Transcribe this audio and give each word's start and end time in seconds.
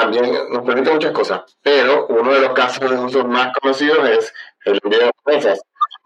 también 0.00 0.32
nos 0.50 0.64
permite 0.64 0.92
muchas 0.92 1.12
cosas, 1.12 1.42
pero 1.62 2.06
uno 2.06 2.32
de 2.32 2.40
los 2.40 2.52
casos 2.52 2.90
de 2.90 2.96
uso 2.96 3.24
más 3.24 3.52
conocidos 3.60 4.08
es 4.08 4.34
el 4.64 4.80
envío 4.82 4.98
de 5.00 5.10
remesas. 5.24 5.60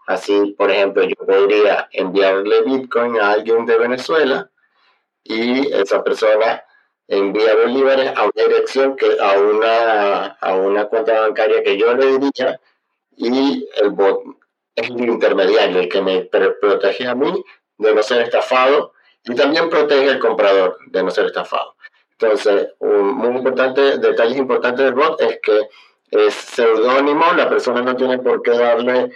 Así, 0.07 0.53
por 0.57 0.69
ejemplo, 0.69 1.03
yo 1.03 1.15
podría 1.15 1.87
enviarle 1.91 2.61
Bitcoin 2.63 3.19
a 3.19 3.31
alguien 3.31 3.65
de 3.65 3.77
Venezuela 3.77 4.49
y 5.23 5.73
esa 5.73 6.03
persona 6.03 6.63
envía 7.07 7.55
bolívares 7.55 8.11
a 8.15 8.23
una 8.23 8.47
dirección 8.47 8.95
que 8.95 9.17
a 9.19 9.39
una 9.39 10.25
a 10.25 10.55
una 10.55 10.85
cuenta 10.85 11.21
bancaria 11.21 11.63
que 11.63 11.77
yo 11.77 11.93
le 11.95 12.17
diría 12.17 12.59
y 13.15 13.67
el 13.77 13.89
bot 13.91 14.23
es 14.75 14.89
el 14.89 15.05
intermediario, 15.05 15.79
el 15.79 15.89
que 15.89 16.01
me 16.01 16.21
protege 16.21 17.07
a 17.07 17.15
mí 17.15 17.43
de 17.77 17.95
no 17.95 18.03
ser 18.03 18.23
estafado 18.23 18.93
y 19.23 19.33
también 19.35 19.69
protege 19.69 20.09
al 20.09 20.19
comprador 20.19 20.77
de 20.87 21.03
no 21.03 21.09
ser 21.11 21.25
estafado. 21.25 21.74
Entonces, 22.17 22.73
un 22.79 23.13
muy 23.15 23.35
importante, 23.37 23.97
detalles 23.97 24.37
importantes 24.37 24.85
del 24.85 24.93
bot 24.93 25.19
es 25.21 25.39
que 25.41 25.67
es 26.11 26.33
seudónimo, 26.33 27.33
la 27.33 27.49
persona 27.49 27.81
no 27.81 27.95
tiene 27.95 28.19
por 28.19 28.41
qué 28.41 28.51
darle 28.51 29.11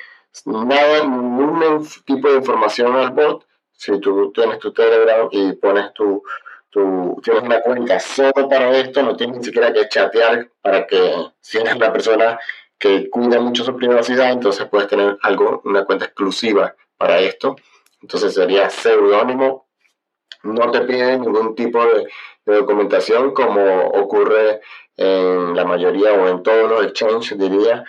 nada, 0.46 1.04
ningún 1.04 1.88
tipo 2.06 2.30
de 2.30 2.38
información 2.38 2.96
al 2.96 3.12
bot. 3.12 3.46
Si 3.72 3.98
tú 4.00 4.32
tienes 4.34 4.60
tu 4.60 4.74
Telegram 4.74 5.30
y 5.32 5.54
pones 5.54 5.94
tu, 5.94 6.22
tu 6.70 7.18
tienes 7.24 7.44
una 7.44 7.62
cuenta 7.62 8.00
solo 8.00 8.50
para 8.50 8.78
esto, 8.78 9.02
no 9.02 9.16
tienes 9.16 9.38
ni 9.38 9.44
siquiera 9.46 9.72
que 9.72 9.88
chatear 9.88 10.50
para 10.62 10.86
que 10.86 11.14
si 11.40 11.58
eres 11.58 11.78
la 11.78 11.94
persona 11.94 12.38
que 12.78 13.10
cuida 13.10 13.40
mucho 13.40 13.64
su 13.64 13.76
privacidad, 13.76 14.32
entonces 14.32 14.66
puedes 14.68 14.90
tener 14.90 15.18
algo, 15.22 15.62
una 15.64 15.86
cuenta 15.86 16.06
exclusiva 16.06 16.76
para 16.98 17.20
esto. 17.20 17.56
Entonces 18.02 18.34
sería 18.34 18.70
seudónimo. 18.70 19.68
No 20.44 20.72
te 20.72 20.82
piden 20.82 21.22
ningún 21.22 21.54
tipo 21.56 21.84
de, 21.86 22.08
documentación 22.56 23.34
como 23.34 23.62
ocurre 23.88 24.62
en 24.98 25.56
la 25.56 25.66
mayoría 25.66 26.14
o 26.14 26.28
en 26.28 26.44
todos 26.44 26.70
los 26.70 26.86
exchanges, 26.86 27.38
diría. 27.38 27.86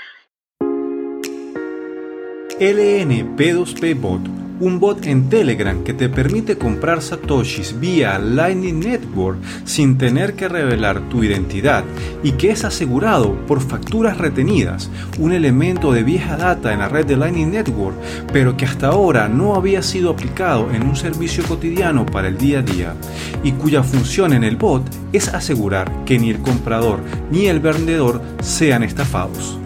LNP2P 2.58 4.00
Bot 4.00 4.39
un 4.60 4.78
bot 4.78 5.06
en 5.06 5.28
Telegram 5.30 5.82
que 5.82 5.94
te 5.94 6.10
permite 6.10 6.58
comprar 6.58 7.00
satoshis 7.00 7.80
vía 7.80 8.18
Lightning 8.18 8.78
Network 8.78 9.38
sin 9.64 9.96
tener 9.96 10.34
que 10.34 10.48
revelar 10.48 11.08
tu 11.08 11.24
identidad 11.24 11.82
y 12.22 12.32
que 12.32 12.50
es 12.50 12.64
asegurado 12.64 13.34
por 13.46 13.60
facturas 13.60 14.18
retenidas, 14.18 14.90
un 15.18 15.32
elemento 15.32 15.92
de 15.92 16.02
vieja 16.02 16.36
data 16.36 16.72
en 16.74 16.80
la 16.80 16.88
red 16.88 17.06
de 17.06 17.16
Lightning 17.16 17.50
Network, 17.50 17.96
pero 18.32 18.56
que 18.56 18.66
hasta 18.66 18.88
ahora 18.88 19.28
no 19.28 19.54
había 19.54 19.82
sido 19.82 20.10
aplicado 20.10 20.70
en 20.72 20.86
un 20.86 20.94
servicio 20.94 21.42
cotidiano 21.44 22.04
para 22.04 22.28
el 22.28 22.36
día 22.36 22.58
a 22.58 22.62
día 22.62 22.94
y 23.42 23.52
cuya 23.52 23.82
función 23.82 24.34
en 24.34 24.44
el 24.44 24.56
bot 24.56 24.82
es 25.12 25.28
asegurar 25.28 26.04
que 26.04 26.18
ni 26.18 26.30
el 26.30 26.40
comprador 26.40 27.00
ni 27.30 27.46
el 27.46 27.60
vendedor 27.60 28.20
sean 28.42 28.82
estafados. 28.82 29.58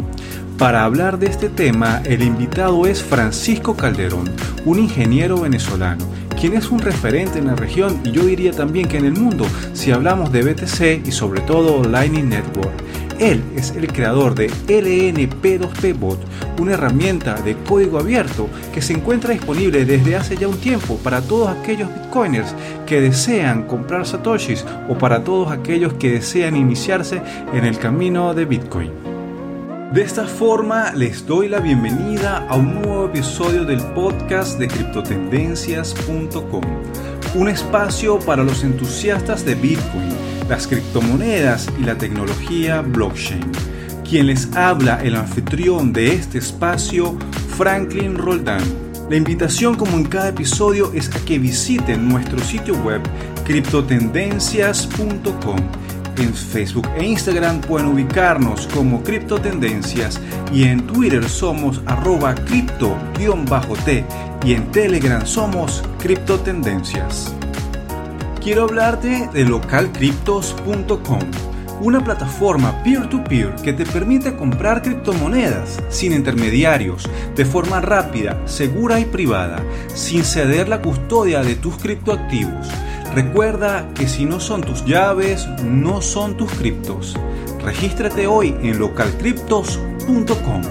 Para 0.58 0.84
hablar 0.84 1.18
de 1.18 1.26
este 1.26 1.48
tema, 1.48 2.00
el 2.04 2.22
invitado 2.22 2.86
es 2.86 3.02
Francisco 3.02 3.76
Calderón, 3.76 4.30
un 4.64 4.78
ingeniero 4.78 5.40
venezolano, 5.40 6.04
quien 6.40 6.54
es 6.54 6.70
un 6.70 6.78
referente 6.78 7.40
en 7.40 7.48
la 7.48 7.56
región 7.56 8.00
y 8.04 8.12
yo 8.12 8.24
diría 8.24 8.52
también 8.52 8.86
que 8.86 8.98
en 8.98 9.04
el 9.04 9.14
mundo 9.14 9.46
si 9.72 9.90
hablamos 9.90 10.30
de 10.30 10.42
BTC 10.42 11.06
y 11.06 11.10
sobre 11.10 11.40
todo 11.40 11.82
Lightning 11.82 12.28
Network. 12.28 12.72
Él 13.18 13.42
es 13.56 13.72
el 13.72 13.88
creador 13.92 14.36
de 14.36 14.48
LNP2P 14.48 15.98
Bot, 15.98 16.20
una 16.60 16.74
herramienta 16.74 17.34
de 17.34 17.56
código 17.56 17.98
abierto 17.98 18.48
que 18.72 18.80
se 18.80 18.92
encuentra 18.92 19.32
disponible 19.32 19.84
desde 19.84 20.16
hace 20.16 20.36
ya 20.36 20.46
un 20.46 20.58
tiempo 20.58 20.98
para 20.98 21.20
todos 21.20 21.48
aquellos 21.48 21.88
bitcoiners 21.92 22.54
que 22.86 23.00
desean 23.00 23.64
comprar 23.64 24.06
satoshis 24.06 24.64
o 24.88 24.96
para 24.96 25.24
todos 25.24 25.50
aquellos 25.50 25.94
que 25.94 26.12
desean 26.12 26.54
iniciarse 26.54 27.22
en 27.52 27.64
el 27.64 27.78
camino 27.78 28.34
de 28.34 28.44
Bitcoin. 28.44 29.03
De 29.92 30.02
esta 30.02 30.26
forma 30.26 30.92
les 30.92 31.26
doy 31.26 31.48
la 31.48 31.60
bienvenida 31.60 32.44
a 32.48 32.56
un 32.56 32.82
nuevo 32.82 33.06
episodio 33.06 33.64
del 33.64 33.80
podcast 33.94 34.58
de 34.58 34.66
criptotendencias.com, 34.66 36.64
un 37.36 37.48
espacio 37.48 38.18
para 38.18 38.42
los 38.42 38.64
entusiastas 38.64 39.44
de 39.44 39.54
Bitcoin, 39.54 40.08
las 40.48 40.66
criptomonedas 40.66 41.68
y 41.78 41.84
la 41.84 41.96
tecnología 41.96 42.80
blockchain. 42.80 43.44
Quien 44.08 44.26
les 44.26 44.52
habla 44.56 45.00
el 45.02 45.14
anfitrión 45.14 45.92
de 45.92 46.14
este 46.14 46.38
espacio, 46.38 47.16
Franklin 47.56 48.16
Roldán. 48.16 48.64
La 49.08 49.14
invitación 49.16 49.76
como 49.76 49.96
en 49.96 50.06
cada 50.06 50.30
episodio 50.30 50.92
es 50.92 51.14
a 51.14 51.24
que 51.24 51.38
visiten 51.38 52.08
nuestro 52.08 52.40
sitio 52.40 52.74
web 52.82 53.00
criptotendencias.com 53.44 55.83
en 56.22 56.34
Facebook 56.34 56.88
e 56.96 57.04
Instagram 57.04 57.60
pueden 57.60 57.88
ubicarnos 57.88 58.66
como 58.68 59.02
Cripto 59.02 59.40
Tendencias 59.40 60.20
y 60.52 60.64
en 60.64 60.86
Twitter 60.86 61.28
somos 61.28 61.80
arroba 61.86 62.34
cripto-t 62.34 64.04
y 64.44 64.52
en 64.52 64.70
Telegram 64.70 65.24
somos 65.26 65.82
Cripto 65.98 66.38
Tendencias. 66.40 67.34
Quiero 68.40 68.64
hablarte 68.64 69.28
de 69.32 69.44
localcryptos.com, 69.44 71.20
una 71.80 72.04
plataforma 72.04 72.82
peer-to-peer 72.82 73.54
que 73.56 73.72
te 73.72 73.86
permite 73.86 74.36
comprar 74.36 74.82
criptomonedas 74.82 75.80
sin 75.88 76.12
intermediarios, 76.12 77.08
de 77.34 77.44
forma 77.44 77.80
rápida, 77.80 78.40
segura 78.46 79.00
y 79.00 79.06
privada, 79.06 79.62
sin 79.94 80.24
ceder 80.24 80.68
la 80.68 80.82
custodia 80.82 81.42
de 81.42 81.54
tus 81.54 81.76
criptoactivos 81.76 82.68
Recuerda 83.14 83.88
que 83.94 84.08
si 84.08 84.24
no 84.24 84.40
son 84.40 84.60
tus 84.60 84.84
llaves, 84.86 85.46
no 85.62 86.02
son 86.02 86.36
tus 86.36 86.50
criptos. 86.50 87.14
Regístrate 87.62 88.26
hoy 88.26 88.56
en 88.60 88.80
localcryptos.com. 88.80 90.62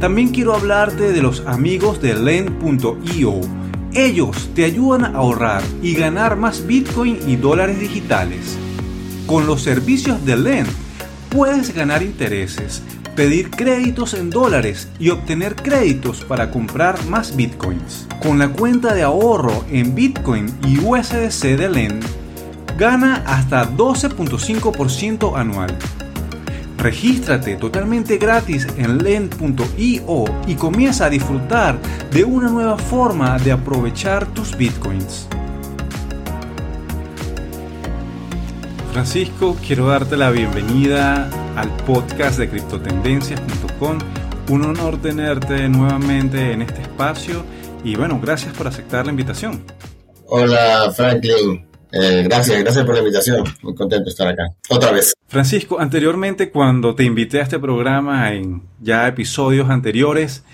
También 0.00 0.30
quiero 0.30 0.54
hablarte 0.54 1.12
de 1.12 1.20
los 1.20 1.44
amigos 1.46 2.00
de 2.00 2.14
Lend.io. 2.14 3.40
Ellos 3.92 4.48
te 4.54 4.64
ayudan 4.64 5.04
a 5.04 5.18
ahorrar 5.18 5.62
y 5.82 5.92
ganar 5.92 6.36
más 6.36 6.66
Bitcoin 6.66 7.18
y 7.26 7.36
dólares 7.36 7.78
digitales. 7.78 8.56
Con 9.26 9.46
los 9.46 9.60
servicios 9.60 10.24
de 10.24 10.38
Lend 10.38 10.70
puedes 11.28 11.74
ganar 11.74 12.02
intereses, 12.02 12.82
pedir 13.18 13.50
créditos 13.50 14.14
en 14.14 14.30
dólares 14.30 14.86
y 15.00 15.10
obtener 15.10 15.56
créditos 15.56 16.24
para 16.24 16.52
comprar 16.52 17.04
más 17.06 17.34
bitcoins. 17.34 18.06
Con 18.22 18.38
la 18.38 18.50
cuenta 18.50 18.94
de 18.94 19.02
ahorro 19.02 19.64
en 19.72 19.96
Bitcoin 19.96 20.46
y 20.64 20.78
USDC 20.78 21.56
de 21.56 21.68
LEND, 21.68 22.04
gana 22.78 23.24
hasta 23.26 23.68
12.5% 23.68 25.36
anual. 25.36 25.76
Regístrate 26.76 27.56
totalmente 27.56 28.18
gratis 28.18 28.68
en 28.76 28.98
lend.io 28.98 30.24
y 30.46 30.54
comienza 30.54 31.06
a 31.06 31.10
disfrutar 31.10 31.76
de 32.12 32.22
una 32.22 32.48
nueva 32.48 32.78
forma 32.78 33.36
de 33.40 33.50
aprovechar 33.50 34.26
tus 34.26 34.56
bitcoins. 34.56 35.26
Francisco, 38.92 39.56
quiero 39.66 39.88
darte 39.88 40.16
la 40.16 40.30
bienvenida 40.30 41.28
al 41.58 41.74
podcast 41.78 42.38
de 42.38 42.48
criptotendencias.com. 42.48 43.98
Un 44.48 44.64
honor 44.64 45.02
tenerte 45.02 45.68
nuevamente 45.68 46.52
en 46.52 46.62
este 46.62 46.82
espacio 46.82 47.44
y 47.82 47.96
bueno, 47.96 48.20
gracias 48.22 48.56
por 48.56 48.68
aceptar 48.68 49.04
la 49.06 49.10
invitación. 49.10 49.64
Hola 50.26 50.92
Franklin, 50.94 51.66
eh, 51.90 52.22
gracias, 52.24 52.62
gracias 52.62 52.84
por 52.84 52.94
la 52.94 53.00
invitación. 53.00 53.42
Muy 53.62 53.74
contento 53.74 54.04
de 54.04 54.10
estar 54.10 54.28
acá. 54.28 54.44
Otra 54.70 54.92
vez. 54.92 55.14
Francisco, 55.26 55.80
anteriormente 55.80 56.52
cuando 56.52 56.94
te 56.94 57.02
invité 57.02 57.40
a 57.40 57.42
este 57.42 57.58
programa 57.58 58.32
en 58.32 58.62
ya 58.80 59.08
episodios 59.08 59.68
anteriores, 59.68 60.44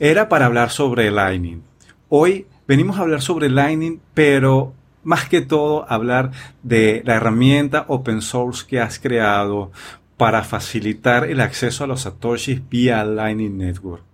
era 0.00 0.28
para 0.28 0.46
hablar 0.46 0.70
sobre 0.70 1.12
Lightning. 1.12 1.62
Hoy 2.08 2.48
venimos 2.66 2.98
a 2.98 3.02
hablar 3.02 3.22
sobre 3.22 3.48
Lightning, 3.48 4.00
pero 4.14 4.74
más 5.04 5.28
que 5.28 5.42
todo 5.42 5.86
hablar 5.88 6.32
de 6.64 7.02
la 7.04 7.14
herramienta 7.14 7.84
open 7.86 8.20
source 8.20 8.64
que 8.66 8.80
has 8.80 8.98
creado 8.98 9.70
para 10.16 10.44
facilitar 10.44 11.24
el 11.24 11.40
acceso 11.40 11.84
a 11.84 11.86
los 11.86 12.02
satoshis 12.02 12.68
vía 12.68 13.04
Lightning 13.04 13.56
Network. 13.56 14.04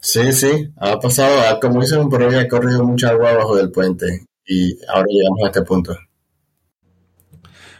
Sí, 0.00 0.32
sí, 0.32 0.70
ha 0.76 0.98
pasado, 1.00 1.58
como 1.60 1.80
dicen 1.80 2.08
por 2.08 2.22
ahí, 2.22 2.34
ha 2.34 2.46
corrido 2.46 2.84
mucha 2.84 3.10
agua 3.10 3.30
abajo 3.30 3.56
del 3.56 3.70
puente 3.70 4.26
y 4.46 4.76
ahora 4.86 5.06
llegamos 5.08 5.40
a 5.44 5.46
este 5.46 5.62
punto. 5.62 5.96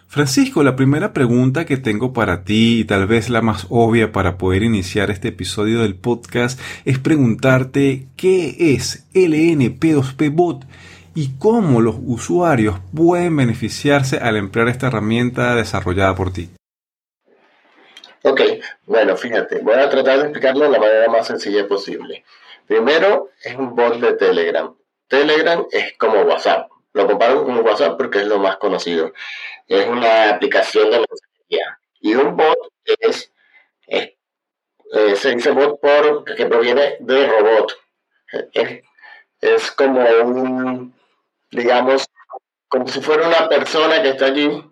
Francisco, 0.06 0.62
la 0.62 0.76
primera 0.76 1.12
pregunta 1.12 1.66
que 1.66 1.76
tengo 1.76 2.12
para 2.12 2.44
ti 2.44 2.80
y 2.80 2.84
tal 2.84 3.08
vez 3.08 3.30
la 3.30 3.42
más 3.42 3.66
obvia 3.68 4.12
para 4.12 4.38
poder 4.38 4.62
iniciar 4.62 5.10
este 5.10 5.28
episodio 5.28 5.82
del 5.82 5.96
podcast 5.96 6.60
es 6.84 7.00
preguntarte 7.00 8.06
qué 8.14 8.74
es 8.74 9.08
LNP2P 9.12 10.32
Bot 10.32 10.64
y 11.16 11.32
cómo 11.38 11.80
los 11.80 11.96
usuarios 12.00 12.76
pueden 12.94 13.36
beneficiarse 13.36 14.18
al 14.18 14.36
emplear 14.36 14.68
esta 14.68 14.86
herramienta 14.86 15.56
desarrollada 15.56 16.14
por 16.14 16.32
ti. 16.32 16.48
Ok, 18.26 18.40
bueno, 18.86 19.18
fíjate, 19.18 19.58
voy 19.58 19.74
a 19.74 19.90
tratar 19.90 20.16
de 20.16 20.22
explicarlo 20.22 20.64
de 20.64 20.70
la 20.70 20.78
manera 20.78 21.10
más 21.10 21.26
sencilla 21.26 21.68
posible. 21.68 22.24
Primero, 22.66 23.28
es 23.42 23.54
un 23.54 23.74
bot 23.76 24.00
de 24.00 24.14
Telegram. 24.14 24.74
Telegram 25.08 25.66
es 25.70 25.92
como 25.98 26.22
WhatsApp, 26.22 26.70
lo 26.94 27.06
comparo 27.06 27.44
con 27.44 27.58
WhatsApp 27.58 27.98
porque 27.98 28.20
es 28.20 28.26
lo 28.26 28.38
más 28.38 28.56
conocido. 28.56 29.12
Es 29.68 29.86
una 29.86 30.30
aplicación 30.30 30.90
de 30.90 31.00
mensajería. 31.00 31.78
Y 32.00 32.14
un 32.14 32.34
bot 32.34 32.56
es, 32.98 33.30
eh, 33.88 34.16
se 35.16 35.34
dice 35.34 35.50
bot 35.50 35.78
por, 35.78 36.24
que 36.24 36.46
proviene 36.46 36.96
de 37.00 37.26
robot. 37.26 37.76
Es, 38.54 38.82
es 39.42 39.70
como 39.72 40.00
un, 40.00 40.94
digamos, 41.50 42.06
como 42.68 42.88
si 42.88 43.02
fuera 43.02 43.28
una 43.28 43.50
persona 43.50 44.00
que 44.00 44.08
está 44.08 44.26
allí, 44.26 44.64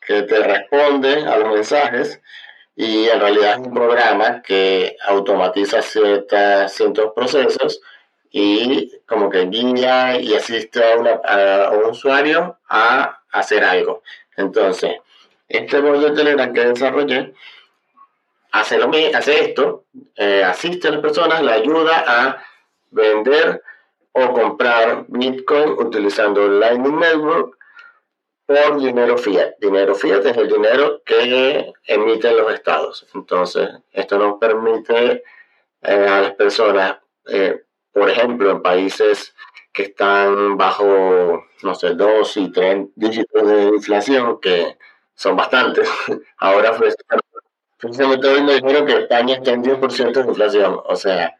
que 0.00 0.22
te 0.22 0.38
responde 0.38 1.26
a 1.26 1.36
los 1.38 1.52
mensajes 1.52 2.20
y 2.76 3.08
en 3.08 3.18
realidad 3.18 3.52
es 3.52 3.66
un 3.66 3.72
programa 3.72 4.42
que 4.42 4.96
automatiza 5.08 5.80
ciertas, 5.80 6.74
ciertos 6.74 7.12
procesos 7.14 7.80
y 8.30 8.92
como 9.06 9.30
que 9.30 9.46
guía 9.46 10.20
y 10.20 10.34
asiste 10.34 10.82
a, 10.84 11.70
un 11.70 11.84
usuario 11.90 12.58
a 12.68 13.22
hacer 13.32 13.64
algo. 13.64 14.02
Entonces, 14.36 14.98
este 15.48 15.80
bot 15.80 16.00
de 16.00 16.10
Telegram 16.10 16.52
que 16.52 16.66
desarrollé 16.66 17.32
hace, 18.52 18.76
lo, 18.76 18.90
hace 19.14 19.44
esto, 19.44 19.84
eh, 20.14 20.44
asiste 20.44 20.88
a 20.88 20.92
las 20.92 21.00
personas, 21.00 21.42
le 21.42 21.52
ayuda 21.52 22.04
a 22.06 22.42
vender 22.90 23.62
o 24.12 24.32
comprar 24.32 25.06
Bitcoin 25.08 25.70
utilizando 25.78 26.46
Lightning 26.46 26.98
Network 26.98 27.55
por 28.46 28.80
dinero 28.80 29.18
fiat. 29.18 29.54
Dinero 29.60 29.94
fiat 29.94 30.24
es 30.24 30.36
el 30.36 30.48
dinero 30.48 31.02
que 31.04 31.72
emiten 31.84 32.36
los 32.36 32.52
estados. 32.52 33.06
Entonces, 33.14 33.68
esto 33.92 34.18
nos 34.18 34.38
permite 34.38 35.24
eh, 35.82 36.06
a 36.08 36.20
las 36.22 36.32
personas 36.34 36.98
eh, 37.26 37.60
por 37.92 38.10
ejemplo, 38.10 38.50
en 38.50 38.62
países 38.62 39.34
que 39.72 39.84
están 39.84 40.56
bajo, 40.56 41.44
no 41.62 41.74
sé, 41.74 41.94
dos 41.94 42.36
y 42.36 42.52
tres 42.52 42.86
dígitos 42.94 43.48
de 43.48 43.68
inflación, 43.68 44.38
que 44.38 44.76
son 45.14 45.34
bastantes. 45.36 45.88
Ahora, 46.38 46.76
precisamente 47.78 48.28
hoy 48.28 48.42
me 48.42 48.54
dijeron 48.60 48.86
que 48.86 48.98
España 48.98 49.36
está 49.36 49.52
en 49.52 49.64
10% 49.64 50.12
de 50.12 50.28
inflación. 50.28 50.78
O 50.84 50.94
sea, 50.94 51.36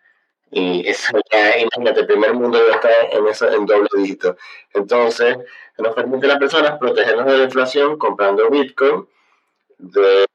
y 0.51 0.89
eso 0.89 1.19
ya, 1.33 1.59
imagínate, 1.59 2.01
el 2.01 2.07
primer 2.07 2.35
mundo 2.35 2.59
ya 2.69 2.77
está 2.77 2.91
en, 3.11 3.27
eso, 3.27 3.51
en 3.51 3.67
doble 3.67 3.89
dígito. 3.97 4.37
Entonces, 4.73 5.39
nos 5.79 5.95
permite 5.95 6.27
a 6.27 6.31
las 6.31 6.39
personas 6.39 6.79
protegernos 6.79 7.27
de 7.27 7.39
la 7.39 7.45
inflación 7.45 7.99
comprando 7.99 8.49
Bitcoin 8.49 9.07
de, 9.79 10.27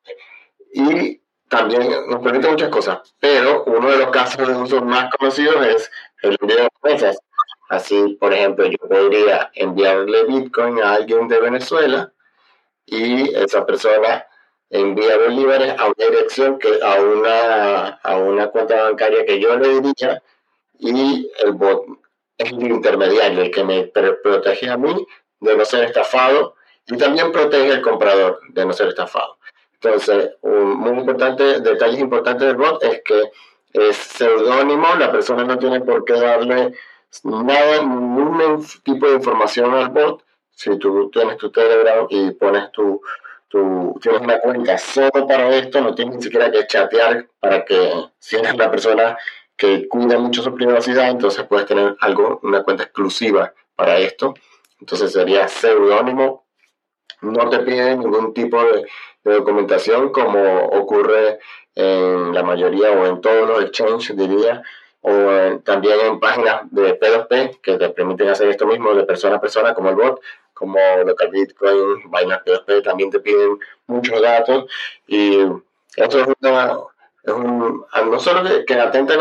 y 0.73 1.21
también 1.47 1.89
nos 2.07 2.21
permite 2.21 2.49
muchas 2.49 2.69
cosas, 2.69 3.13
pero 3.19 3.63
uno 3.65 3.89
de 3.89 3.97
los 3.97 4.09
casos 4.09 4.47
de 4.47 4.55
uso 4.55 4.81
más 4.81 5.09
conocidos 5.15 5.65
es 5.65 5.91
el 6.21 6.37
envío 6.39 6.57
de 6.57 6.69
remesas. 6.81 7.17
Así, 7.69 8.17
por 8.19 8.33
ejemplo, 8.33 8.65
yo 8.65 8.77
podría 8.79 9.49
enviarle 9.53 10.25
Bitcoin 10.25 10.81
a 10.81 10.95
alguien 10.95 11.27
de 11.27 11.39
Venezuela 11.39 12.11
y 12.85 13.33
esa 13.33 13.65
persona 13.65 14.25
envía 14.71 15.17
bolívares 15.17 15.75
a 15.77 15.85
una 15.85 16.09
dirección, 16.09 16.57
que, 16.57 16.79
a, 16.81 17.01
una, 17.01 17.87
a 17.87 18.17
una 18.17 18.47
cuenta 18.47 18.83
bancaria 18.83 19.25
que 19.25 19.39
yo 19.39 19.57
le 19.57 19.81
diría 19.81 20.23
y 20.79 21.29
el 21.43 21.51
bot 21.51 21.85
es 22.37 22.51
el 22.51 22.63
intermediario, 22.63 23.41
el 23.41 23.51
que 23.51 23.63
me 23.63 23.83
protege 23.83 24.69
a 24.69 24.77
mí 24.77 25.05
de 25.39 25.57
no 25.57 25.65
ser 25.65 25.83
estafado 25.83 26.55
y 26.87 26.97
también 26.97 27.31
protege 27.31 27.73
al 27.73 27.81
comprador 27.81 28.39
de 28.49 28.65
no 28.65 28.73
ser 28.73 28.87
estafado. 28.87 29.37
Entonces, 29.73 30.31
un 30.41 30.77
muy 30.77 30.99
importante, 30.99 31.59
detalles 31.59 31.99
importantes 31.99 32.47
del 32.47 32.55
bot 32.55 32.81
es 32.83 33.01
que 33.03 33.31
es 33.73 33.95
seudónimo, 33.95 34.95
la 34.97 35.11
persona 35.11 35.43
no 35.43 35.57
tiene 35.57 35.81
por 35.81 36.05
qué 36.05 36.13
darle 36.13 36.73
nada, 37.23 37.81
ningún 37.81 38.65
tipo 38.83 39.07
de 39.07 39.15
información 39.15 39.73
al 39.73 39.89
bot. 39.89 40.23
Si 40.51 40.77
tú 40.77 41.09
tienes 41.11 41.37
tu 41.37 41.51
Telegram 41.51 42.05
y 42.09 42.31
pones 42.31 42.71
tu, 42.71 43.01
tu 43.51 43.99
tienes 44.01 44.21
una 44.21 44.39
cuenta 44.39 44.77
solo 44.77 45.27
para 45.27 45.55
esto, 45.55 45.81
no 45.81 45.93
tienes 45.93 46.15
ni 46.15 46.21
siquiera 46.21 46.49
que 46.51 46.65
chatear 46.65 47.27
para 47.39 47.65
que 47.65 48.05
si 48.17 48.37
eres 48.37 48.55
la 48.55 48.71
persona 48.71 49.17
que 49.57 49.87
cuida 49.87 50.17
mucho 50.17 50.41
su 50.41 50.55
privacidad, 50.55 51.09
entonces 51.09 51.45
puedes 51.45 51.67
tener 51.67 51.95
algo, 51.99 52.39
una 52.43 52.63
cuenta 52.63 52.83
exclusiva 52.83 53.53
para 53.75 53.97
esto. 53.97 54.33
Entonces 54.79 55.11
sería 55.11 55.47
seudónimo, 55.47 56.45
no 57.21 57.49
te 57.49 57.59
piden 57.59 57.99
ningún 57.99 58.33
tipo 58.33 58.63
de 58.63 58.87
de 59.23 59.33
documentación 59.33 60.11
como 60.11 60.65
ocurre 60.65 61.39
en 61.75 62.33
la 62.33 62.43
mayoría 62.43 62.91
o 62.91 63.05
en 63.05 63.21
todos 63.21 63.47
los 63.47 63.63
exchanges, 63.63 64.15
diría, 64.17 64.63
o 65.01 65.59
también 65.63 65.99
en 66.01 66.19
páginas 66.19 66.61
de 66.71 66.99
P2P 66.99 67.61
que 67.61 67.77
te 67.77 67.89
permiten 67.89 68.29
hacer 68.29 68.49
esto 68.49 68.67
mismo 68.67 68.93
de 68.93 69.03
persona 69.03 69.37
a 69.37 69.41
persona, 69.41 69.73
como 69.73 69.89
el 69.89 69.95
bot, 69.95 70.21
como 70.61 70.77
Local 71.03 71.29
Bitcoin, 71.31 72.11
Binance 72.11 72.43
P2P, 72.45 72.83
también 72.83 73.09
te 73.09 73.19
piden 73.19 73.57
muchos 73.87 74.21
datos 74.21 74.71
y 75.07 75.39
esto 75.95 76.19
es, 76.19 76.27
un, 77.33 77.83
no 78.05 78.19
solo 78.19 78.43
que, 78.67 78.73
atenta 78.75 79.15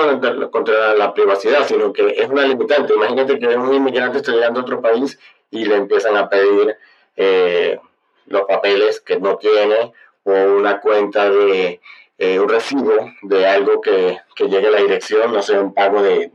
contra, 0.50 0.94
la 0.94 1.14
privacidad, 1.14 1.66
sino 1.66 1.94
que 1.94 2.08
es 2.10 2.28
una 2.28 2.42
limitante. 2.42 2.92
Imagínate 2.92 3.38
que 3.38 3.56
un 3.56 3.72
inmigrante 3.72 4.18
está 4.18 4.32
llegando 4.32 4.60
a 4.60 4.62
otro 4.64 4.82
país 4.82 5.18
y 5.50 5.64
le 5.64 5.76
empiezan 5.76 6.14
a 6.18 6.28
pedir 6.28 6.76
eh, 7.16 7.80
los 8.26 8.42
papeles 8.42 9.00
que 9.00 9.18
no 9.18 9.38
tiene 9.38 9.94
o 10.24 10.32
una 10.32 10.78
cuenta 10.80 11.30
de 11.30 11.80
eh, 12.18 12.38
un 12.38 12.50
recibo 12.50 13.12
de 13.22 13.46
algo 13.46 13.80
que, 13.80 14.20
que, 14.36 14.48
llegue 14.48 14.68
a 14.68 14.72
la 14.72 14.80
dirección, 14.82 15.32
no 15.32 15.40
sé, 15.40 15.58
un 15.58 15.72
pago 15.72 16.02
de, 16.02 16.30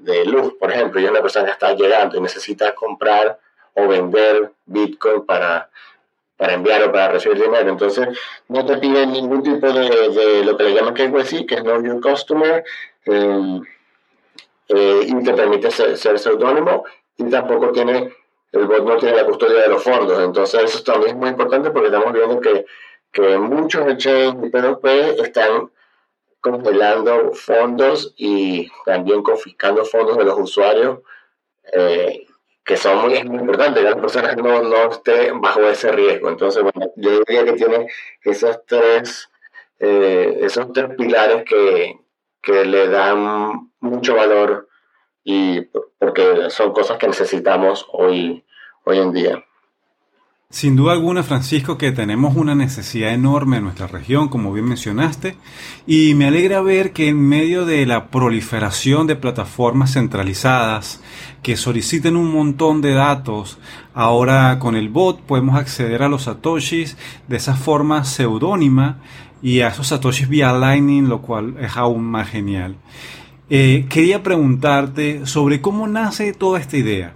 de 0.00 0.26
luz, 0.26 0.54
por 0.60 0.70
ejemplo, 0.70 1.00
y 1.00 1.06
una 1.06 1.22
persona 1.22 1.46
que 1.46 1.52
está 1.52 1.72
llegando 1.72 2.18
y 2.18 2.20
necesita 2.20 2.74
comprar 2.74 3.38
o 3.76 3.88
vender 3.88 4.52
Bitcoin 4.64 5.24
para, 5.24 5.70
para 6.36 6.54
enviar 6.54 6.82
o 6.82 6.92
para 6.92 7.12
recibir 7.12 7.40
dinero. 7.40 7.70
Entonces, 7.70 8.08
no 8.48 8.64
te 8.64 8.78
piden 8.78 9.12
ningún 9.12 9.42
tipo 9.42 9.72
de, 9.72 10.08
de 10.10 10.44
lo 10.44 10.56
que 10.56 10.64
le 10.64 10.74
llaman 10.74 10.94
KYC, 10.94 11.46
que 11.46 11.54
es 11.56 11.62
Know 11.62 11.82
Your 11.82 12.00
Customer, 12.00 12.64
eh, 13.04 13.60
eh, 14.68 15.00
y 15.06 15.22
te 15.22 15.32
permite 15.34 15.70
ser, 15.70 15.96
ser 15.96 16.18
seudónimo, 16.18 16.84
y 17.16 17.30
tampoco 17.30 17.70
tiene 17.70 18.12
el 18.52 18.66
bot 18.66 18.84
no 18.84 18.96
tiene 18.96 19.16
la 19.16 19.26
custodia 19.26 19.62
de 19.62 19.68
los 19.68 19.82
fondos. 19.82 20.22
Entonces 20.22 20.62
eso 20.62 20.82
también 20.82 21.10
es 21.10 21.16
muy 21.16 21.28
importante 21.30 21.70
porque 21.70 21.88
estamos 21.88 22.12
viendo 22.12 22.40
que, 22.40 22.66
que 23.12 23.38
muchos 23.38 23.86
exchanges 23.88 24.44
y 24.44 24.50
P2P 24.50 25.24
están 25.24 25.70
congelando 26.40 27.32
fondos 27.32 28.14
y 28.16 28.70
también 28.84 29.22
confiscando 29.22 29.84
fondos 29.84 30.16
de 30.16 30.24
los 30.24 30.38
usuarios, 30.38 31.00
eh, 31.72 32.25
que 32.66 32.76
son 32.76 32.98
muy, 32.98 33.14
importantes, 33.16 33.82
que 33.82 33.90
las 33.90 34.00
personas 34.00 34.36
no, 34.36 34.60
no 34.60 34.90
estén 34.90 35.40
bajo 35.40 35.60
ese 35.68 35.92
riesgo. 35.92 36.28
Entonces, 36.28 36.64
bueno, 36.64 36.92
yo 36.96 37.20
diría 37.20 37.44
que 37.44 37.52
tiene 37.52 37.86
esos 38.22 38.66
tres, 38.66 39.30
eh, 39.78 40.38
esos 40.42 40.72
tres 40.72 40.88
pilares 40.98 41.44
que, 41.44 41.96
que 42.42 42.64
le 42.64 42.88
dan 42.88 43.70
mucho 43.78 44.16
valor 44.16 44.68
y 45.22 45.60
porque 45.98 46.50
son 46.50 46.72
cosas 46.72 46.98
que 46.98 47.06
necesitamos 47.06 47.86
hoy, 47.92 48.44
hoy 48.84 48.98
en 48.98 49.12
día. 49.12 49.44
Sin 50.56 50.74
duda 50.74 50.94
alguna, 50.94 51.22
Francisco, 51.22 51.76
que 51.76 51.92
tenemos 51.92 52.34
una 52.34 52.54
necesidad 52.54 53.12
enorme 53.12 53.58
en 53.58 53.64
nuestra 53.64 53.88
región, 53.88 54.28
como 54.28 54.54
bien 54.54 54.64
mencionaste, 54.64 55.36
y 55.86 56.14
me 56.14 56.28
alegra 56.28 56.62
ver 56.62 56.94
que 56.94 57.08
en 57.08 57.20
medio 57.20 57.66
de 57.66 57.84
la 57.84 58.06
proliferación 58.08 59.06
de 59.06 59.16
plataformas 59.16 59.92
centralizadas 59.92 61.02
que 61.42 61.58
soliciten 61.58 62.16
un 62.16 62.32
montón 62.32 62.80
de 62.80 62.94
datos, 62.94 63.58
ahora 63.92 64.58
con 64.58 64.76
el 64.76 64.88
bot 64.88 65.20
podemos 65.20 65.56
acceder 65.56 66.02
a 66.02 66.08
los 66.08 66.22
satoshis 66.22 66.96
de 67.28 67.36
esa 67.36 67.54
forma 67.54 68.04
seudónima 68.04 69.02
y 69.42 69.60
a 69.60 69.68
esos 69.68 69.88
satoshis 69.88 70.26
vía 70.26 70.54
Lightning, 70.54 71.06
lo 71.06 71.20
cual 71.20 71.56
es 71.60 71.76
aún 71.76 72.02
más 72.02 72.30
genial. 72.30 72.76
Eh, 73.50 73.84
quería 73.90 74.22
preguntarte 74.22 75.26
sobre 75.26 75.60
cómo 75.60 75.86
nace 75.86 76.32
toda 76.32 76.58
esta 76.60 76.78
idea. 76.78 77.14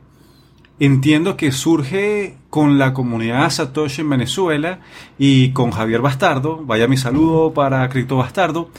Entiendo 0.81 1.37
que 1.37 1.53
surge 1.53 2.37
con 2.49 2.79
la 2.79 2.95
comunidad 2.95 3.51
Satoshi 3.51 4.01
en 4.01 4.09
Venezuela 4.09 4.81
y 5.19 5.53
con 5.53 5.73
Javier 5.73 6.01
Bastardo, 6.01 6.57
vaya 6.65 6.89
mi 6.89 6.97
saludo 6.97 7.53
para 7.53 7.87
Cripto 7.91 8.17
Bastardo, 8.17 8.71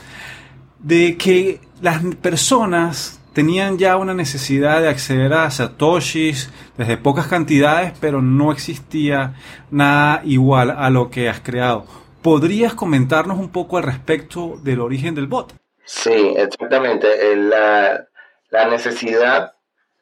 de 0.80 1.16
que 1.16 1.60
las 1.80 2.02
personas 2.16 3.20
tenían 3.34 3.78
ya 3.78 3.96
una 3.98 4.14
necesidad 4.14 4.80
de 4.80 4.88
acceder 4.88 5.32
a 5.32 5.48
Satoshis 5.48 6.50
desde 6.76 6.96
pocas 6.96 7.28
cantidades, 7.28 7.92
pero 8.00 8.20
no 8.20 8.50
existía 8.50 9.34
nada 9.70 10.22
igual 10.24 10.72
a 10.72 10.90
lo 10.90 11.08
que 11.08 11.28
has 11.28 11.38
creado. 11.38 11.86
¿Podrías 12.20 12.74
comentarnos 12.74 13.38
un 13.38 13.50
poco 13.50 13.78
al 13.78 13.84
respecto 13.84 14.58
del 14.64 14.80
origen 14.80 15.14
del 15.14 15.28
bot? 15.28 15.54
Sí, 15.84 16.34
exactamente. 16.36 17.36
La, 17.36 18.08
la 18.50 18.68
necesidad 18.68 19.52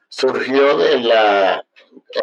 surgió 0.08 0.76
de 0.76 0.98
la, 1.00 1.64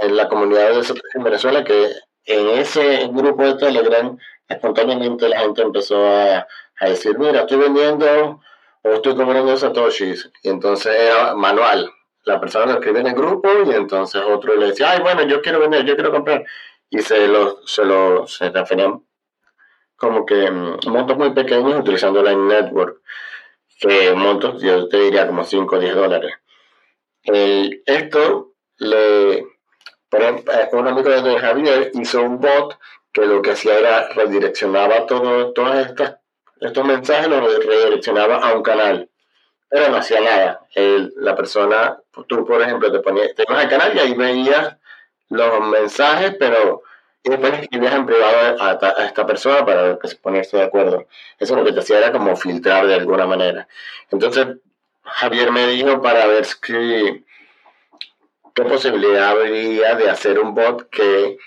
en 0.02 0.16
la 0.16 0.28
comunidad 0.28 0.72
de 0.72 1.00
en 1.14 1.24
Venezuela, 1.24 1.64
que 1.64 1.92
en 2.26 2.48
ese 2.50 3.08
grupo 3.08 3.44
de 3.44 3.56
Telegram, 3.56 4.18
espontáneamente 4.48 5.30
la 5.30 5.40
gente 5.40 5.62
empezó 5.62 6.06
a, 6.06 6.48
a 6.80 6.90
decir, 6.90 7.18
mira, 7.18 7.42
estoy 7.42 7.58
vendiendo 7.58 8.42
o 8.84 8.90
estoy 8.90 9.16
comprando 9.16 9.56
satoshis. 9.58 10.30
Y 10.44 10.50
entonces 10.50 10.96
era 10.96 11.36
manual. 11.36 11.92
la 12.26 12.40
persona 12.40 12.66
lo 12.66 12.74
escribe 12.74 13.00
en 13.00 13.08
el 13.08 13.16
grupo 13.16 13.50
y 13.66 13.72
entonces 13.72 14.22
otro 14.22 14.56
le 14.56 14.68
decía, 14.68 14.92
ay, 14.92 15.02
bueno, 15.02 15.24
yo 15.24 15.42
quiero 15.42 15.60
vender, 15.60 15.86
yo 15.86 15.96
quiero 15.96 16.12
comprar. 16.12 16.44
Y 16.90 17.00
se 17.00 17.28
lo, 17.28 17.66
se 17.66 17.86
lo 17.86 18.28
se 18.28 18.50
referían 18.50 19.04
como 19.98 20.26
que 20.26 20.50
mm, 20.50 20.80
montos 20.88 21.18
muy 21.18 21.32
pequeños 21.34 21.80
utilizando 21.80 22.22
la 22.24 22.36
Network, 22.36 23.02
que 23.80 24.14
montos 24.14 24.62
yo 24.62 24.88
te 24.88 24.98
diría 24.98 25.28
como 25.28 25.44
5 25.44 25.76
o 25.76 25.80
10 25.80 25.96
dólares. 25.96 26.34
esto 27.86 28.54
le, 28.78 29.46
ejemplo, 30.12 30.54
eh, 30.54 30.70
un 30.74 30.88
amigo 30.88 31.10
de 31.10 31.40
Javier 31.40 31.92
hizo 31.94 32.22
un 32.22 32.40
bot 32.40 32.78
que 33.12 33.26
lo 33.26 33.42
que 33.42 33.52
hacía 33.52 33.80
era 33.80 34.08
redireccionaba 34.10 35.06
todo, 35.06 35.54
todos 35.54 35.76
estos 36.60 36.86
mensajes, 36.86 37.28
los 37.28 37.66
redireccionaba 37.66 38.38
a 38.38 38.54
un 38.54 38.64
canal 38.64 39.10
pero 39.70 39.90
no 39.90 39.98
hacía 39.98 40.22
nada. 40.22 40.62
la 40.76 41.36
persona, 41.36 42.00
tú 42.28 42.46
por 42.46 42.62
ejemplo, 42.62 42.92
te 42.92 43.00
ponías, 43.00 43.34
te 43.36 43.44
ibas 43.48 43.64
al 43.64 43.70
canal 43.70 43.96
y 43.96 44.00
ahí 44.00 44.14
veías 44.14 44.78
los 45.30 45.60
mensajes, 45.68 46.36
pero 46.40 46.84
y 47.24 47.30
después 47.30 47.62
escribías 47.62 47.94
en 47.94 48.06
privado 48.06 48.62
a, 48.62 49.06
esta 49.06 49.26
persona 49.26 49.66
para 49.66 49.98
ponerse 50.22 50.58
de 50.58 50.64
acuerdo. 50.64 51.08
Eso 51.38 51.56
lo 51.56 51.66
que 51.66 51.74
te 51.74 51.80
hacía 51.80 51.98
era 51.98 52.12
como 52.12 52.36
filtrar 52.38 52.88
de 52.88 52.96
alguna 52.96 53.26
manera. 53.26 53.68
Entonces, 54.10 54.48
Javier 55.04 55.52
me 55.52 55.68
dijo 55.68 56.02
para 56.02 56.26
ver 56.28 56.46
si, 56.46 57.26
qué 58.58 58.64
posibilidad 58.64 59.30
habría 59.30 59.96
de 59.96 60.10
hacer 60.10 60.40
un 60.40 60.54
bot 60.54 60.90
que 60.90 61.38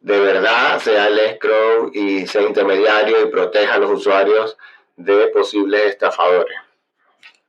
de 0.00 0.20
verdad 0.20 0.80
sea 0.80 1.06
el 1.06 1.18
escrow 1.18 1.90
y 1.94 2.26
sea 2.26 2.42
intermediario 2.42 3.22
y 3.22 3.30
proteja 3.30 3.74
a 3.74 3.78
los 3.78 3.92
usuarios 3.92 4.56
de 4.96 5.28
posibles 5.28 5.82
estafadores 5.84 6.56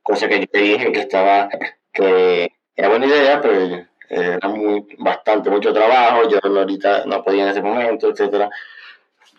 cosa 0.06 0.28
que 0.28 0.40
yo 0.40 0.46
dije 0.52 0.92
que 0.92 1.00
estaba, 1.00 1.48
que 1.92 2.52
era 2.76 2.88
buena 2.88 3.06
idea, 3.06 3.40
pero 3.40 3.86
era 4.08 4.48
muy, 4.48 4.86
bastante, 4.98 5.50
mucho 5.50 5.72
trabajo, 5.72 6.28
yo 6.28 6.38
ahorita 6.42 7.06
no 7.06 7.24
podía 7.24 7.42
en 7.42 7.48
ese 7.48 7.60
momento, 7.60 8.08
etcétera. 8.08 8.48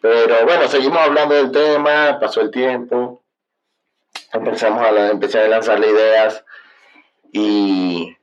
Pero 0.01 0.45
bueno, 0.45 0.67
seguimos 0.67 0.99
hablando 0.99 1.35
del 1.35 1.51
tema, 1.51 2.19
pasó 2.19 2.41
el 2.41 2.51
tiempo, 2.51 3.23
empezamos 4.33 4.81
a, 4.83 5.09
empecé 5.09 5.39
a 5.39 5.47
lanzarle 5.47 5.89
ideas 5.89 6.43
y 7.31 8.16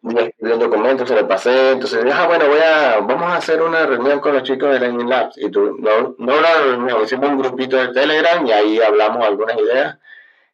un 0.00 0.14
día 0.14 0.24
escribí 0.26 0.52
un 0.52 0.60
documento, 0.60 1.06
se 1.06 1.14
lo 1.14 1.28
pasé, 1.28 1.72
entonces 1.72 2.04
dije, 2.04 2.16
ah, 2.16 2.26
bueno, 2.26 2.48
voy 2.48 2.60
a, 2.60 3.00
vamos 3.00 3.30
a 3.30 3.36
hacer 3.36 3.60
una 3.62 3.86
reunión 3.86 4.20
con 4.20 4.34
los 4.34 4.42
chicos 4.42 4.72
de 4.72 4.80
Lightning 4.80 5.08
Labs. 5.08 5.36
Y 5.38 5.50
tú, 5.50 5.76
no, 5.78 6.14
no 6.18 6.38
una 6.38 6.54
reunión, 6.62 7.02
hicimos 7.02 7.30
un 7.30 7.38
grupito 7.38 7.76
de 7.76 7.92
Telegram 7.92 8.46
y 8.46 8.52
ahí 8.52 8.80
hablamos 8.80 9.26
algunas 9.26 9.56
ideas 9.58 9.98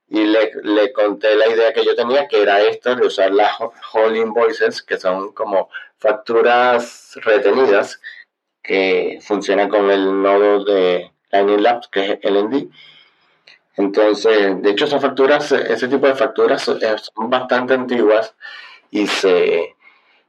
y 0.08 0.24
le, 0.24 0.50
le, 0.62 0.92
conté 0.92 1.36
la 1.36 1.48
idea 1.48 1.72
que 1.72 1.84
yo 1.84 1.94
tenía, 1.94 2.26
que 2.28 2.42
era 2.42 2.60
esta 2.62 2.94
de 2.94 3.06
usar 3.06 3.30
las 3.32 3.52
Whole 3.92 4.18
Invoices, 4.18 4.82
que 4.82 4.98
son 4.98 5.32
como 5.32 5.68
facturas 5.98 7.18
retenidas, 7.22 8.00
que 8.62 9.18
funcionan 9.22 9.68
con 9.68 9.90
el 9.90 10.22
nodo 10.22 10.64
de 10.64 11.12
Lightning 11.30 11.62
Labs, 11.62 11.88
que 11.88 12.12
es 12.12 12.18
LND. 12.22 12.68
Entonces, 13.76 14.60
de 14.62 14.70
hecho, 14.70 14.86
esas 14.86 15.02
facturas, 15.02 15.52
ese 15.52 15.88
tipo 15.88 16.06
de 16.06 16.14
facturas 16.14 16.62
son 16.62 17.30
bastante 17.30 17.74
antiguas 17.74 18.34
y 18.90 19.06
se, 19.06 19.74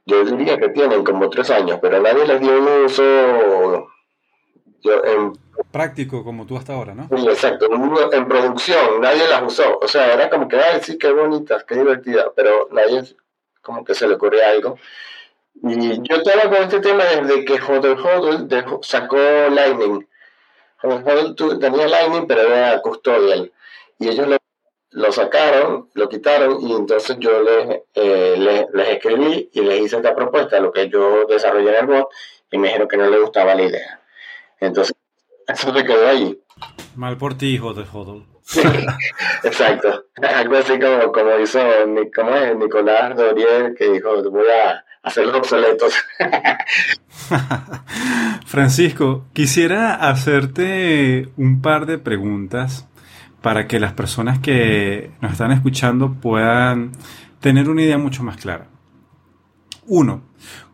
yo 0.06 0.24
diría 0.24 0.58
que 0.58 0.68
tienen 0.70 1.04
como 1.04 1.30
tres 1.30 1.50
años, 1.50 1.78
pero 1.80 2.00
nadie 2.00 2.26
les 2.26 2.40
dio 2.40 2.58
un 2.58 2.84
uso 2.84 3.88
yo, 4.82 5.04
en 5.04 5.32
práctico 5.70 6.24
como 6.24 6.46
tú 6.46 6.56
hasta 6.56 6.74
ahora, 6.74 6.94
¿no? 6.94 7.08
Exacto. 7.28 7.68
En 8.12 8.28
producción 8.28 9.00
nadie 9.00 9.28
las 9.28 9.42
usó. 9.42 9.78
O 9.78 9.88
sea, 9.88 10.14
era 10.14 10.30
como 10.30 10.48
que, 10.48 10.56
ay, 10.56 10.80
sí, 10.82 10.98
qué 10.98 11.12
bonitas, 11.12 11.64
qué 11.64 11.76
divertida, 11.76 12.32
pero 12.34 12.68
nadie 12.72 13.04
como 13.62 13.84
que 13.84 13.94
se 13.94 14.08
le 14.08 14.14
ocurre 14.14 14.42
algo. 14.42 14.78
Y 15.62 16.00
yo 16.02 16.16
estaba 16.16 16.48
con 16.48 16.62
este 16.62 16.80
tema 16.80 17.04
desde 17.04 17.44
que 17.44 17.60
Hodel 17.60 17.98
Hodel 17.98 18.48
sacó 18.82 19.16
Lightning. 19.16 20.06
Hodel 20.82 21.04
Hodel 21.04 21.60
tenía 21.60 21.86
Lightning, 21.86 22.26
pero 22.26 22.40
era 22.42 22.80
custodial. 22.80 23.52
Y 23.98 24.08
ellos 24.08 24.28
lo, 24.90 25.12
sacaron, 25.12 25.88
lo 25.94 26.08
quitaron, 26.08 26.60
y 26.60 26.72
entonces 26.72 27.16
yo 27.18 27.42
les, 27.42 27.80
eh, 27.94 28.34
les, 28.38 28.66
les, 28.72 28.88
escribí 28.88 29.50
y 29.52 29.60
les 29.60 29.82
hice 29.82 29.96
esta 29.96 30.14
propuesta, 30.14 30.60
lo 30.60 30.72
que 30.72 30.88
yo 30.88 31.26
desarrollé 31.26 31.70
en 31.70 31.76
el 31.76 31.86
bot, 31.86 32.08
y 32.50 32.58
me 32.58 32.68
dijeron 32.68 32.88
que 32.88 32.96
no 32.96 33.08
les 33.08 33.20
gustaba 33.20 33.54
la 33.54 33.62
idea. 33.62 34.00
Entonces, 34.58 34.94
eso 35.46 35.74
se 35.74 35.84
quedó 35.84 36.08
ahí. 36.08 36.38
Mal 36.96 37.16
por 37.16 37.36
ti, 37.36 37.54
hijo 37.54 37.72
de 37.72 37.84
Hodl. 37.90 38.26
exacto. 39.44 40.06
Algo 40.22 40.56
así 40.56 40.78
como, 40.78 41.12
como 41.12 41.38
hizo. 41.38 41.60
Nicolás 41.86 43.16
Dorier, 43.16 43.74
que 43.74 43.90
dijo, 43.90 44.22
voy 44.30 44.48
a 44.48 44.84
hacerlos 45.02 45.36
obsoletos. 45.36 45.94
Francisco, 48.46 49.26
quisiera 49.32 49.94
hacerte 49.94 51.28
un 51.36 51.62
par 51.62 51.86
de 51.86 51.98
preguntas 51.98 52.88
para 53.42 53.66
que 53.66 53.80
las 53.80 53.92
personas 53.92 54.38
que 54.38 55.10
nos 55.20 55.32
están 55.32 55.52
escuchando 55.52 56.14
puedan 56.14 56.92
tener 57.40 57.68
una 57.68 57.82
idea 57.82 57.98
mucho 57.98 58.22
más 58.22 58.36
clara. 58.36 58.68
Uno, 59.86 60.22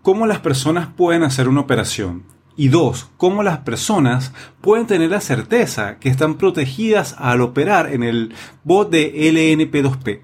¿cómo 0.02 0.26
las 0.26 0.40
personas 0.40 0.88
pueden 0.88 1.22
hacer 1.22 1.48
una 1.48 1.60
operación? 1.60 2.24
Y 2.56 2.68
dos, 2.68 3.10
cómo 3.16 3.42
las 3.42 3.58
personas 3.58 4.32
pueden 4.60 4.86
tener 4.86 5.10
la 5.10 5.20
certeza 5.20 5.98
que 5.98 6.08
están 6.08 6.36
protegidas 6.36 7.14
al 7.18 7.42
operar 7.42 7.92
en 7.92 8.02
el 8.02 8.34
bot 8.64 8.90
de 8.90 9.12
LNP2P. 9.14 10.20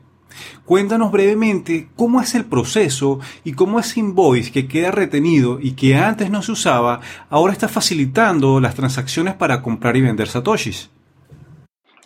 Cuéntanos 0.64 1.12
brevemente 1.12 1.90
cómo 1.94 2.20
es 2.20 2.34
el 2.34 2.46
proceso 2.46 3.20
y 3.44 3.52
cómo 3.52 3.78
ese 3.78 4.00
invoice 4.00 4.50
que 4.50 4.66
queda 4.66 4.90
retenido 4.90 5.58
y 5.61 5.72
que 5.72 5.96
antes 5.96 6.30
no 6.30 6.42
se 6.42 6.52
usaba, 6.52 7.00
ahora 7.28 7.52
está 7.52 7.68
facilitando 7.68 8.61
las 8.61 8.75
transacciones 8.75 9.34
para 9.34 9.61
comprar 9.61 9.96
y 9.96 10.00
vender 10.00 10.28
satoshis. 10.28 10.90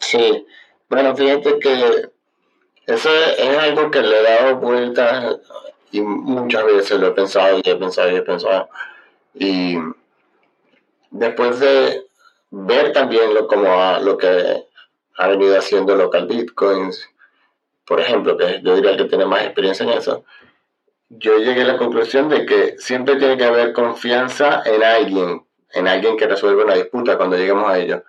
Sí, 0.01 0.47
bueno, 0.89 1.17
fíjate 1.17 1.59
que 1.59 2.11
eso 2.87 3.11
es 3.39 3.59
algo 3.59 3.91
que 3.91 4.03
le 4.03 4.21
he 4.21 4.23
dado 4.23 4.57
vueltas 4.57 5.37
y 5.91 6.01
muchas 6.01 6.65
veces 6.65 7.01
lo 7.01 7.09
he 7.09 7.13
pensado 7.13 7.59
y 7.59 7.69
he 7.69 7.77
pensado 7.77 8.11
y 8.11 8.17
he 8.17 8.23
pensado. 8.23 8.69
Y 9.35 9.77
después 11.11 11.59
de 11.61 12.07
ver 12.51 12.93
también 12.93 13.35
lo, 13.35 13.47
como 13.47 13.69
lo 14.01 14.17
que 14.17 14.65
ha 15.19 15.29
venido 15.29 15.59
haciendo 15.59 15.97
local 15.97 16.27
bitcoins, 16.27 17.09
por 17.87 18.01
ejemplo, 18.01 18.37
que 18.37 18.61
yo 18.63 18.77
diría 18.77 18.97
que 18.97 19.05
tiene 19.05 19.27
más 19.27 19.45
experiencia 19.45 19.85
en 19.85 19.91
eso, 19.91 20.25
yo 21.09 21.39
llegué 21.39 21.63
a 21.63 21.67
la 21.67 21.79
conclusión 21.79 22.29
de 22.29 22.47
que 22.47 22.77
siempre 22.79 23.17
tiene 23.17 23.37
que 23.37 23.45
haber 23.45 23.73
confianza 23.73 24.63
en 24.65 24.83
alguien, 24.83 25.47
en 25.73 25.89
alguien 25.89 26.17
que 26.17 26.27
resuelva 26.27 26.65
una 26.65 26.75
disputa 26.75 27.17
cuando 27.17 27.37
lleguemos 27.37 27.71
a 27.71 27.79
ello. 27.79 28.03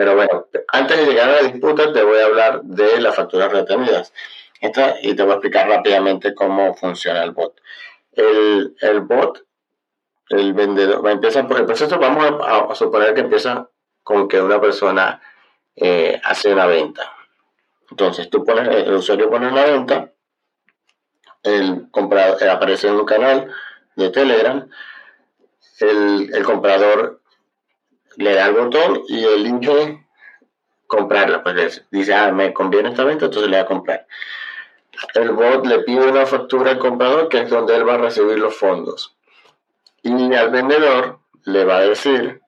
Pero 0.00 0.14
bueno, 0.14 0.46
antes 0.68 0.96
de 0.96 1.04
llegar 1.04 1.28
a 1.28 1.42
la 1.42 1.48
disputa 1.48 1.92
te 1.92 2.02
voy 2.02 2.18
a 2.20 2.24
hablar 2.24 2.62
de 2.62 3.02
las 3.02 3.14
facturas 3.14 3.52
retenidas. 3.52 4.14
Esta, 4.58 4.94
y 5.02 5.14
te 5.14 5.22
voy 5.22 5.32
a 5.32 5.34
explicar 5.34 5.68
rápidamente 5.68 6.34
cómo 6.34 6.74
funciona 6.74 7.22
el 7.22 7.32
bot. 7.32 7.60
El, 8.12 8.74
el 8.80 9.00
bot 9.02 9.44
el 10.30 10.54
vendedor, 10.54 11.06
empieza 11.06 11.46
por 11.46 11.58
el 11.58 11.66
proceso, 11.66 11.98
vamos 11.98 12.40
a, 12.42 12.74
suponer 12.74 13.12
que 13.12 13.20
empieza 13.20 13.68
con 14.02 14.26
que 14.26 14.40
una 14.40 14.58
persona 14.58 15.20
eh, 15.76 16.18
hace 16.24 16.50
una 16.50 16.64
venta. 16.64 17.12
Entonces 17.90 18.30
tú 18.30 18.42
pones, 18.42 18.68
el 18.68 18.94
usuario 18.94 19.28
pone 19.28 19.48
una 19.48 19.66
venta, 19.66 20.12
el 21.42 21.90
comprador 21.90 22.42
eh, 22.42 22.48
aparece 22.48 22.88
en 22.88 22.94
un 22.94 23.04
canal 23.04 23.52
de 23.96 24.08
Telegram, 24.08 24.66
el, 25.80 26.42
comprador 26.42 27.19
le 28.20 28.34
da 28.34 28.46
el 28.46 28.54
botón 28.54 29.02
y 29.08 29.24
elige 29.24 30.06
comprarla. 30.86 31.42
Pues 31.42 31.86
dice, 31.90 32.14
ah, 32.14 32.32
me 32.32 32.52
conviene 32.52 32.90
esta 32.90 33.04
venta, 33.04 33.26
entonces 33.26 33.50
le 33.50 33.56
va 33.56 33.62
a 33.62 33.66
comprar. 33.66 34.06
El 35.14 35.30
bot 35.30 35.66
le 35.66 35.80
pide 35.80 36.08
una 36.08 36.26
factura 36.26 36.72
al 36.72 36.78
comprador, 36.78 37.28
que 37.28 37.40
es 37.40 37.50
donde 37.50 37.74
él 37.74 37.88
va 37.88 37.94
a 37.94 37.98
recibir 37.98 38.38
los 38.38 38.56
fondos 38.56 39.16
y 40.02 40.34
al 40.34 40.50
vendedor 40.50 41.18
le 41.44 41.64
va 41.64 41.78
a 41.78 41.80
decir, 41.82 42.40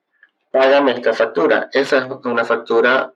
págame 0.51 0.91
esta 0.91 1.13
factura. 1.13 1.69
Esa 1.71 1.97
es 1.99 2.05
una 2.23 2.45
factura 2.45 3.13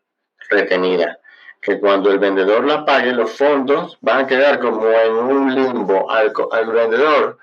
retenida, 0.49 1.19
que 1.61 1.79
cuando 1.79 2.11
el 2.11 2.19
vendedor 2.19 2.65
la 2.65 2.85
pague, 2.85 3.13
los 3.13 3.31
fondos 3.31 3.97
van 4.01 4.25
a 4.25 4.27
quedar 4.27 4.59
como 4.59 4.87
en 4.87 5.13
un 5.13 5.55
limbo. 5.55 6.09
Al, 6.09 6.31
vendedor 6.71 7.37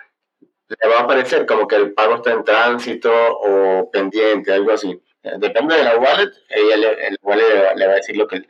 le 0.68 0.88
va 0.88 1.00
a 1.00 1.06
parecer 1.06 1.46
como 1.46 1.66
que 1.66 1.76
el 1.76 1.92
pago 1.92 2.16
está 2.16 2.32
en 2.32 2.44
tránsito 2.44 3.12
o 3.12 3.90
pendiente, 3.90 4.52
algo 4.52 4.72
así. 4.72 5.00
Depende 5.38 5.76
de 5.76 5.84
la 5.84 5.96
wallet, 5.96 6.32
ella 6.50 6.76
le, 6.76 7.16
wallet 7.22 7.74
le 7.76 7.86
va 7.86 7.92
a 7.92 7.96
decir 7.96 8.16
lo 8.16 8.28
que, 8.28 8.46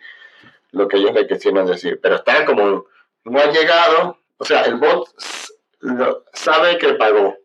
lo 0.72 0.88
que 0.88 0.96
ellos 0.96 1.14
le 1.14 1.26
quisieron 1.26 1.66
decir. 1.66 2.00
Pero 2.02 2.16
está 2.16 2.44
como, 2.44 2.86
no 3.24 3.38
ha 3.38 3.46
llegado, 3.46 4.18
o 4.36 4.44
sea, 4.44 4.62
el 4.62 4.76
bot 4.76 5.08
sabe 6.32 6.78
que 6.78 6.94
pagó, 6.94 7.36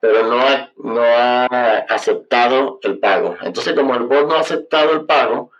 pero 0.00 0.24
no 0.24 0.40
ha, 0.40 0.72
no 0.76 1.00
ha 1.00 1.46
aceptado 1.88 2.80
el 2.82 2.98
pago. 2.98 3.36
Entonces, 3.42 3.72
como 3.74 3.94
el 3.94 4.02
bot 4.02 4.26
no 4.26 4.34
ha 4.34 4.40
aceptado 4.40 4.92
el 4.92 5.06
pago, 5.06 5.52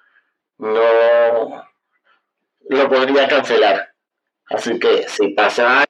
no 0.59 1.65
lo 2.69 2.89
podría 2.89 3.29
cancelar. 3.29 3.93
Así 4.49 4.79
que 4.79 5.09
si 5.09 5.29
pasa 5.29 5.85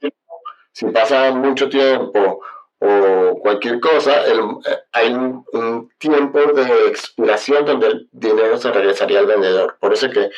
si 0.73 0.87
pasa 0.87 1.33
mucho 1.33 1.71
tiempo 1.71 2.43
o 2.79 3.39
cualquier 3.41 3.81
cosa, 3.81 4.27
eh, 4.27 4.41
hay 4.93 5.13
un, 5.13 5.91
tiempo 5.99 6.39
de 6.53 6.89
expiración 6.89 7.65
donde 7.65 7.87
el 7.89 8.09
dinero 8.13 8.59
se 8.59 8.71
regresaría 8.71 9.21
al 9.21 9.27
vendedor. 9.27 9.77
Por 9.81 9.93
eso 9.93 10.11
que... 10.11 10.31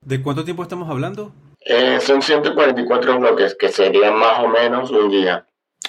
¿De 0.00 0.22
cuánto 0.22 0.44
tiempo 0.44 0.62
estamos 0.62 0.90
hablando? 0.90 1.32
Eh, 1.60 1.98
son 2.00 2.20
144 2.20 3.18
bloques, 3.18 3.54
que 3.54 3.68
serían 3.68 4.18
más 4.18 4.40
o 4.40 4.48
menos 4.48 4.90
un 4.90 5.08
día. 5.08 5.46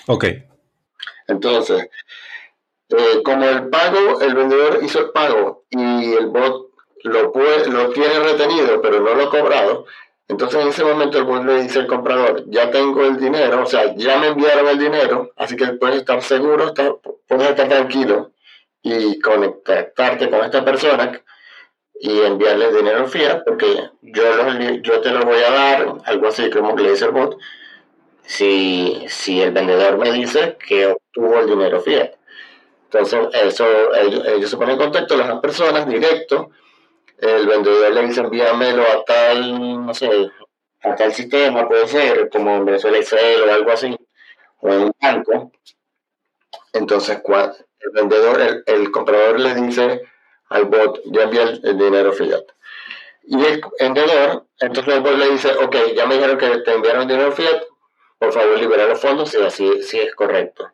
Ok. 0.08 0.26
Entonces, 1.28 1.90
eh, 2.90 3.22
como 3.24 3.46
el 3.46 3.70
pago, 3.70 4.22
el 4.22 4.36
vendedor 4.36 4.80
hizo 4.84 5.00
el 5.00 5.10
pago 5.10 5.66
y 5.70 6.14
el 6.14 6.28
bot 6.28 6.70
lo, 7.04 7.32
puede, 7.32 7.68
lo 7.68 7.90
tiene 7.90 8.20
retenido, 8.20 8.82
pero 8.82 9.00
no 9.00 9.16
lo 9.16 9.24
ha 9.24 9.30
cobrado, 9.30 9.86
entonces 10.28 10.62
en 10.62 10.68
ese 10.70 10.84
momento 10.84 11.18
el 11.20 11.26
bot 11.26 11.44
le 11.44 11.62
dice 11.64 11.80
al 11.80 11.88
comprador, 11.88 12.44
ya 12.48 12.72
tengo 12.72 13.04
el 13.04 13.18
dinero, 13.18 13.64
o 13.64 13.66
sea, 13.66 13.94
ya 13.96 14.18
me 14.18 14.28
enviaron 14.28 14.68
el 14.68 14.80
dinero, 14.80 15.32
así 15.36 15.56
que 15.56 15.68
puedes 15.74 15.98
estar 15.98 16.22
seguro, 16.22 16.74
puedes 17.28 17.50
estar 17.50 17.68
tranquilo 17.68 18.32
y 18.82 19.20
conectarte 19.20 20.30
con 20.30 20.44
esta 20.44 20.66
persona 20.66 21.22
y 22.00 22.22
enviarle 22.22 22.74
dinero 22.74 23.08
fiat, 23.08 23.44
porque 23.46 23.90
yo, 24.02 24.24
yo 24.82 25.02
te 25.02 25.12
lo 25.12 25.22
voy 25.26 25.40
a 25.42 25.52
dar, 25.52 25.94
algo 26.06 26.28
así 26.28 26.50
como 26.50 26.76
le 26.76 26.92
dice 26.92 27.06
el 27.06 27.12
bot, 27.12 27.38
si, 28.24 29.06
si 29.08 29.42
el 29.42 29.52
vendedor 29.52 29.98
me 29.98 30.12
dice 30.12 30.58
que 30.68 30.88
obtuvo 30.88 31.40
el 31.40 31.48
dinero 31.48 31.80
fiat. 31.82 32.12
Entonces, 32.86 33.20
eso, 33.44 33.66
ellos, 33.96 34.50
se 34.50 34.58
ponen 34.58 34.74
en 34.74 34.80
contacto, 34.80 35.18
las 35.18 35.40
personas, 35.40 35.88
directo, 35.88 36.52
el 37.20 37.48
vendedor 37.48 37.92
le 37.94 38.08
dice 38.08 38.22
envíamelo 38.22 38.84
a 38.84 39.04
tal, 39.06 39.86
no 39.86 39.94
sé, 39.94 40.32
a 40.84 40.96
tal 40.96 41.14
sistema, 41.14 41.68
puede 41.68 41.88
ser, 41.88 42.30
como 42.30 42.56
en 42.56 42.66
Venezuela 42.66 42.98
Excel 42.98 43.42
o 43.42 43.54
algo 43.54 43.72
así, 43.72 43.96
o 44.60 44.70
en 44.70 44.82
un 44.84 44.92
banco. 45.02 45.52
Entonces, 46.74 47.22
el 47.26 47.92
vendedor, 47.92 48.64
el, 48.66 48.92
comprador 48.92 49.40
le 49.40 49.56
dice 49.56 50.02
al 50.50 50.66
bot, 50.66 51.02
ya 51.06 51.24
envié 51.24 51.42
el, 51.42 51.78
dinero 51.78 52.12
fiat. 52.12 52.44
Y 53.24 53.44
el 53.44 53.62
vendedor, 53.80 54.46
entonces 54.60 54.94
el 54.94 55.02
bot 55.02 55.18
le 55.18 55.30
dice, 55.30 55.52
ok, 55.56 55.76
ya 55.96 56.06
me 56.06 56.16
dijeron 56.16 56.38
que 56.38 56.58
te 56.60 56.74
enviaron 56.74 57.08
dinero 57.08 57.32
fiat, 57.32 57.64
por 58.20 58.32
favor 58.32 58.60
libera 58.60 58.88
los 58.88 59.00
fondos 59.00 59.30
si 59.30 59.42
así 59.42 59.84
si 59.84 60.00
es 60.00 60.14
correcto. 60.16 60.70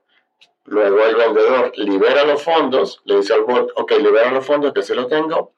Luego 0.66 1.06
el 1.06 1.16
vendedor 1.16 1.72
libera 1.76 2.24
los 2.24 2.44
fondos, 2.44 3.02
le 3.06 3.18
dice 3.18 3.34
al 3.34 3.42
bot, 3.42 3.72
ok, 3.76 3.92
libera 3.94 4.32
los 4.32 4.46
fondos 4.46 4.74
que 4.74 4.84
se 4.84 4.96
lo 4.96 5.08
tengo, 5.08 5.54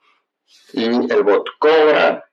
y 0.74 0.86
el 0.86 1.24
bot 1.24 1.46
cobra 1.60 2.26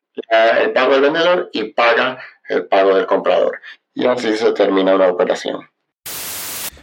el 0.60 0.72
pago 0.72 0.92
del 0.92 1.02
vendedor 1.02 1.50
y 1.52 1.64
paga 1.72 2.18
el 2.48 2.66
pago 2.66 2.94
del 2.94 3.06
comprador. 3.06 3.60
Y 3.94 4.06
así 4.06 4.36
se 4.36 4.52
termina 4.52 4.94
una 4.94 5.08
operación. 5.08 5.60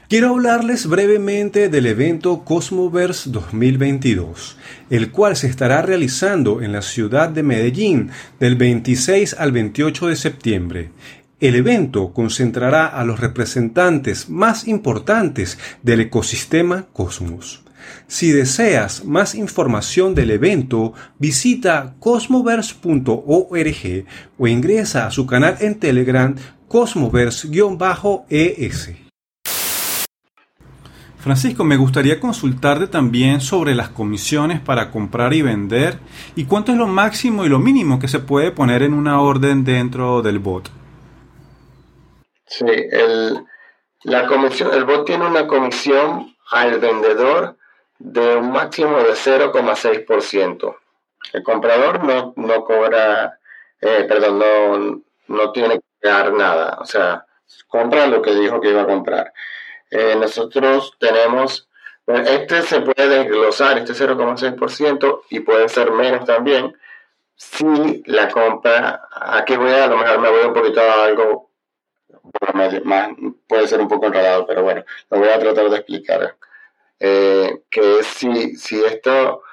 Quiero 0.10 0.30
hablarles 0.30 0.88
brevemente 0.88 1.68
del 1.68 1.86
evento 1.86 2.46
Cosmoverse 2.46 3.30
2022, 3.30 4.58
el 4.90 5.12
cual 5.12 5.36
se 5.36 5.48
estará 5.48 5.82
realizando 5.82 6.62
en 6.62 6.72
la 6.72 6.82
ciudad 6.82 7.28
de 7.28 7.44
Medellín 7.44 8.12
del 8.40 8.56
26 8.56 9.34
al 9.34 9.52
28 9.52 10.08
de 10.08 10.16
septiembre. 10.16 10.92
El 11.42 11.56
evento 11.56 12.14
concentrará 12.14 12.88
a 12.88 13.04
los 13.04 13.20
representantes 13.20 14.30
más 14.30 14.66
importantes 14.70 15.60
del 15.84 16.00
ecosistema 16.00 16.88
Cosmos. 16.94 17.67
Si 18.08 18.32
deseas 18.32 19.06
más 19.06 19.36
información 19.36 20.16
del 20.16 20.32
evento, 20.32 20.94
visita 21.20 21.96
cosmoverse.org 22.00 24.06
o 24.38 24.48
ingresa 24.48 25.08
a 25.08 25.12
su 25.12 25.26
canal 25.26 25.58
en 25.60 25.80
Telegram 25.80 26.36
cosmoverse-es. 26.68 28.92
Francisco, 31.18 31.66
me 31.66 31.76
gustaría 31.76 32.22
consultarte 32.22 32.88
también 32.88 33.42
sobre 33.42 33.76
las 33.76 33.90
comisiones 33.90 34.62
para 34.62 34.92
comprar 34.92 35.34
y 35.34 35.42
vender 35.42 36.00
y 36.36 36.46
cuánto 36.46 36.72
es 36.72 36.78
lo 36.78 36.88
máximo 36.88 37.44
y 37.44 37.50
lo 37.50 37.60
mínimo 37.60 38.00
que 38.00 38.08
se 38.08 38.20
puede 38.20 38.52
poner 38.52 38.84
en 38.84 38.94
una 38.94 39.20
orden 39.20 39.66
dentro 39.66 40.22
del 40.22 40.40
bot. 40.40 40.70
Sí, 42.46 42.66
el, 42.66 43.44
la 44.04 44.26
comisión, 44.28 44.74
el 44.74 44.86
bot 44.86 45.06
tiene 45.06 45.28
una 45.28 45.48
comisión 45.48 46.34
al 46.50 46.80
vendedor 46.80 47.57
de 48.00 48.38
un 48.38 48.52
máximo 48.52 48.98
de 48.98 49.14
0,6%. 49.14 50.78
El 51.34 51.44
comprador 51.44 52.04
no, 52.04 52.34
no 52.36 52.64
cobra, 52.64 53.40
eh, 53.82 54.06
perdón, 54.08 54.40
no, 54.40 55.02
no 55.28 55.52
tiene 55.52 55.80
que 55.80 56.08
dar 56.08 56.32
nada. 56.34 56.78
O 56.80 56.86
sea, 56.86 57.26
compra 57.68 58.08
lo 58.08 58.22
que 58.22 58.36
dijo 58.36 58.62
que 58.62 58.70
iba 58.70 58.84
a 58.84 58.88
comprar. 58.88 59.34
Eh, 59.90 60.16
nosotros 60.20 60.94
tenemos, 61.00 61.70
este 62.06 62.62
se 62.62 62.82
puede 62.82 63.08
desglosar, 63.08 63.78
este 63.78 63.94
0,6%, 63.94 65.22
y 65.30 65.40
puede 65.42 65.70
ser 65.70 65.92
menos 65.92 66.26
también, 66.26 66.76
si 67.36 68.04
la 68.08 68.30
compra, 68.30 69.08
aquí 69.12 69.56
voy 69.56 69.70
a, 69.70 69.86
a 69.86 69.88
lo 69.88 69.98
mejor 69.98 70.20
me 70.20 70.30
voy 70.30 70.46
un 70.46 70.54
poquito 70.54 70.82
a 70.82 71.06
algo 71.06 71.48
más, 72.84 73.10
puede 73.48 73.68
ser 73.68 73.80
un 73.80 73.88
poco 73.88 74.08
enredado, 74.08 74.46
pero 74.46 74.64
bueno, 74.64 74.84
lo 75.10 75.20
voy 75.20 75.30
a 75.30 75.40
tratar 75.40 75.70
de 75.70 75.78
explicar. 75.78 76.36
Eh, 77.00 77.64
que 77.70 78.00
es 78.00 78.08
si, 78.08 78.56
si 78.56 78.84
esto 78.84 79.44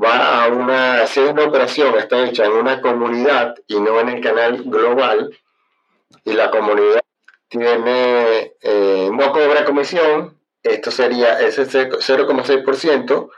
va 0.00 0.44
a 0.44 0.48
una, 0.48 1.06
si 1.06 1.20
una 1.20 1.44
operación 1.44 1.96
está 1.96 2.24
hecha 2.24 2.44
en 2.44 2.52
una 2.52 2.80
comunidad 2.80 3.56
y 3.66 3.80
no 3.80 3.98
en 4.00 4.10
el 4.10 4.20
canal 4.20 4.62
global, 4.64 5.36
y 6.24 6.32
la 6.32 6.50
comunidad 6.50 7.00
tiene, 7.48 8.54
eh, 8.60 9.10
no 9.12 9.32
cobra 9.32 9.64
comisión, 9.64 10.38
esto 10.62 10.90
sería 10.90 11.40
ese 11.40 11.66
0,6% 11.66 13.30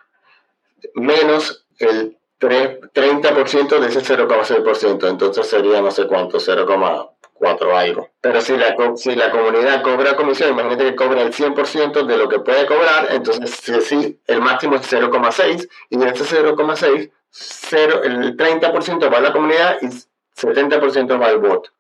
menos 0.95 1.67
el 1.79 2.19
30% 2.41 3.81
de 3.81 3.89
ese 3.89 4.01
0,6%, 4.01 5.09
entonces 5.09 5.47
sería 5.47 5.81
no 5.81 5.91
sé 5.91 6.07
cuánto, 6.07 6.39
0,6 6.39 7.18
cuatro 7.39 7.77
algo. 7.77 8.11
Pero 8.21 8.41
si 8.41 8.57
la, 8.57 8.77
si 8.97 9.15
la 9.15 9.31
comunidad 9.31 9.83
cobra 9.83 10.17
comisión, 10.17 10.51
imagínate 10.51 10.85
que 10.85 10.97
cobra 10.97 11.23
el 11.23 11.33
100% 11.33 12.07
de 12.07 12.17
lo 12.17 12.29
que 12.29 12.41
puede 12.41 12.67
cobrar, 12.67 13.09
entonces 13.11 13.85
sí, 13.87 14.19
el 14.27 14.41
máximo 14.41 14.77
es 14.77 14.93
0,6 14.93 15.69
y 15.91 15.97
de 15.97 16.09
ese 16.09 16.43
0,6, 16.43 17.11
el 18.05 18.37
30% 18.37 19.13
va 19.13 19.19
a 19.19 19.21
la 19.21 19.33
comunidad 19.33 19.77
y 19.81 19.87
70% 20.39 21.21
va 21.21 21.27
al 21.27 21.39
bot. 21.39 21.73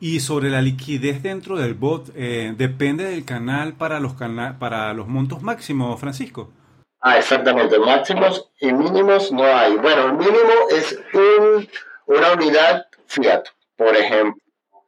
Y 0.00 0.18
sobre 0.18 0.50
la 0.50 0.60
liquidez 0.60 1.22
dentro 1.22 1.56
del 1.56 1.74
bot, 1.74 2.10
eh, 2.16 2.54
¿depende 2.56 3.04
del 3.04 3.24
canal 3.24 3.74
para 3.74 4.00
los, 4.00 4.14
para 4.58 4.92
los 4.94 5.06
montos 5.06 5.42
máximos, 5.42 6.00
Francisco? 6.00 6.50
Ah, 7.00 7.18
exactamente. 7.18 7.78
Máximos 7.78 8.50
y 8.60 8.72
mínimos 8.72 9.30
no 9.30 9.44
hay. 9.44 9.76
Bueno, 9.76 10.06
el 10.06 10.12
mínimo 10.14 10.68
es 10.70 10.98
un, 11.14 11.68
una 12.06 12.32
unidad 12.32 12.86
fiat, 13.06 13.44
por 13.76 13.96
ejemplo 13.96 14.41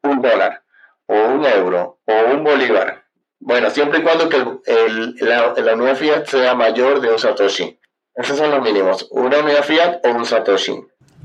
un 0.05 0.23
dólar 0.23 0.62
o 1.07 1.14
un 1.14 1.45
euro 1.45 1.99
o 2.07 2.33
un 2.33 2.45
bolívar. 2.45 3.05
Bueno, 3.40 3.69
siempre 3.71 3.99
y 3.99 4.03
cuando 4.03 4.29
que 4.29 4.37
el, 4.37 5.17
la, 5.21 5.53
la, 5.55 5.75
unidad 5.75 5.97
fiat 5.97 6.27
sea 6.27 6.55
mayor 6.55 7.01
de 7.01 7.11
un 7.11 7.19
satoshi. 7.19 7.79
Esos 8.14 8.38
son 8.38 8.51
los 8.51 8.62
mínimos, 8.62 9.09
una 9.11 9.38
unidad 9.38 9.64
fiat 9.64 10.07
o 10.07 10.11
un 10.11 10.25
satoshi. 10.25 10.83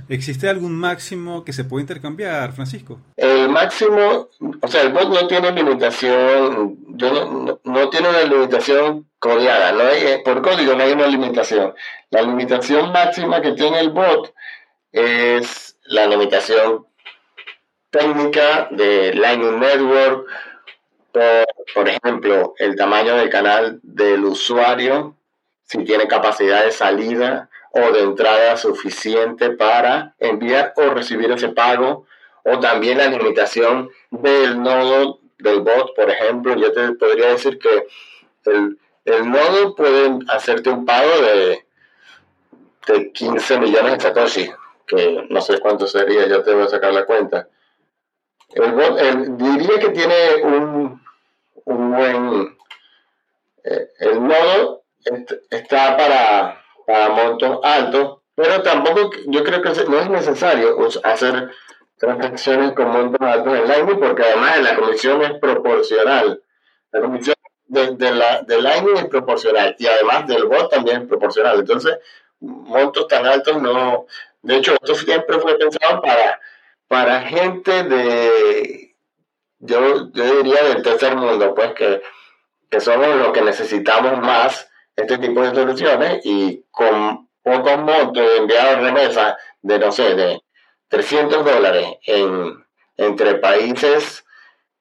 ¿Existe 0.10 0.50
algún 0.50 0.76
máximo 0.76 1.44
que 1.44 1.54
se 1.54 1.66
puede 1.66 1.84
intercambiar, 1.84 2.52
Francisco? 2.52 3.00
El 3.16 3.48
máximo, 3.50 4.28
o 4.60 4.68
sea, 4.68 4.82
el 4.82 4.92
bot 4.92 5.08
no 5.08 5.28
tiene 5.28 5.52
limitación, 5.52 6.80
no, 6.88 7.60
no, 7.64 7.90
tiene 7.90 8.10
una 8.10 8.24
limitación 8.24 9.08
codeada, 9.20 9.72
no 9.72 9.84
hay, 9.84 10.24
por 10.26 10.42
código 10.42 10.74
no 10.74 10.84
hay 10.84 10.94
una 10.94 11.06
limitación. 11.06 11.76
La 12.10 12.24
limitación 12.24 12.92
máxima 12.92 13.40
que 13.40 13.52
tiene 13.52 13.82
el 13.82 13.92
bot 13.92 14.34
es 14.92 15.78
la 15.84 16.08
limitación 16.08 16.88
técnica 17.90 18.68
de 18.72 19.14
Lightning 19.14 19.60
Network, 19.60 20.28
por, 21.74 21.90
ejemplo, 21.90 22.54
el 22.58 22.76
tamaño 22.76 23.16
del 23.16 23.30
canal 23.30 23.80
del 23.84 24.24
usuario, 24.26 25.16
si 25.64 25.84
tiene 25.84 26.08
capacidad 26.08 26.64
de 26.64 26.72
salida 26.72 27.50
o 27.72 27.92
de 27.92 28.02
entrada 28.02 28.58
suficiente 28.58 29.52
para 29.52 30.16
enviar 30.20 30.74
o 30.76 30.90
recibir 30.90 31.32
ese 31.32 31.50
pago, 31.50 32.06
o 32.44 32.60
también 32.60 32.98
la 32.98 33.08
limitación 33.08 33.90
del 34.10 34.62
nodo 34.62 35.20
del 35.38 35.62
bot, 35.62 35.96
por 35.96 36.10
ejemplo, 36.10 36.56
yo 36.56 36.72
te 36.74 36.94
podría 36.94 37.28
decir 37.28 37.60
que 37.60 37.88
el, 38.46 38.78
el 39.06 39.30
nodo 39.30 39.76
puede 39.76 40.20
hacerte 40.30 40.70
un 40.70 40.86
pago 40.86 41.22
de, 41.22 41.66
de 42.88 43.12
15 43.12 43.60
millones 43.60 43.94
de 43.94 44.00
Satoshi, 44.00 44.52
que 44.88 45.28
no 45.30 45.42
sé 45.42 45.60
cuánto 45.60 45.88
sería, 45.88 46.28
ya 46.28 46.44
te 46.44 46.54
voy 46.54 46.64
a 46.64 46.68
sacar 46.68 46.94
la 46.94 47.06
cuenta. 47.06 47.48
El 48.54 49.38
diría 49.38 49.80
que 49.80 49.90
tiene 49.90 50.44
un, 50.44 51.02
un 51.66 51.92
buen... 51.92 52.58
Eh, 53.64 53.88
el 54.00 54.28
nodo 54.28 54.84
está 55.50 55.98
para, 55.98 56.64
para 56.86 57.10
montos 57.10 57.60
altos, 57.64 58.20
pero 58.36 58.62
tampoco 58.62 59.12
yo 59.28 59.44
creo 59.44 59.62
que 59.62 59.70
no 59.86 60.00
es 60.00 60.10
necesario 60.10 60.78
hacer 61.04 61.52
transacciones 61.98 62.72
con 62.72 62.90
montos 62.90 63.22
altos 63.22 63.58
en 63.58 63.68
Lightning 63.68 64.00
porque 64.00 64.24
además 64.24 64.62
la 64.62 64.76
comisión 64.78 65.22
es 65.22 65.34
proporcional 65.34 66.42
La 66.92 67.02
comisión 67.02 67.36
de, 67.70 68.12
la, 68.12 68.42
del 68.42 68.64
Lightning 68.64 68.98
es 68.98 69.06
proporcional 69.06 69.76
y 69.78 69.86
además 69.86 70.28
del 70.28 70.46
bot 70.46 70.72
también 70.72 71.04
es 71.04 71.08
proporcional. 71.08 71.60
Entonces, 71.60 72.00
montos 72.40 73.08
tan 73.08 73.26
altos 73.26 73.62
no. 73.62 74.08
De 74.42 74.56
hecho, 74.56 74.74
esto 74.74 74.96
siempre 74.96 75.40
fue 75.40 75.58
pensado 75.58 76.02
para, 76.02 76.40
para 76.90 77.22
gente 77.22 77.84
de. 77.84 78.96
Yo, 79.60 80.12
yo 80.12 80.36
diría 80.38 80.64
del 80.64 80.84
tercer 80.84 81.16
mundo, 81.16 81.54
pues 81.54 81.74
que, 81.74 82.02
que 82.70 82.82
somos 82.82 83.08
los 83.16 83.32
que 83.32 83.42
necesitamos 83.42 84.18
más 84.20 84.70
este 84.96 85.18
tipo 85.18 85.42
de 85.42 85.54
soluciones 85.54 86.26
y 86.26 86.66
con 86.72 87.30
pocos 87.44 87.78
montos 87.78 88.24
de 88.26 88.38
enviar 88.38 88.82
remesas 88.82 89.36
de, 89.62 89.80
no 89.80 89.92
sé, 89.92 90.16
de 90.16 90.42
300 90.88 91.46
dólares 91.46 91.98
en, 92.04 92.66
entre 92.98 93.36
países 93.36 94.26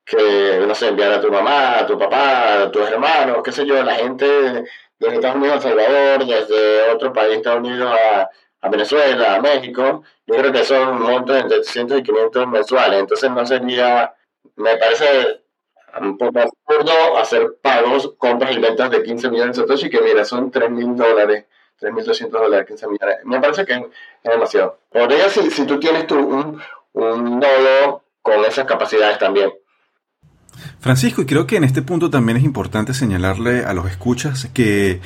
que, 0.05 0.65
no 0.67 0.75
sé, 0.75 0.89
enviar 0.89 1.13
a 1.13 1.21
tu 1.21 1.31
mamá, 1.31 1.81
a 1.81 1.87
tu 1.87 1.99
papá, 1.99 2.63
a 2.63 2.71
tus 2.71 2.89
hermanos, 2.89 3.43
qué 3.45 3.53
sé 3.53 3.67
yo, 3.67 3.83
la 3.83 3.97
gente 3.97 4.65
desde 4.99 5.15
Estados 5.15 5.37
Unidos 5.37 5.59
a 5.59 5.69
Salvador, 5.69 6.25
desde 6.25 6.91
otro 6.91 7.13
país, 7.13 7.37
Estados 7.37 7.61
Unidos 7.61 7.93
a, 7.93 8.31
Venezuela, 8.63 9.37
a 9.37 9.41
México, 9.41 10.03
yo 10.27 10.35
creo 10.35 10.53
que 10.53 10.65
son 10.65 11.01
montos 11.01 11.37
entre 11.37 11.61
300 11.61 12.01
y 12.01 12.03
500 12.03 12.49
mensuales, 12.49 13.01
entonces 13.01 13.31
no 13.31 13.47
sería, 13.47 14.13
me 14.57 14.77
parece 14.77 15.43
un 16.01 16.19
poco 16.19 16.41
absurdo 16.41 17.17
hacer 17.19 17.57
pagos, 17.63 18.15
compras 18.19 18.55
y 18.57 18.59
ventas 18.59 18.91
de 18.91 19.03
15 19.03 19.31
millones 19.31 19.57
de 19.57 19.63
Satoshi, 19.63 19.89
que 19.89 20.01
mira, 20.01 20.25
son 20.25 20.51
3 20.51 20.71
mil 20.71 20.97
dólares 20.97 21.45
3.200 21.81 22.31
dólares, 22.31 22.67
15 22.67 22.87
millones. 22.89 23.17
Me 23.25 23.41
parece 23.41 23.65
que 23.65 23.75
es 23.75 23.83
demasiado. 24.23 24.81
Podría 24.91 25.29
si, 25.29 25.49
si 25.51 25.65
tú 25.65 25.79
tienes 25.79 26.07
tu, 26.07 26.19
un, 26.19 26.61
un 26.93 27.41
nodo 27.41 28.03
con 28.23 28.45
esas 28.45 28.67
capacidades 28.67 29.19
también. 29.19 29.51
Francisco, 30.81 31.23
y 31.23 31.27
creo 31.27 31.47
que 31.47 31.57
en 31.57 31.65
este 31.65 31.83
punto 31.83 32.11
también 32.11 32.39
es 32.39 32.45
importante 32.45 32.95
señalarle 32.95 33.65
a 33.65 33.73
los 33.75 33.89
escuchas 33.89 34.49
que 34.53 35.01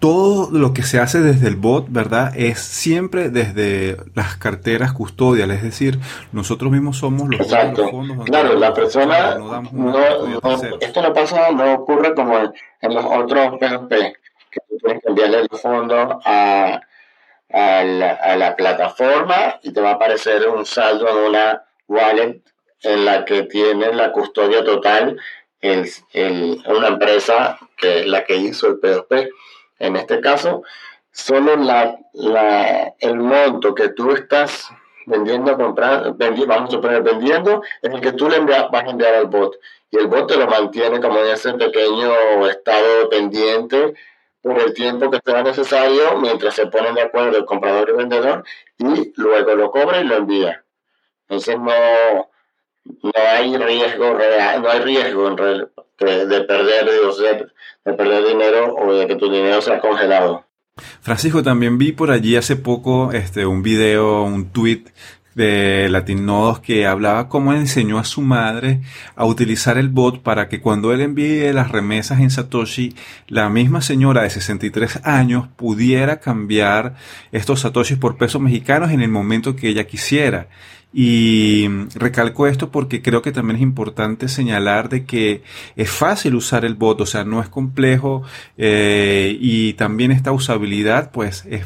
todo 0.00 0.50
lo 0.50 0.72
que 0.72 0.82
se 0.82 0.98
hace 0.98 1.20
desde 1.20 1.46
el 1.46 1.56
bot, 1.56 1.86
¿verdad? 1.90 2.32
Es 2.34 2.58
siempre 2.58 3.28
desde 3.28 3.98
las 4.14 4.36
carteras 4.36 4.92
custodiales, 4.92 5.58
es 5.58 5.62
decir, 5.62 5.98
nosotros 6.32 6.72
mismos 6.72 6.96
somos 6.96 7.28
los, 7.28 7.40
Exacto. 7.40 7.88
fondos. 7.90 8.24
Claro, 8.24 8.54
la 8.54 8.72
persona, 8.72 9.38
esto 10.80 11.02
no 11.02 11.12
pasa, 11.12 11.52
no 11.52 11.74
ocurre 11.74 12.14
como 12.14 12.38
en, 12.38 12.94
los 12.94 13.04
otros 13.04 13.58
PSP, 13.60 13.90
que 14.50 14.60
tú 14.68 14.76
tienes 14.82 15.02
que 15.02 15.08
enviarle 15.10 15.46
los 15.50 15.60
fondos 15.60 16.16
a, 16.24 16.80
a, 17.52 17.84
la, 17.84 18.56
plataforma 18.56 19.60
y 19.62 19.72
te 19.72 19.80
va 19.82 19.90
a 19.90 19.94
aparecer 19.94 20.48
un 20.48 20.64
saldo 20.64 21.08
en 21.08 21.28
una 21.28 21.62
wallet 21.88 22.40
en 22.82 23.04
la 23.04 23.26
que 23.26 23.42
tiene 23.42 23.92
la 23.92 24.12
custodia 24.12 24.64
total 24.64 25.18
el, 25.60 25.86
el, 26.14 26.62
una 26.66 26.88
empresa 26.88 27.58
que 27.76 28.00
es 28.00 28.06
la 28.06 28.24
que 28.24 28.36
hizo 28.36 28.66
el 28.68 28.80
P2P. 28.80 29.30
En 29.80 29.96
este 29.96 30.20
caso, 30.20 30.62
solo 31.10 31.54
el 31.54 33.16
monto 33.18 33.74
que 33.74 33.88
tú 33.88 34.12
estás 34.12 34.70
vendiendo, 35.06 35.56
comprar, 35.56 36.14
vamos 36.14 36.68
a 36.68 36.70
suponer 36.70 37.02
vendiendo, 37.02 37.62
es 37.82 37.92
el 37.92 38.00
que 38.00 38.12
tú 38.12 38.28
le 38.28 38.36
envías, 38.36 38.70
vas 38.70 38.84
a 38.84 38.90
enviar 38.90 39.14
al 39.14 39.26
bot. 39.26 39.56
Y 39.90 39.96
el 39.96 40.06
bot 40.06 40.28
te 40.28 40.36
lo 40.36 40.46
mantiene 40.46 41.00
como 41.00 41.18
en 41.18 41.32
ese 41.32 41.52
pequeño 41.54 42.46
estado 42.46 43.08
pendiente 43.08 43.94
por 44.42 44.58
el 44.58 44.72
tiempo 44.74 45.10
que 45.10 45.20
sea 45.24 45.42
necesario 45.42 46.18
mientras 46.18 46.54
se 46.54 46.66
ponen 46.66 46.94
de 46.94 47.02
acuerdo 47.02 47.38
el 47.38 47.44
comprador 47.44 47.88
y 47.88 47.90
el 47.90 47.96
vendedor 47.96 48.44
y 48.78 49.12
luego 49.16 49.54
lo 49.54 49.70
cobra 49.70 50.00
y 50.00 50.04
lo 50.04 50.16
envía. 50.16 50.64
Entonces 51.28 51.58
no, 51.58 52.30
no 52.84 53.12
hay 53.16 53.56
riesgo 53.56 54.14
real, 54.14 54.62
no 54.62 54.70
hay 54.70 54.80
riesgo 54.80 55.28
en 55.28 55.36
de, 55.36 56.26
de, 56.26 56.40
perder, 56.42 56.84
de, 56.86 57.46
de 57.84 57.92
perder 57.94 58.26
dinero 58.26 58.74
o 58.74 58.92
de 58.92 59.06
que 59.06 59.16
tu 59.16 59.30
dinero 59.30 59.60
sea 59.62 59.80
congelado. 59.80 60.44
Francisco, 61.00 61.42
también 61.42 61.78
vi 61.78 61.92
por 61.92 62.10
allí 62.10 62.36
hace 62.36 62.56
poco 62.56 63.12
este, 63.12 63.46
un 63.46 63.62
video, 63.62 64.22
un 64.22 64.50
tweet 64.50 64.84
de 65.34 65.88
Latinodos 65.88 66.60
que 66.60 66.86
hablaba 66.86 67.28
cómo 67.28 67.52
enseñó 67.52 67.98
a 67.98 68.04
su 68.04 68.20
madre 68.20 68.80
a 69.14 69.24
utilizar 69.26 69.78
el 69.78 69.88
bot 69.88 70.22
para 70.22 70.48
que 70.48 70.60
cuando 70.60 70.92
él 70.92 71.00
envíe 71.00 71.52
las 71.52 71.70
remesas 71.70 72.20
en 72.20 72.30
Satoshi, 72.30 72.94
la 73.28 73.48
misma 73.48 73.80
señora 73.80 74.22
de 74.22 74.30
63 74.30 75.00
años 75.04 75.48
pudiera 75.56 76.20
cambiar 76.20 76.94
estos 77.32 77.60
Satoshis 77.60 77.98
por 77.98 78.16
pesos 78.16 78.40
mexicanos 78.40 78.90
en 78.90 79.02
el 79.02 79.10
momento 79.10 79.56
que 79.56 79.68
ella 79.68 79.86
quisiera. 79.86 80.48
Y 80.92 81.68
recalco 81.94 82.48
esto 82.48 82.70
porque 82.70 83.00
creo 83.00 83.22
que 83.22 83.30
también 83.30 83.56
es 83.56 83.62
importante 83.62 84.26
señalar 84.28 84.88
de 84.88 85.04
que 85.04 85.42
es 85.76 85.90
fácil 85.90 86.34
usar 86.34 86.64
el 86.64 86.74
bot, 86.74 87.00
o 87.00 87.06
sea, 87.06 87.22
no 87.24 87.40
es 87.40 87.48
complejo 87.48 88.24
eh, 88.58 89.36
y 89.40 89.74
también 89.74 90.10
esta 90.10 90.32
usabilidad 90.32 91.12
pues 91.12 91.44
es 91.46 91.64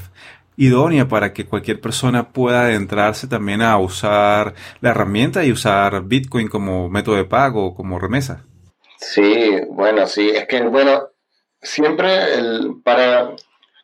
idónea 0.57 1.09
para 1.09 1.33
que 1.33 1.47
cualquier 1.47 1.81
persona 1.81 2.33
pueda 2.33 2.63
adentrarse 2.63 3.27
también 3.27 3.63
a 3.63 3.79
usar 3.79 4.55
la 4.81 4.91
herramienta 4.91 5.45
y 5.45 5.53
usar 5.53 6.03
Bitcoin 6.03 6.49
como 6.49 6.89
método 6.89 7.17
de 7.17 7.25
pago, 7.25 7.75
como 7.75 7.99
remesa. 7.99 8.45
Sí, 8.99 9.61
bueno, 9.71 10.07
sí, 10.07 10.31
es 10.31 10.47
que, 10.47 10.63
bueno, 10.63 11.09
siempre 11.61 12.35
el, 12.35 12.77
para 12.85 13.35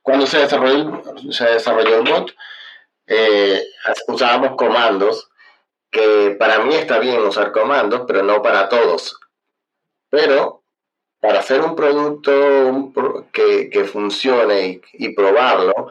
cuando 0.03 0.27
se 0.27 0.39
desarrolló, 0.39 1.03
se 1.31 1.45
desarrolló 1.45 2.01
el 2.01 2.11
bot, 2.11 2.35
eh, 3.07 3.63
usábamos 4.09 4.57
comandos, 4.57 5.30
que 5.91 6.37
para 6.39 6.61
mí 6.61 6.75
está 6.75 6.99
bien 6.99 7.21
usar 7.21 7.53
comandos, 7.53 8.03
pero 8.07 8.23
no 8.23 8.43
para 8.43 8.69
todos. 8.69 9.19
Pero 10.09 10.63
para 11.21 11.41
hacer 11.41 11.61
un 11.61 11.77
producto 11.77 12.93
que, 13.33 13.71
que 13.71 13.85
funcione 13.85 14.81
y 14.93 15.09
probarlo, 15.15 15.91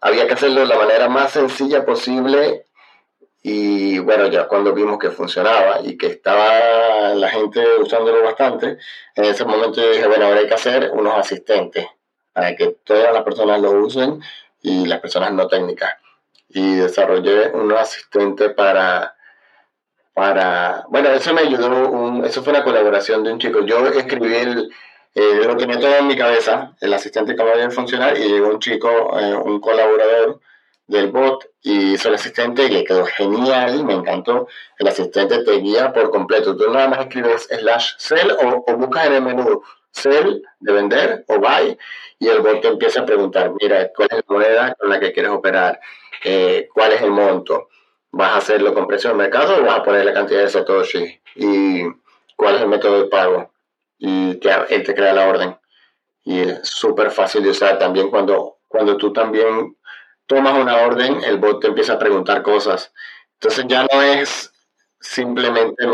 había 0.00 0.26
que 0.26 0.34
hacerlo 0.34 0.60
de 0.60 0.66
la 0.66 0.78
manera 0.78 1.08
más 1.08 1.32
sencilla 1.32 1.84
posible 1.84 2.66
y 3.42 3.98
bueno, 3.98 4.28
ya 4.28 4.46
cuando 4.46 4.72
vimos 4.72 4.98
que 5.00 5.10
funcionaba 5.10 5.80
y 5.82 5.96
que 5.96 6.06
estaba 6.06 7.12
la 7.14 7.28
gente 7.28 7.60
usándolo 7.80 8.22
bastante, 8.22 8.78
en 9.16 9.24
ese 9.24 9.44
momento 9.44 9.80
yo 9.80 9.90
dije, 9.90 10.06
bueno, 10.06 10.26
ahora 10.26 10.46
que 10.46 10.54
hacer 10.54 10.90
unos 10.92 11.18
asistentes 11.18 11.86
para 12.32 12.54
que 12.54 12.76
todas 12.84 13.12
las 13.12 13.24
personas 13.24 13.60
lo 13.60 13.72
usen 13.72 14.22
y 14.60 14.86
las 14.86 15.00
personas 15.00 15.32
no 15.32 15.48
técnicas. 15.48 15.94
Y 16.48 16.76
desarrollé 16.76 17.48
unos 17.48 17.80
asistentes 17.80 18.54
para, 18.54 19.16
para, 20.14 20.84
bueno, 20.88 21.10
eso 21.10 21.32
me 21.32 21.42
ayudó, 21.42 22.24
eso 22.24 22.42
fue 22.42 22.52
una 22.52 22.64
colaboración 22.64 23.24
de 23.24 23.32
un 23.32 23.38
chico. 23.38 23.64
Yo 23.64 23.86
escribí 23.88 24.34
el, 24.34 24.70
eh, 25.14 25.42
lo 25.46 25.56
tenía 25.56 25.78
todo 25.78 25.94
en 25.96 26.06
mi 26.06 26.16
cabeza, 26.16 26.74
el 26.80 26.92
asistente 26.92 27.34
que 27.34 27.42
va 27.42 27.52
a 27.52 27.70
funcionar, 27.70 28.16
y 28.18 28.28
llegó 28.28 28.48
un 28.48 28.58
chico, 28.60 28.88
eh, 29.18 29.34
un 29.34 29.60
colaborador 29.60 30.40
del 30.86 31.10
bot, 31.10 31.48
y 31.62 31.94
hizo 31.94 32.08
el 32.08 32.16
asistente 32.16 32.64
y 32.64 32.70
le 32.70 32.84
quedó 32.84 33.06
genial, 33.06 33.84
me 33.84 33.94
encantó. 33.94 34.48
El 34.78 34.88
asistente 34.88 35.44
te 35.44 35.52
guía 35.52 35.92
por 35.92 36.10
completo. 36.10 36.56
Tú 36.56 36.70
nada 36.70 36.88
más 36.88 37.00
escribes 37.00 37.48
slash 37.50 37.92
sell 37.98 38.32
o, 38.32 38.76
buscas 38.76 39.06
en 39.06 39.12
el 39.14 39.22
menú 39.22 39.62
sell 39.90 40.42
de 40.60 40.72
vender 40.72 41.24
o 41.28 41.38
buy, 41.38 41.78
y 42.18 42.28
el 42.28 42.40
bot 42.40 42.60
te 42.60 42.68
empieza 42.68 43.00
a 43.00 43.06
preguntar, 43.06 43.52
mira, 43.60 43.90
¿cuál 43.94 44.08
es 44.10 44.16
la 44.18 44.24
moneda 44.34 44.74
con 44.78 44.90
la 44.90 45.00
que 45.00 45.12
quieres 45.12 45.32
operar? 45.32 45.80
Eh, 46.24 46.68
¿Cuál 46.72 46.92
es 46.92 47.02
el 47.02 47.10
monto? 47.10 47.68
¿Vas 48.12 48.32
a 48.32 48.36
hacerlo 48.36 48.74
con 48.74 48.86
precio 48.86 49.10
de 49.10 49.16
mercado 49.16 49.56
o 49.56 49.64
vas 49.64 49.80
a 49.80 49.82
poner 49.82 50.04
la 50.04 50.12
cantidad 50.12 50.42
de 50.42 50.50
Satoshi? 50.50 51.20
¿Y 51.36 51.82
cuál 52.36 52.56
es 52.56 52.62
el 52.62 52.68
método 52.68 53.02
de 53.02 53.08
pago? 53.08 53.52
y 54.04 54.40
que 54.40 54.50
él 54.70 54.82
te 54.82 54.94
crea 54.96 55.12
la 55.14 55.28
orden. 55.28 55.56
Y 56.24 56.40
es 56.40 56.68
súper 56.68 57.12
fácil 57.12 57.44
de 57.44 57.50
usar 57.50 57.78
también 57.78 58.10
cuando, 58.10 58.58
cuando 58.66 58.96
tú 58.96 59.12
también 59.12 59.76
tomas 60.26 60.58
una 60.58 60.78
orden, 60.78 61.22
el 61.22 61.38
bot 61.38 61.60
te 61.60 61.68
empieza 61.68 61.94
a 61.94 61.98
preguntar 62.00 62.42
cosas. 62.42 62.92
Entonces 63.34 63.64
ya 63.68 63.86
no 63.92 64.02
es 64.02 64.52
simplemente, 64.98 65.84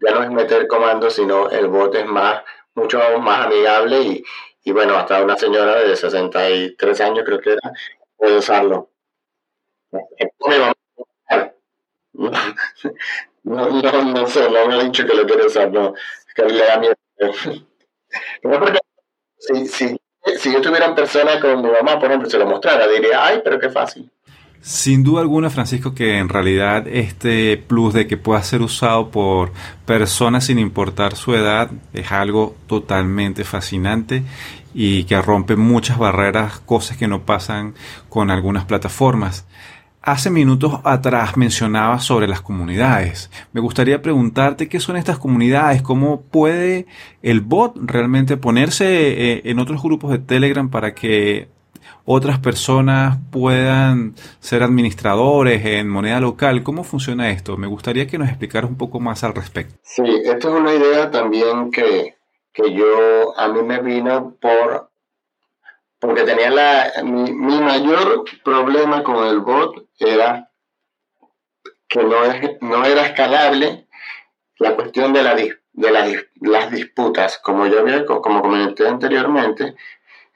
ya 0.00 0.10
no 0.12 0.22
es 0.22 0.30
meter 0.30 0.66
comandos, 0.68 1.14
sino 1.14 1.48
el 1.48 1.68
bot 1.68 1.94
es 1.94 2.04
más, 2.04 2.42
mucho 2.74 3.00
más 3.20 3.46
amigable 3.46 4.02
y, 4.02 4.24
y 4.62 4.72
bueno, 4.72 4.96
hasta 4.96 5.22
una 5.22 5.36
señora 5.36 5.76
de 5.76 5.96
63 5.96 7.00
años 7.00 7.24
creo 7.24 7.40
que 7.40 7.52
era, 7.52 7.72
puede 8.18 8.36
usarlo. 8.36 8.90
No, 13.42 13.70
no, 13.70 14.04
no 14.04 14.26
sé, 14.26 14.50
no 14.50 14.66
me 14.68 14.74
ha 14.74 14.84
dicho 14.84 15.06
que 15.06 15.14
lo 15.14 15.26
quiere 15.26 15.46
usar, 15.46 15.72
no, 15.72 15.94
es 15.94 16.34
que 16.34 16.42
le 16.44 16.62
da 16.62 16.78
miedo. 16.78 16.94
si, 19.38 20.52
yo 20.52 20.60
tuviera 20.60 20.94
persona 20.94 21.40
con 21.40 21.62
mi 21.62 21.70
mamá, 21.70 21.98
por 21.98 22.10
ejemplo, 22.10 22.28
se 22.28 22.36
lo 22.36 22.44
mostrara, 22.46 22.86
diría, 22.86 23.24
ay, 23.24 23.40
pero 23.42 23.58
qué 23.58 23.70
fácil. 23.70 24.10
Sin 24.60 25.02
duda 25.02 25.22
alguna, 25.22 25.48
Francisco, 25.48 25.94
que 25.94 26.18
en 26.18 26.28
realidad 26.28 26.86
este 26.86 27.56
plus 27.56 27.94
de 27.94 28.06
que 28.06 28.18
pueda 28.18 28.42
ser 28.42 28.60
usado 28.60 29.10
por 29.10 29.52
personas 29.86 30.44
sin 30.44 30.58
importar 30.58 31.16
su 31.16 31.34
edad 31.34 31.70
es 31.94 32.12
algo 32.12 32.54
totalmente 32.66 33.44
fascinante 33.44 34.22
y 34.74 35.04
que 35.04 35.20
rompe 35.22 35.56
muchas 35.56 35.96
barreras, 35.96 36.60
cosas 36.60 36.98
que 36.98 37.08
no 37.08 37.24
pasan 37.24 37.74
con 38.10 38.30
algunas 38.30 38.66
plataformas. 38.66 39.46
Hace 40.02 40.30
minutos 40.30 40.80
atrás 40.84 41.36
mencionabas 41.36 42.04
sobre 42.04 42.26
las 42.26 42.40
comunidades. 42.40 43.30
Me 43.52 43.60
gustaría 43.60 44.00
preguntarte 44.00 44.66
qué 44.66 44.80
son 44.80 44.96
estas 44.96 45.18
comunidades, 45.18 45.82
cómo 45.82 46.22
puede 46.22 46.86
el 47.22 47.42
bot 47.42 47.76
realmente 47.76 48.38
ponerse 48.38 48.86
eh, 48.86 49.42
en 49.44 49.58
otros 49.58 49.82
grupos 49.82 50.10
de 50.12 50.18
Telegram 50.18 50.70
para 50.70 50.94
que 50.94 51.48
otras 52.06 52.38
personas 52.38 53.18
puedan 53.30 54.14
ser 54.38 54.62
administradores 54.62 55.66
en 55.66 55.88
moneda 55.90 56.18
local. 56.18 56.62
¿Cómo 56.62 56.82
funciona 56.82 57.30
esto? 57.30 57.58
Me 57.58 57.66
gustaría 57.66 58.06
que 58.06 58.16
nos 58.16 58.28
explicaras 58.28 58.70
un 58.70 58.78
poco 58.78 59.00
más 59.00 59.22
al 59.22 59.34
respecto. 59.34 59.74
Sí, 59.82 60.02
esto 60.24 60.48
es 60.48 60.60
una 60.60 60.74
idea 60.74 61.10
también 61.10 61.70
que, 61.70 62.14
que 62.54 62.74
yo, 62.74 63.38
a 63.38 63.48
mí 63.48 63.62
me 63.62 63.82
vino 63.82 64.34
por 64.40 64.89
porque 66.00 66.22
tenía 66.22 66.50
la, 66.50 66.92
mi, 67.04 67.30
mayor 67.32 68.24
problema 68.42 69.04
con 69.04 69.26
el 69.26 69.40
bot 69.40 69.86
era 69.98 70.50
que 71.86 72.02
no, 72.02 72.16
no 72.62 72.84
era 72.84 73.06
escalable 73.06 73.86
la 74.56 74.74
cuestión 74.74 75.12
de, 75.12 75.22
la, 75.22 75.34
de 75.34 76.26
las 76.40 76.70
disputas. 76.70 77.38
Como 77.38 77.66
yo 77.66 77.80
había, 77.80 78.06
como 78.06 78.40
comenté 78.40 78.88
anteriormente, 78.88 79.76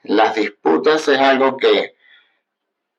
las 0.03 0.35
disputas 0.35 1.07
es 1.07 1.19
algo 1.19 1.57
que, 1.57 1.95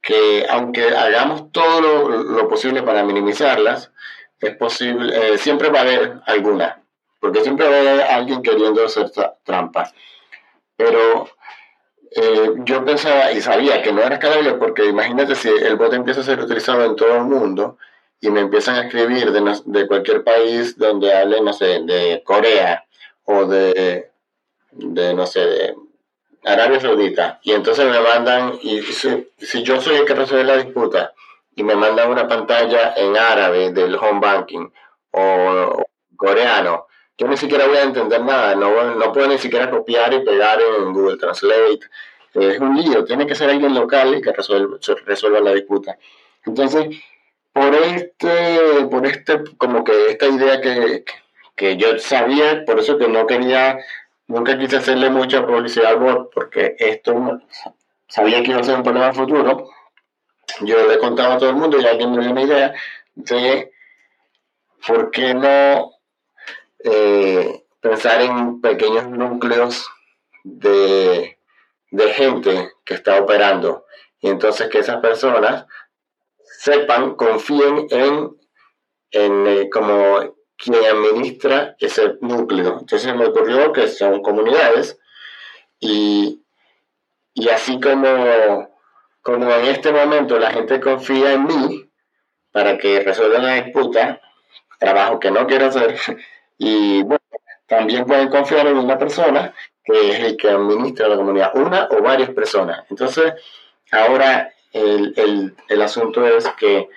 que 0.02 0.46
aunque 0.48 0.88
hagamos 0.88 1.52
todo 1.52 2.08
lo, 2.08 2.48
posible 2.48 2.82
para 2.82 3.04
minimizarlas, 3.04 3.92
es 4.40 4.56
posible, 4.56 5.34
eh, 5.34 5.38
siempre 5.38 5.70
va 5.70 5.80
a 5.80 5.82
haber 5.82 6.20
alguna, 6.26 6.82
porque 7.20 7.42
siempre 7.42 7.68
va 7.68 7.76
a 7.76 7.80
haber 7.80 8.02
alguien 8.02 8.42
queriendo 8.42 8.84
hacer 8.84 9.10
trampa. 9.44 9.92
Pero 10.76 11.28
eh, 12.10 12.52
yo 12.64 12.84
pensaba 12.84 13.32
y 13.32 13.40
sabía 13.40 13.82
que 13.82 13.92
no 13.92 14.02
era 14.02 14.14
escalable 14.16 14.54
porque 14.54 14.84
imagínate 14.84 15.34
si 15.34 15.48
el 15.48 15.76
bot 15.76 15.92
empieza 15.92 16.20
a 16.20 16.24
ser 16.24 16.40
utilizado 16.40 16.84
en 16.84 16.96
todo 16.96 17.16
el 17.16 17.24
mundo 17.24 17.78
y 18.20 18.30
me 18.30 18.40
empiezan 18.40 18.76
a 18.76 18.82
escribir 18.86 19.32
de, 19.32 19.60
de 19.64 19.86
cualquier 19.86 20.24
país 20.24 20.78
donde 20.78 21.12
hable, 21.12 21.40
no 21.40 21.52
sé, 21.52 21.80
de 21.82 22.22
Corea 22.24 22.84
o 23.24 23.46
de, 23.46 24.10
de 24.72 25.14
no 25.14 25.26
sé, 25.26 25.40
de 25.40 25.74
Arabia 26.44 26.80
Saudita. 26.80 27.40
Y 27.42 27.52
entonces 27.52 27.84
me 27.86 28.00
mandan, 28.00 28.58
y 28.62 28.80
si, 28.82 29.28
si 29.38 29.62
yo 29.62 29.80
soy 29.80 29.96
el 29.96 30.04
que 30.04 30.14
resuelve 30.14 30.44
la 30.44 30.62
disputa 30.62 31.12
y 31.54 31.62
me 31.62 31.74
mandan 31.74 32.10
una 32.10 32.28
pantalla 32.28 32.94
en 32.96 33.16
árabe 33.16 33.72
del 33.72 33.96
home 33.96 34.20
banking 34.20 34.68
o 35.10 35.82
coreano, 36.16 36.85
yo 37.18 37.28
ni 37.28 37.36
siquiera 37.36 37.66
voy 37.66 37.78
a 37.78 37.82
entender 37.84 38.22
nada, 38.22 38.54
no, 38.54 38.94
no 38.94 39.12
puedo 39.12 39.28
ni 39.28 39.38
siquiera 39.38 39.70
copiar 39.70 40.12
y 40.12 40.24
pegar 40.24 40.58
en 40.60 40.92
Google 40.92 41.16
Translate. 41.16 41.80
Es 42.34 42.60
un 42.60 42.76
lío, 42.76 43.04
tiene 43.04 43.26
que 43.26 43.34
ser 43.34 43.48
alguien 43.48 43.74
local 43.74 44.14
y 44.14 44.20
que 44.20 44.32
resuelva, 44.32 45.40
la 45.40 45.54
disputa. 45.54 45.96
Entonces, 46.44 46.88
por 47.52 47.74
este, 47.74 48.86
por 48.90 49.06
este, 49.06 49.42
como 49.56 49.82
que 49.82 50.10
esta 50.10 50.26
idea 50.26 50.60
que, 50.60 51.04
que 51.54 51.78
yo 51.78 51.98
sabía, 51.98 52.64
por 52.66 52.78
eso 52.78 52.98
que 52.98 53.08
no 53.08 53.26
quería, 53.26 53.78
nunca 54.26 54.58
quise 54.58 54.76
hacerle 54.76 55.08
mucha 55.08 55.46
publicidad 55.46 55.92
al 55.92 55.98
bot, 55.98 56.34
porque 56.34 56.76
esto 56.78 57.40
sabía 58.08 58.42
que 58.42 58.50
iba 58.50 58.60
a 58.60 58.64
ser 58.64 58.76
un 58.76 58.82
problema 58.82 59.14
futuro. 59.14 59.70
Yo 60.60 60.86
le 60.86 60.98
contaba 60.98 61.34
a 61.34 61.38
todo 61.38 61.50
el 61.50 61.56
mundo 61.56 61.80
y 61.80 61.86
alguien 61.86 62.12
me 62.12 62.20
dio 62.20 62.32
una 62.32 62.42
idea 62.42 62.74
de 63.14 63.72
por 64.86 65.10
qué 65.10 65.32
no 65.32 65.95
eh, 66.88 67.64
pensar 67.80 68.22
en 68.22 68.60
pequeños 68.60 69.08
núcleos 69.08 69.88
de, 70.44 71.36
gente 72.14 72.72
que 72.84 72.94
está 72.94 73.20
operando. 73.20 73.86
Y 74.20 74.28
entonces 74.28 74.68
que 74.68 74.78
esas 74.78 75.00
personas 75.00 75.66
sepan, 76.38 77.16
confíen 77.16 77.88
en, 77.90 78.36
en 79.10 79.46
eh, 79.46 79.70
como 79.70 80.36
quien 80.56 80.76
administra 80.84 81.74
ese 81.80 82.14
núcleo. 82.20 82.78
Entonces 82.80 83.14
me 83.16 83.26
ocurrió 83.26 83.72
que 83.72 83.88
son 83.88 84.22
comunidades 84.22 84.98
y, 85.80 86.44
y 87.34 87.48
así 87.48 87.80
como, 87.80 88.70
como 89.22 89.50
en 89.50 89.64
este 89.66 89.92
momento 89.92 90.38
la 90.38 90.52
gente 90.52 90.80
confía 90.80 91.32
en 91.32 91.44
mí 91.44 91.90
para 92.52 92.78
que 92.78 93.00
resuelvan 93.00 93.44
la 93.44 93.62
disputa, 93.62 94.20
trabajo 94.78 95.18
que 95.18 95.30
no 95.30 95.46
quiero 95.46 95.66
hacer, 95.66 95.96
y 96.58 97.02
bueno, 97.02 97.20
también 97.66 98.04
pueden 98.04 98.28
confiar 98.28 98.66
en 98.66 98.76
una 98.78 98.98
persona 98.98 99.54
que 99.84 100.10
es 100.10 100.20
el 100.20 100.36
que 100.36 100.48
administra 100.48 101.08
la 101.08 101.16
comunidad, 101.16 101.56
una 101.56 101.88
o 101.90 102.02
varias 102.02 102.30
personas. 102.30 102.84
Entonces, 102.90 103.34
ahora 103.92 104.52
el, 104.72 105.14
el, 105.16 105.54
el 105.68 105.82
asunto 105.82 106.26
es 106.26 106.46
que 106.58 106.88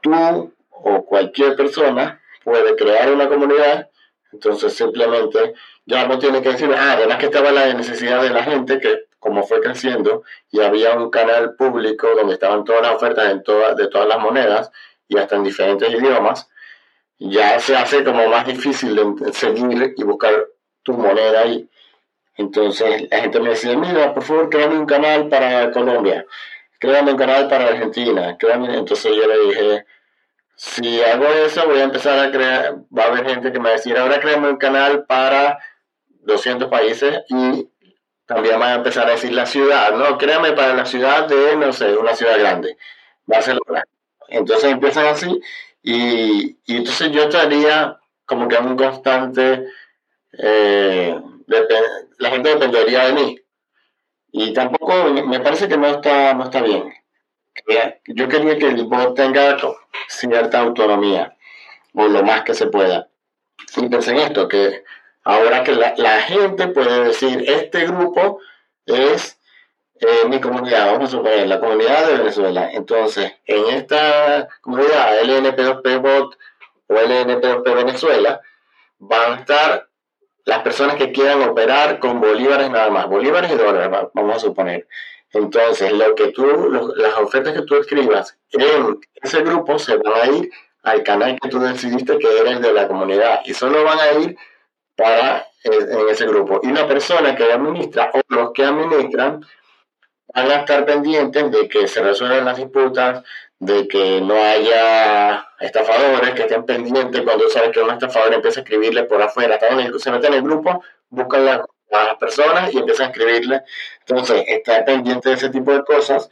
tú 0.00 0.52
o 0.70 1.04
cualquier 1.04 1.56
persona 1.56 2.20
puede 2.42 2.74
crear 2.74 3.12
una 3.12 3.28
comunidad, 3.28 3.88
entonces 4.32 4.74
simplemente 4.74 5.54
ya 5.86 6.06
no 6.06 6.18
tiene 6.18 6.42
que 6.42 6.50
decir, 6.50 6.70
ah, 6.76 6.92
además 6.92 7.18
que 7.18 7.26
estaba 7.26 7.50
la 7.50 7.72
necesidad 7.74 8.22
de 8.22 8.30
la 8.30 8.42
gente, 8.42 8.80
que 8.80 9.06
como 9.18 9.42
fue 9.42 9.60
creciendo, 9.60 10.22
y 10.50 10.60
había 10.60 10.94
un 10.94 11.10
canal 11.10 11.54
público 11.54 12.08
donde 12.16 12.34
estaban 12.34 12.64
todas 12.64 12.82
las 12.82 12.94
ofertas 12.94 13.30
en 13.30 13.42
todas, 13.42 13.76
de 13.76 13.88
todas 13.88 14.08
las 14.08 14.18
monedas 14.18 14.70
y 15.08 15.18
hasta 15.18 15.36
en 15.36 15.44
diferentes 15.44 15.90
idiomas, 15.92 16.48
ya 17.20 17.60
se 17.60 17.76
hace 17.76 18.02
como 18.02 18.26
más 18.28 18.46
difícil 18.46 18.96
de 18.96 19.32
seguir 19.32 19.94
y 19.96 20.02
buscar 20.02 20.46
tu 20.82 20.94
moneda 20.94 21.42
ahí. 21.42 21.68
Entonces 22.36 23.08
la 23.10 23.20
gente 23.20 23.40
me 23.40 23.50
decía, 23.50 23.76
mira, 23.76 24.14
por 24.14 24.22
favor, 24.22 24.48
créame 24.48 24.78
un 24.78 24.86
canal 24.86 25.28
para 25.28 25.70
Colombia, 25.70 26.24
créame 26.78 27.12
un 27.12 27.18
canal 27.18 27.46
para 27.48 27.66
Argentina. 27.66 28.36
Entonces 28.40 29.14
yo 29.14 29.26
le 29.26 29.38
dije, 29.48 29.84
si 30.56 31.02
hago 31.02 31.26
eso, 31.26 31.66
voy 31.66 31.80
a 31.80 31.84
empezar 31.84 32.18
a 32.18 32.30
crear, 32.30 32.76
va 32.96 33.04
a 33.04 33.06
haber 33.08 33.28
gente 33.28 33.52
que 33.52 33.58
me 33.58 33.64
va 33.64 33.70
a 33.70 33.76
decir, 33.76 33.96
ahora 33.98 34.18
créame 34.18 34.48
un 34.48 34.56
canal 34.56 35.04
para 35.04 35.58
200 36.22 36.70
países 36.70 37.20
y 37.28 37.68
también 38.24 38.58
va 38.58 38.68
a 38.68 38.74
empezar 38.76 39.06
a 39.08 39.12
decir 39.12 39.32
la 39.32 39.44
ciudad, 39.44 39.92
no, 39.92 40.16
créame 40.16 40.52
para 40.52 40.72
la 40.74 40.86
ciudad 40.86 41.26
de, 41.26 41.56
no 41.56 41.72
sé, 41.72 41.94
una 41.96 42.14
ciudad 42.14 42.38
grande, 42.38 42.78
Barcelona. 43.26 43.84
Entonces 44.28 44.70
empiezan 44.70 45.06
así 45.06 45.40
y, 45.82 46.58
entonces 46.66 47.10
yo 47.12 47.24
estaría 47.24 47.98
como 48.26 48.48
que 48.48 48.56
un 48.56 48.76
constante, 48.76 49.66
eh, 50.32 51.20
la 52.18 52.30
gente 52.30 52.50
dependería 52.50 53.06
de 53.06 53.12
mí. 53.14 53.40
Y 54.32 54.52
tampoco, 54.52 55.10
me 55.10 55.40
parece 55.40 55.68
que 55.68 55.76
no 55.76 55.88
está, 55.88 56.34
no 56.34 56.44
está 56.44 56.62
bien. 56.62 56.92
Yo 58.06 58.28
quería 58.28 58.58
que 58.58 58.68
el 58.68 58.84
bot 58.84 59.16
tenga 59.16 59.56
cierta 60.08 60.60
autonomía, 60.60 61.36
o 61.94 62.06
lo 62.06 62.22
más 62.22 62.42
que 62.42 62.54
se 62.54 62.68
pueda. 62.68 63.08
Y 63.76 63.88
pensé 63.88 64.12
en 64.12 64.18
esto, 64.18 64.48
que 64.48 64.84
ahora 65.24 65.64
que 65.64 65.72
la, 65.72 65.94
la 65.96 66.20
gente 66.22 66.68
puede 66.68 67.04
decir, 67.04 67.44
este 67.48 67.86
grupo 67.86 68.40
es 68.86 69.39
eh, 70.00 70.28
mi 70.28 70.40
comunidad, 70.40 70.92
vamos 70.92 71.08
a 71.08 71.16
suponer, 71.16 71.46
la 71.46 71.60
comunidad 71.60 72.06
de 72.06 72.18
Venezuela. 72.18 72.70
Entonces, 72.72 73.34
en 73.46 73.66
esta 73.66 74.48
comunidad 74.60 75.20
LNP2P 75.22 76.00
Bot 76.00 76.38
o 76.86 76.94
LNP2P 76.94 77.74
Venezuela, 77.74 78.40
van 78.98 79.32
a 79.32 79.36
estar 79.36 79.88
las 80.44 80.62
personas 80.62 80.96
que 80.96 81.12
quieran 81.12 81.42
operar 81.42 81.98
con 81.98 82.20
bolívares 82.20 82.70
nada 82.70 82.90
más, 82.90 83.06
bolívares 83.08 83.50
y 83.52 83.56
dólares, 83.56 84.08
vamos 84.14 84.36
a 84.36 84.40
suponer. 84.40 84.86
Entonces, 85.32 85.92
lo 85.92 86.14
que 86.14 86.28
tú, 86.28 86.70
las 86.96 87.18
ofertas 87.18 87.52
que 87.52 87.62
tú 87.62 87.76
escribas 87.76 88.36
en 88.50 89.00
ese 89.22 89.42
grupo 89.42 89.78
se 89.78 89.96
van 89.96 90.14
a 90.14 90.26
ir 90.26 90.50
al 90.82 91.02
canal 91.02 91.38
que 91.40 91.48
tú 91.48 91.60
decidiste 91.60 92.18
que 92.18 92.38
era 92.38 92.50
el 92.52 92.62
de 92.62 92.72
la 92.72 92.88
comunidad 92.88 93.40
y 93.44 93.52
solo 93.54 93.84
van 93.84 93.98
a 94.00 94.12
ir 94.12 94.36
para 94.96 95.46
eh, 95.62 95.70
en 95.90 96.08
ese 96.08 96.26
grupo. 96.26 96.60
Y 96.62 96.72
la 96.72 96.88
persona 96.88 97.36
que 97.36 97.52
administra 97.52 98.10
o 98.14 98.20
los 98.28 98.52
que 98.52 98.64
administran 98.64 99.44
van 100.34 100.50
a 100.50 100.56
estar 100.56 100.84
pendientes 100.84 101.50
de 101.50 101.68
que 101.68 101.86
se 101.86 102.02
resuelvan 102.02 102.44
las 102.44 102.56
disputas, 102.56 103.22
de 103.58 103.86
que 103.86 104.20
no 104.20 104.34
haya 104.34 105.46
estafadores 105.60 106.30
que 106.34 106.42
estén 106.42 106.64
pendientes 106.64 107.20
cuando 107.22 107.48
sabes 107.50 107.70
que 107.70 107.80
un 107.80 107.90
estafador 107.90 108.34
empieza 108.34 108.60
a 108.60 108.62
escribirle 108.62 109.04
por 109.04 109.20
afuera, 109.20 109.58
se 109.98 110.10
mete 110.10 110.26
en 110.28 110.34
el 110.34 110.42
grupo, 110.42 110.82
buscan 111.10 111.44
las 111.44 112.16
personas 112.18 112.72
y 112.72 112.78
empiezan 112.78 113.08
a 113.08 113.10
escribirle. 113.10 113.62
Entonces, 114.00 114.44
estar 114.46 114.84
pendiente 114.84 115.28
de 115.28 115.34
ese 115.34 115.50
tipo 115.50 115.72
de 115.72 115.84
cosas 115.84 116.30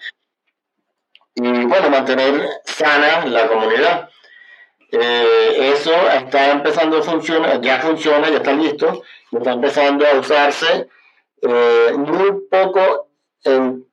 y, 1.34 1.64
bueno, 1.66 1.90
mantener 1.90 2.48
sana 2.64 3.26
la 3.26 3.46
comunidad. 3.46 4.08
Eh, 4.90 5.72
eso 5.74 5.92
está 6.10 6.50
empezando 6.50 6.98
a 6.98 7.02
funcionar, 7.02 7.60
ya 7.60 7.78
funciona, 7.80 8.30
ya 8.30 8.38
está 8.38 8.52
listo, 8.54 9.02
está 9.30 9.52
empezando 9.52 10.06
a 10.06 10.14
usarse 10.14 10.88
eh, 11.42 11.92
muy 11.94 12.48
poco 12.50 13.10
en 13.44 13.87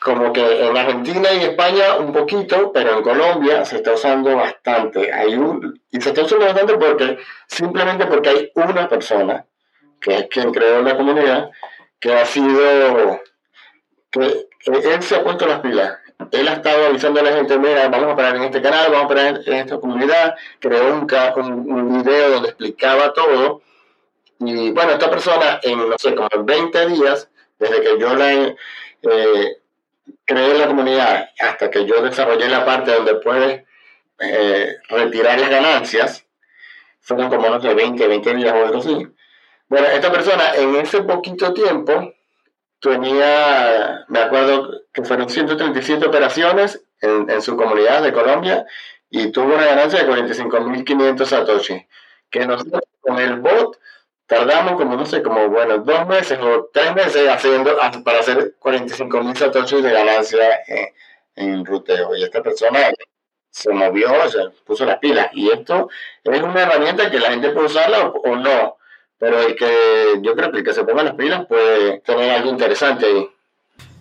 como 0.00 0.32
que 0.32 0.66
en 0.68 0.76
Argentina 0.76 1.32
y 1.32 1.44
España 1.44 1.96
un 1.98 2.12
poquito, 2.12 2.72
pero 2.72 2.98
en 2.98 3.02
Colombia 3.02 3.64
se 3.64 3.76
está 3.76 3.92
usando 3.92 4.36
bastante. 4.36 5.12
Hay 5.12 5.34
un, 5.34 5.80
y 5.90 6.00
se 6.00 6.10
está 6.10 6.22
usando 6.22 6.46
bastante 6.46 6.74
porque 6.74 7.18
simplemente 7.46 8.06
porque 8.06 8.28
hay 8.28 8.52
una 8.54 8.88
persona, 8.88 9.44
que 10.00 10.16
es 10.16 10.26
quien 10.28 10.52
creó 10.52 10.82
la 10.82 10.96
comunidad, 10.96 11.50
que 11.98 12.14
ha 12.14 12.24
sido, 12.24 13.20
que, 14.10 14.46
él 14.66 15.02
se 15.02 15.16
ha 15.16 15.24
puesto 15.24 15.46
las 15.46 15.60
pilas 15.60 15.98
él 16.32 16.48
ha 16.48 16.54
estado 16.54 16.86
avisando 16.86 17.20
a 17.20 17.22
la 17.22 17.32
gente, 17.32 17.58
mira, 17.58 17.88
vamos 17.88 18.12
a 18.12 18.16
parar 18.16 18.36
en 18.36 18.44
este 18.44 18.62
canal, 18.62 18.90
vamos 18.90 19.04
a 19.04 19.08
parar 19.08 19.40
en 19.44 19.54
esta 19.54 19.78
comunidad, 19.78 20.34
creó 20.60 20.94
un, 20.94 21.06
un 21.70 22.02
video 22.02 22.30
donde 22.30 22.48
explicaba 22.48 23.12
todo. 23.12 23.62
Y 24.40 24.70
bueno, 24.70 24.92
esta 24.92 25.10
persona 25.10 25.60
en, 25.62 25.88
no 25.88 25.96
sé, 25.98 26.14
como 26.14 26.28
20 26.38 26.86
días, 26.88 27.28
desde 27.58 27.80
que 27.80 27.98
yo 27.98 28.14
la 28.14 28.32
eh, 28.32 29.58
creé 30.24 30.58
la 30.58 30.66
comunidad 30.66 31.30
hasta 31.38 31.70
que 31.70 31.86
yo 31.86 32.02
desarrollé 32.02 32.48
la 32.48 32.64
parte 32.64 32.92
donde 32.92 33.16
puedes 33.16 33.64
eh, 34.18 34.76
retirar 34.88 35.38
las 35.38 35.50
ganancias, 35.50 36.26
fueron 37.00 37.28
como, 37.28 37.48
no 37.48 37.60
sé, 37.60 37.74
20, 37.74 38.06
20 38.06 38.34
días 38.34 38.54
o 38.54 38.66
algo 38.66 38.78
así. 38.78 39.06
Bueno, 39.68 39.86
esta 39.88 40.10
persona 40.10 40.54
en 40.54 40.76
ese 40.76 41.02
poquito 41.02 41.52
tiempo 41.52 42.12
tenía, 42.80 44.04
me 44.08 44.20
acuerdo 44.20 44.82
que 44.92 45.04
fueron 45.04 45.28
137 45.28 46.06
operaciones 46.06 46.82
en, 47.00 47.42
su 47.42 47.56
comunidad 47.56 48.02
de 48.02 48.12
Colombia 48.12 48.64
y 49.10 49.30
tuvo 49.30 49.54
una 49.54 49.66
ganancia 49.66 50.02
de 50.02 50.10
45.500 50.10 51.24
satoshi. 51.24 51.86
Que 52.30 52.46
nosotros 52.46 52.82
con 53.00 53.18
el 53.18 53.40
bot 53.40 53.78
tardamos 54.26 54.74
como, 54.74 54.96
no 54.96 55.06
sé, 55.06 55.22
como, 55.22 55.48
bueno, 55.48 55.78
dos 55.78 56.06
meses 56.06 56.38
o 56.40 56.68
tres 56.72 56.94
meses 56.94 57.28
haciendo 57.28 57.76
para 58.04 58.20
hacer 58.20 58.56
45.000 58.60 59.36
satoshi 59.36 59.82
de 59.82 59.92
ganancia 59.92 60.60
en, 60.66 60.88
en 61.36 61.64
ruteo. 61.64 62.16
Y 62.16 62.24
esta 62.24 62.42
persona 62.42 62.80
se 63.50 63.72
movió, 63.72 64.08
se 64.28 64.50
puso 64.64 64.84
las 64.84 64.98
pilas. 64.98 65.28
Y 65.32 65.50
esto 65.50 65.88
es 66.24 66.42
una 66.42 66.62
herramienta 66.62 67.10
que 67.10 67.20
la 67.20 67.30
gente 67.30 67.50
puede 67.50 67.66
usarla 67.66 68.08
o 68.08 68.36
no 68.36 68.76
pero 69.18 69.40
el 69.40 69.56
que 69.56 70.20
yo 70.22 70.34
creo 70.34 70.50
que 70.50 70.58
el 70.58 70.64
que 70.64 70.74
se 70.74 70.84
ponga 70.84 71.02
las 71.02 71.14
pilas 71.14 71.46
puede 71.46 72.00
tener 72.00 72.30
algo 72.30 72.50
interesante 72.50 73.06
ahí. 73.06 73.30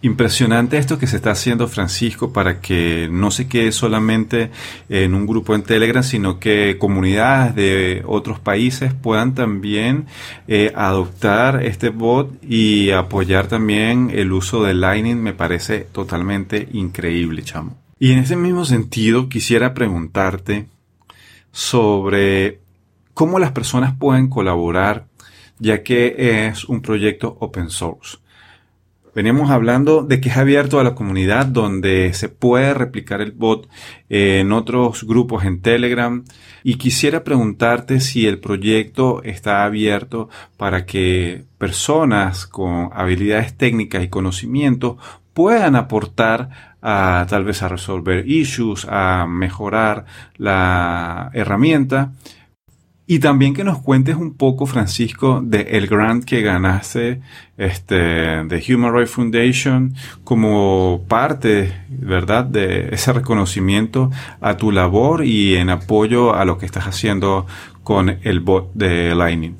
Impresionante 0.02 0.78
esto 0.78 1.00
que 1.00 1.08
se 1.08 1.16
está 1.16 1.32
haciendo 1.32 1.68
Francisco 1.68 2.32
para 2.32 2.62
que 2.62 3.08
no 3.10 3.32
se 3.32 3.48
quede 3.48 3.72
solamente 3.72 4.52
en 4.88 5.16
un 5.16 5.26
grupo 5.26 5.56
en 5.56 5.64
Telegram, 5.64 6.04
sino 6.04 6.40
que 6.40 6.78
comunidades 6.78 7.56
de 7.56 8.04
otros 8.06 8.40
países 8.40 8.94
puedan 8.94 9.34
también 9.34 10.06
eh, 10.48 10.72
adoptar 10.76 11.64
este 11.64 11.90
bot 11.90 12.32
y 12.44 12.92
apoyar 12.92 13.48
también 13.48 14.12
el 14.14 14.32
uso 14.32 14.64
de 14.64 14.76
Lightning. 14.76 15.16
Me 15.16 15.34
parece 15.34 15.80
totalmente 15.80 16.70
increíble, 16.74 17.42
chamo. 17.42 17.78
Y 17.98 18.12
en 18.12 18.20
ese 18.20 18.36
mismo 18.36 18.66
sentido 18.66 19.30
quisiera 19.30 19.74
preguntarte 19.74 20.68
sobre 21.52 22.60
cómo 23.14 23.40
las 23.40 23.54
personas 23.54 23.98
pueden 23.98 24.28
colaborar, 24.28 25.08
ya 25.58 25.82
que 25.82 26.48
es 26.48 26.66
un 26.66 26.82
proyecto 26.82 27.38
open 27.40 27.70
source. 27.70 28.18
Venimos 29.16 29.50
hablando 29.50 30.04
de 30.04 30.20
que 30.20 30.28
es 30.28 30.36
abierto 30.36 30.78
a 30.78 30.84
la 30.84 30.94
comunidad 30.94 31.46
donde 31.46 32.12
se 32.14 32.28
puede 32.28 32.74
replicar 32.74 33.22
el 33.22 33.32
bot 33.32 33.70
en 34.10 34.52
otros 34.52 35.06
grupos 35.06 35.46
en 35.46 35.62
Telegram. 35.62 36.26
Y 36.64 36.76
quisiera 36.76 37.24
preguntarte 37.24 38.02
si 38.02 38.28
el 38.28 38.40
proyecto 38.40 39.24
está 39.24 39.64
abierto 39.64 40.28
para 40.58 40.86
que 40.86 41.46
personas 41.58 42.46
con 42.46 42.90
habilidades 42.92 43.56
técnicas 43.56 44.04
y 44.04 44.10
conocimientos 44.10 44.98
puedan 45.34 45.78
aportar 45.78 46.76
a 46.82 47.26
tal 47.30 47.46
vez 47.46 47.64
a 47.64 47.70
resolver 47.70 48.28
issues, 48.28 48.86
a 48.90 49.26
mejorar 49.30 50.06
la 50.36 51.32
herramienta 51.34 52.12
y 53.08 53.20
también 53.20 53.54
que 53.54 53.64
nos 53.64 53.82
cuentes 53.82 54.16
un 54.16 54.36
poco, 54.36 54.66
Francisco, 54.66 55.40
de 55.44 55.62
el 55.62 55.88
grant 55.88 56.26
que 56.26 56.42
ganaste 56.42 57.22
este, 57.58 57.96
de 57.96 58.64
Human 58.68 58.94
Rights 58.94 59.12
Foundation 59.12 59.94
como 60.24 61.06
parte, 61.08 61.86
¿verdad?, 61.88 62.46
de 62.46 62.90
ese 62.92 63.14
reconocimiento 63.14 64.10
a 64.42 64.58
tu 64.58 64.72
labor 64.72 65.24
y 65.24 65.56
en 65.56 65.70
apoyo 65.70 66.34
a 66.34 66.46
lo 66.46 66.58
que 66.58 66.66
estás 66.66 66.86
haciendo 66.86 67.46
con 67.84 68.10
el 68.24 68.40
bot 68.40 68.72
de 68.74 69.14
Lightning. 69.14 69.56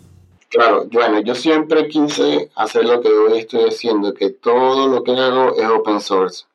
Claro, 0.50 0.88
bueno, 0.92 1.20
yo 1.20 1.36
siempre 1.36 1.88
quise 1.88 2.50
hacer 2.56 2.86
lo 2.86 3.02
que 3.02 3.10
hoy 3.10 3.40
estoy 3.40 3.70
haciendo, 3.70 4.14
que 4.14 4.30
todo 4.32 4.88
lo 4.88 5.04
que 5.04 5.12
hago 5.12 5.56
es 5.56 5.68
open 5.68 6.00
source, 6.00 6.46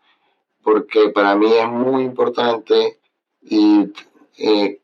porque 0.64 1.10
para 1.10 1.36
mí 1.36 1.52
es 1.52 1.68
muy 1.68 2.02
importante 2.02 2.98
y 3.42 3.92
eh, 4.38 4.79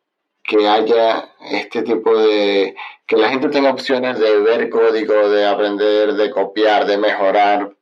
que 0.46 0.68
haya 0.68 1.28
este 1.50 1.82
tipo 1.82 2.16
de, 2.16 2.76
que 3.06 3.16
la 3.16 3.28
gente 3.30 3.48
tenga 3.48 3.70
opciones 3.70 4.18
de 4.18 4.38
ver 4.40 4.70
código, 4.70 5.28
de 5.28 5.46
aprender, 5.46 6.14
de 6.14 6.30
copiar, 6.30 6.86
de 6.86 6.98
mejorar. 6.98 7.72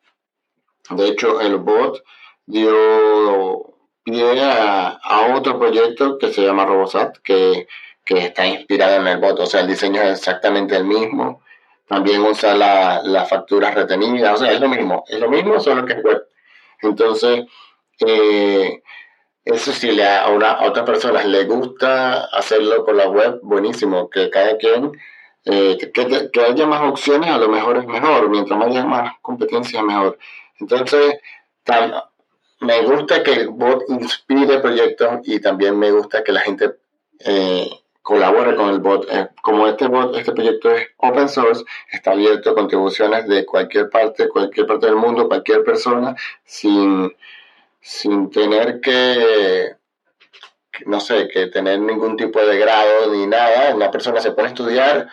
De 0.90 1.09
hecho, 1.09 1.40
el 1.40 1.57
bot 1.57 2.03
dio 2.46 3.74
pie 4.03 4.42
a, 4.42 4.98
otro 5.35 5.59
proyecto 5.59 6.18
que 6.18 6.33
se 6.33 6.42
llama 6.42 6.66
Robosat, 6.66 7.18
que, 7.18 7.66
está 8.07 8.46
inspirado 8.46 8.96
en 8.96 9.07
el 9.07 9.18
bot, 9.18 9.40
o 9.40 9.46
sea, 9.46 9.61
el 9.61 9.68
diseño 9.68 10.03
es 10.03 10.18
exactamente 10.18 10.77
el 10.77 10.85
mismo. 10.85 11.42
También 11.87 12.22
usa 12.22 12.55
las 12.55 13.29
facturas 13.29 13.74
retenidas, 13.74 14.35
o 14.35 14.44
sea, 14.44 14.53
es 14.53 14.61
lo 14.61 14.68
mismo, 14.68 15.05
es 15.09 15.20
lo 15.20 15.29
mismo, 15.29 15.61
solo 15.61 15.85
que 15.85 15.94
es 15.94 16.03
web. 16.03 16.27
Entonces, 16.81 17.44
eh, 18.07 18.83
eso 19.44 19.72
le, 19.92 20.04
a, 20.04 20.24
a 20.24 20.66
otras 20.66 20.87
personas 20.87 21.26
le 21.26 21.44
gusta 21.44 22.24
hacerlo 22.24 22.85
por 22.85 22.94
la 22.94 23.09
web, 23.09 23.40
buenísimo, 23.42 24.09
que 24.09 24.30
cada 24.30 24.57
quien, 24.57 24.92
eh, 25.44 25.76
que, 25.92 26.40
haya 26.40 26.66
más 26.66 26.83
opciones, 26.83 27.30
a 27.30 27.38
lo 27.38 27.48
mejor 27.48 27.76
es 27.76 27.87
mejor, 27.87 28.30
mientras 28.30 28.62
haya 28.64 28.85
más 28.87 29.12
competencia, 29.20 29.83
mejor. 29.83 30.18
Entonces, 30.59 31.20
me 32.61 32.83
gusta 32.83 33.22
que 33.22 33.33
el 33.33 33.48
bot 33.48 33.83
inspire 33.88 34.61
proyectos 34.61 35.20
y 35.24 35.40
también 35.40 35.78
me 35.78 35.90
gusta 35.90 36.24
que 36.24 36.33
la 36.33 36.40
gente 36.40 36.76
eh, 37.20 37.68
colabore 38.00 38.57
con 38.57 38.70
el 38.70 38.78
bot. 38.78 39.07
Eh, 39.11 39.28
como 39.42 39.66
este 39.66 39.88
bot, 39.88 40.16
este 40.16 40.33
proyecto 40.33 40.70
es 40.70 40.88
open 40.96 41.28
source, 41.28 41.64
está 41.92 42.12
abierto 42.12 42.50
a 42.50 42.54
contribuciones 42.54 43.28
de 43.28 43.44
cualquier 43.44 43.90
parte, 43.90 44.28
cualquier 44.28 44.66
parte 44.66 44.87
del 44.87 44.96
mundo, 44.96 45.28
cualquier 45.28 45.62
persona, 45.64 46.16
sin 46.44 47.14
sin 47.87 48.31
tener 48.31 48.81
que, 48.81 49.77
no 50.87 51.01
sé, 51.01 51.29
que 51.29 51.49
tener 51.49 51.79
ningún 51.79 52.16
tipo 52.16 52.40
de 52.40 52.59
grado 52.59 53.12
ni 53.12 53.27
nada. 53.27 53.75
Una 53.75 53.90
persona 53.90 54.23
se 54.23 54.33
puede 54.33 54.49
estudiar, 54.49 55.07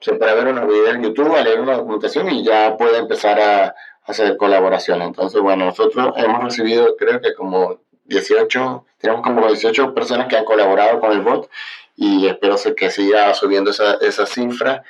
se 0.00 0.12
puede 0.12 0.34
ver 0.34 0.48
unos 0.48 0.68
videos 0.68 0.96
en 0.96 1.02
YouTube, 1.02 1.34
a 1.34 1.40
leer 1.40 1.62
una 1.62 1.78
documentación 1.78 2.28
y 2.30 2.44
ya 2.44 2.76
puede 2.76 2.98
empezar 2.98 3.40
a, 3.40 3.74
hacer 4.06 4.36
colaboraciones. 4.36 5.08
Entonces, 5.08 5.40
bueno, 5.40 5.64
nosotros 5.64 6.12
hemos 6.18 6.44
recibido, 6.44 6.94
creo 6.98 7.22
que 7.22 7.32
como 7.32 7.80
18, 8.04 8.84
tenemos 8.98 9.22
como 9.22 9.46
18 9.46 9.94
personas 9.94 10.28
que 10.28 10.36
han 10.36 10.44
colaborado 10.44 11.00
con 11.00 11.10
el 11.10 11.22
bot 11.22 11.48
y 11.96 12.26
espero 12.26 12.56
que 12.76 12.90
siga 12.90 13.32
subiendo 13.32 13.70
esa, 13.70 13.94
esa 13.94 14.26
cifra. 14.26 14.84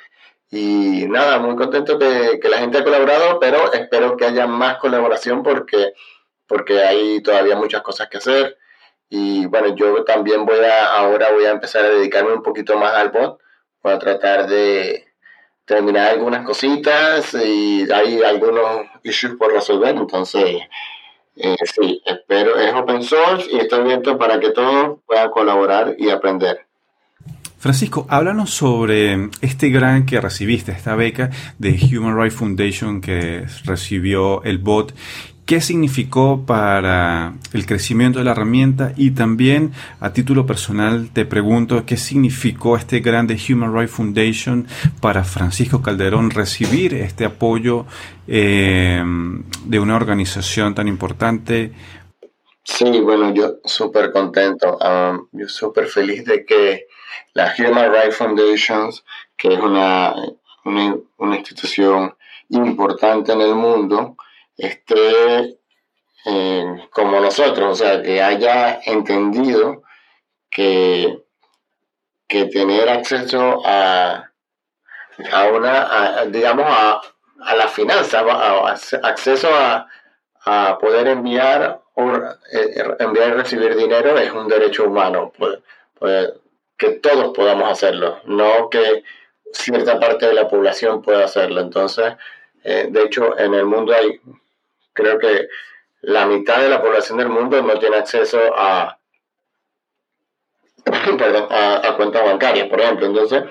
Y 0.51 1.05
nada, 1.07 1.39
muy 1.39 1.55
contento 1.55 1.97
que, 1.97 2.41
que 2.41 2.49
la 2.49 2.57
gente 2.57 2.79
ha 2.79 2.83
colaborado, 2.83 3.39
pero 3.39 3.71
espero 3.71 4.17
que 4.17 4.25
haya 4.25 4.47
más 4.47 4.79
colaboración 4.79 5.43
porque 5.43 5.93
porque 6.47 6.81
hay 6.83 7.21
todavía 7.21 7.55
muchas 7.55 7.81
cosas 7.81 8.07
que 8.09 8.17
hacer. 8.17 8.57
Y 9.09 9.45
bueno, 9.45 9.75
yo 9.75 10.03
también 10.03 10.45
voy 10.45 10.59
a, 10.59 10.95
ahora 10.95 11.31
voy 11.31 11.45
a 11.45 11.51
empezar 11.51 11.85
a 11.85 11.89
dedicarme 11.89 12.33
un 12.33 12.43
poquito 12.43 12.77
más 12.77 12.93
al 12.93 13.09
bot. 13.09 13.39
Voy 13.83 13.93
a 13.93 13.99
tratar 13.99 14.47
de 14.47 15.05
terminar 15.65 16.09
algunas 16.09 16.45
cositas 16.45 17.33
y 17.33 17.91
hay 17.91 18.21
algunos 18.23 18.87
issues 19.03 19.35
por 19.37 19.51
resolver. 19.51 19.95
Entonces, 19.95 20.61
eh, 21.35 21.55
sí, 21.63 22.01
espero, 22.05 22.57
es 22.57 22.73
open 22.73 23.03
source 23.03 23.47
y 23.51 23.57
estoy 23.57 23.81
abierto 23.81 24.17
para 24.17 24.39
que 24.39 24.51
todos 24.51 24.99
puedan 25.05 25.29
colaborar 25.29 25.95
y 25.97 26.09
aprender. 26.09 26.65
Francisco, 27.57 28.05
háblanos 28.09 28.51
sobre 28.51 29.29
este 29.41 29.69
gran 29.69 30.05
que 30.05 30.21
recibiste, 30.21 30.71
esta 30.71 30.95
beca 30.95 31.31
de 31.57 31.71
Human 31.71 32.15
Rights 32.15 32.35
Foundation 32.35 33.01
que 33.01 33.45
recibió 33.63 34.43
el 34.43 34.59
bot 34.59 34.93
qué 35.45 35.61
significó 35.61 36.43
para 36.45 37.33
el 37.53 37.65
crecimiento 37.65 38.19
de 38.19 38.25
la 38.25 38.31
herramienta 38.31 38.93
y 38.97 39.11
también 39.11 39.73
a 39.99 40.11
título 40.11 40.45
personal 40.45 41.09
te 41.13 41.25
pregunto 41.25 41.85
qué 41.85 41.97
significó 41.97 42.77
este 42.77 42.99
grande 42.99 43.37
Human 43.49 43.73
Rights 43.73 43.91
Foundation 43.91 44.67
para 45.01 45.23
Francisco 45.23 45.81
Calderón 45.81 46.31
recibir 46.31 46.95
este 46.95 47.25
apoyo 47.25 47.85
eh, 48.27 49.03
de 49.65 49.79
una 49.79 49.95
organización 49.95 50.73
tan 50.73 50.87
importante. 50.87 51.71
Sí, 52.63 52.99
bueno, 53.01 53.31
yo 53.31 53.57
súper 53.63 54.11
contento, 54.11 54.79
um, 54.79 55.27
yo 55.31 55.47
súper 55.47 55.85
feliz 55.85 56.25
de 56.25 56.43
que 56.43 56.87
la 57.35 57.53
Human 57.59 57.91
Rights 57.91 58.15
Foundation, 58.15 58.89
que 59.37 59.53
es 59.53 59.59
una, 59.59 60.15
una, 60.63 60.95
una 61.17 61.35
institución 61.35 62.15
importante 62.49 63.33
en 63.33 63.41
el 63.41 63.53
mundo, 63.53 64.15
esté 64.57 65.57
eh, 66.25 66.87
como 66.91 67.19
nosotros, 67.19 67.81
o 67.81 67.83
sea, 67.83 68.01
que 68.01 68.21
haya 68.21 68.79
entendido 68.85 69.83
que, 70.49 71.23
que 72.27 72.45
tener 72.45 72.89
acceso 72.89 73.61
a, 73.65 74.31
a 75.31 75.47
una, 75.47 76.25
digamos, 76.25 76.65
a, 76.67 77.01
a 77.41 77.55
la 77.55 77.67
finanza, 77.67 78.23
acceso 79.03 79.49
a, 79.53 79.87
a 80.45 80.77
poder 80.79 81.07
enviar 81.07 81.81
eh, 82.51 82.83
enviar 82.99 83.29
y 83.29 83.33
recibir 83.33 83.75
dinero 83.75 84.17
es 84.17 84.31
un 84.31 84.47
derecho 84.49 84.83
humano, 84.83 85.31
pues, 85.37 85.59
pues, 85.97 86.33
que 86.77 86.91
todos 86.91 87.33
podamos 87.33 87.71
hacerlo, 87.71 88.19
no 88.25 88.69
que 88.69 89.03
cierta 89.53 89.97
parte 89.97 90.27
de 90.27 90.33
la 90.33 90.49
población 90.49 91.01
pueda 91.01 91.23
hacerlo. 91.23 91.61
Entonces, 91.61 92.15
eh, 92.65 92.87
de 92.89 93.03
hecho, 93.03 93.37
en 93.39 93.53
el 93.53 93.65
mundo 93.65 93.93
hay, 93.93 94.19
creo 94.95 95.19
que 95.19 95.47
la 96.01 96.25
mitad 96.25 96.59
de 96.61 96.69
la 96.69 96.81
población 96.81 97.19
del 97.19 97.29
mundo 97.29 97.61
no 97.61 97.77
tiene 97.77 97.97
acceso 97.97 98.39
a, 98.55 98.99
perdón, 101.17 101.47
a, 101.51 101.93
cuentas 101.95 102.23
bancarias, 102.23 102.67
por 102.69 102.81
ejemplo. 102.81 103.05
Entonces, 103.05 103.43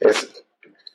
es, 0.00 0.44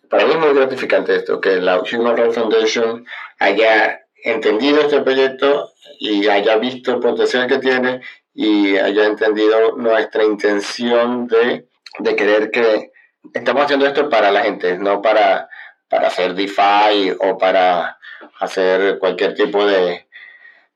para 0.10 0.26
mí 0.26 0.32
es 0.32 0.40
muy 0.40 0.54
gratificante 0.54 1.16
esto, 1.16 1.40
que 1.42 1.58
la 1.58 1.80
Human 1.80 2.18
Rights 2.18 2.36
Foundation 2.36 3.06
haya 3.40 4.02
entendido 4.24 4.82
este 4.82 5.02
proyecto 5.02 5.72
y 6.00 6.28
haya 6.28 6.58
visto 6.58 6.92
el 6.94 7.00
potencial 7.00 7.48
que 7.48 7.60
tiene 7.60 8.02
y 8.34 8.78
haya 8.78 9.06
entendido 9.06 9.76
nuestra 9.76 10.24
intención 10.24 11.28
de, 11.28 11.68
de 12.00 12.16
querer 12.16 12.52
que 12.52 12.92
estamos 13.34 13.66
haciendo 13.66 13.86
esto 13.86 14.10
para 14.10 14.32
la 14.32 14.44
gente, 14.44 14.78
no 14.78 15.02
para, 15.02 15.50
para 15.90 16.08
hacer 16.08 16.36
DeFi 16.36 17.12
o 17.20 17.38
para 17.38 17.98
hacer 18.40 19.00
cualquier 19.00 19.34
tipo 19.34 19.66
de, 19.66 20.08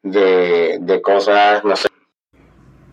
de, 0.01 0.77
de 0.81 1.01
cosas, 1.01 1.63
no 1.63 1.75
sé. 1.75 1.87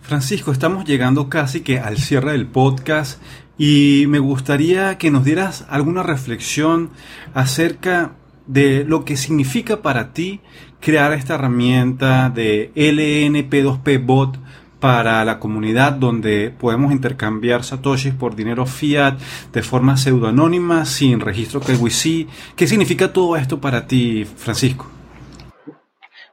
Francisco, 0.03 0.51
estamos 0.51 0.85
llegando 0.85 1.29
casi 1.29 1.63
que 1.63 1.79
al 1.79 1.99
cierre 1.99 2.33
del 2.33 2.47
podcast 2.47 3.23
y 3.57 4.07
me 4.09 4.19
gustaría 4.19 4.99
que 4.99 5.11
nos 5.11 5.25
dieras 5.25 5.67
alguna 5.69 6.03
reflexión 6.03 6.91
acerca 7.35 8.13
de 8.47 8.85
lo 8.85 9.05
que 9.05 9.17
significa 9.17 9.83
para 9.83 10.13
ti 10.13 10.41
crear 10.81 11.13
esta 11.13 11.35
herramienta 11.35 12.31
de 12.31 12.73
LNP2P 12.75 14.05
Bot 14.05 14.39
para 14.81 15.25
la 15.25 15.39
comunidad 15.39 15.93
donde 15.93 16.51
podemos 16.51 16.91
intercambiar 16.93 17.63
satoshis 17.63 18.15
por 18.15 18.35
dinero 18.35 18.67
fiat 18.67 19.19
de 19.53 19.63
forma 19.63 19.97
pseudoanónima 19.97 20.87
sin 20.87 21.21
registro 21.21 21.61
KYC. 21.61 22.27
¿Qué 22.57 22.67
significa 22.67 23.13
todo 23.13 23.37
esto 23.37 23.61
para 23.61 23.87
ti, 23.87 24.25
Francisco? 24.25 24.87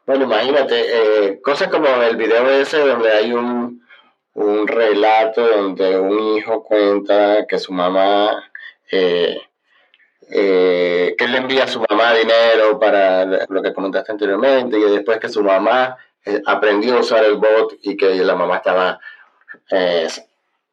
Bueno, 0.05 0.23
imagínate, 0.23 0.75
eh, 0.79 1.41
cosas 1.41 1.67
como 1.67 1.85
el 1.87 2.15
video 2.15 2.49
ese 2.49 2.79
donde 2.79 3.11
hay 3.11 3.33
un, 3.33 3.81
un 4.35 4.65
relato 4.65 5.45
donde 5.45 5.99
un 5.99 6.37
hijo 6.37 6.63
cuenta 6.63 7.45
que 7.45 7.59
su 7.59 7.73
mamá, 7.73 8.49
eh, 8.89 9.37
eh, 10.31 11.13
que 11.17 11.27
le 11.27 11.37
envía 11.39 11.65
a 11.65 11.67
su 11.67 11.83
mamá 11.89 12.13
dinero 12.13 12.79
para 12.79 13.25
lo 13.25 13.61
que 13.61 13.73
comentaste 13.73 14.13
anteriormente 14.13 14.79
y 14.79 14.83
después 14.83 15.19
que 15.19 15.27
su 15.27 15.43
mamá 15.43 15.97
aprendió 16.45 16.97
a 16.97 16.99
usar 16.99 17.23
el 17.23 17.35
bot 17.35 17.77
y 17.81 17.97
que 17.97 18.15
la 18.15 18.35
mamá 18.35 18.57
estaba 18.57 18.99
eh, 19.71 20.07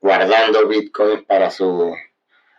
guardando 0.01 0.67
Bitcoin 0.67 1.25
para 1.25 1.51
su... 1.51 1.95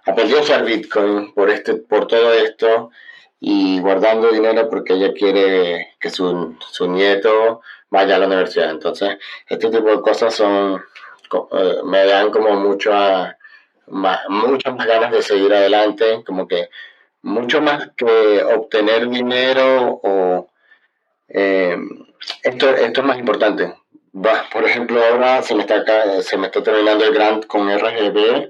Aprendió 0.06 0.39
a 0.39 0.41
usar 0.41 0.64
Bitcoin 0.66 1.34
por, 1.34 1.50
este, 1.50 1.76
por 1.76 2.08
todo 2.08 2.34
esto 2.34 2.91
y 3.39 3.80
guardando 3.80 4.32
dinero 4.32 4.70
porque 4.70 4.93
ella 4.93 5.14
quiere 5.14 5.96
que 6.00 6.10
su, 6.10 6.56
su 6.60 6.88
nieto 6.88 7.62
vaya 7.89 8.16
a 8.16 8.20
la 8.20 8.28
universidad. 8.28 8.70
Entonces, 8.70 9.18
este 9.48 9.70
tipo 9.70 9.89
de 9.89 10.02
cosas 10.02 10.34
son 10.34 10.82
eh, 11.52 11.82
me 11.84 12.06
dan 12.06 12.32
como 12.32 12.56
mucho 12.56 12.91
más, 13.88 14.20
muchas 14.30 14.76
más 14.76 14.88
ganas 14.88 15.12
de 15.12 15.22
seguir 15.22 15.54
adelante, 15.54 16.24
como 16.26 16.48
que 16.48 16.70
mucho 17.22 17.62
más 17.62 17.89
que 17.96 18.43
obtener 18.43 19.10
dinero 19.10 20.00
o 20.04 20.48
eh, 21.28 21.78
esto, 22.43 22.70
esto 22.70 23.01
es 23.01 23.07
más 23.07 23.18
importante. 23.18 23.74
por 24.51 24.63
ejemplo, 24.63 25.03
ahora 25.03 25.41
se 25.41 25.55
me 25.55 25.61
está 25.61 25.84
se 26.22 26.38
me 26.38 26.47
está 26.47 26.63
terminando 26.63 27.05
el 27.05 27.13
grant 27.13 27.45
con 27.47 27.70
RGB 27.70 28.49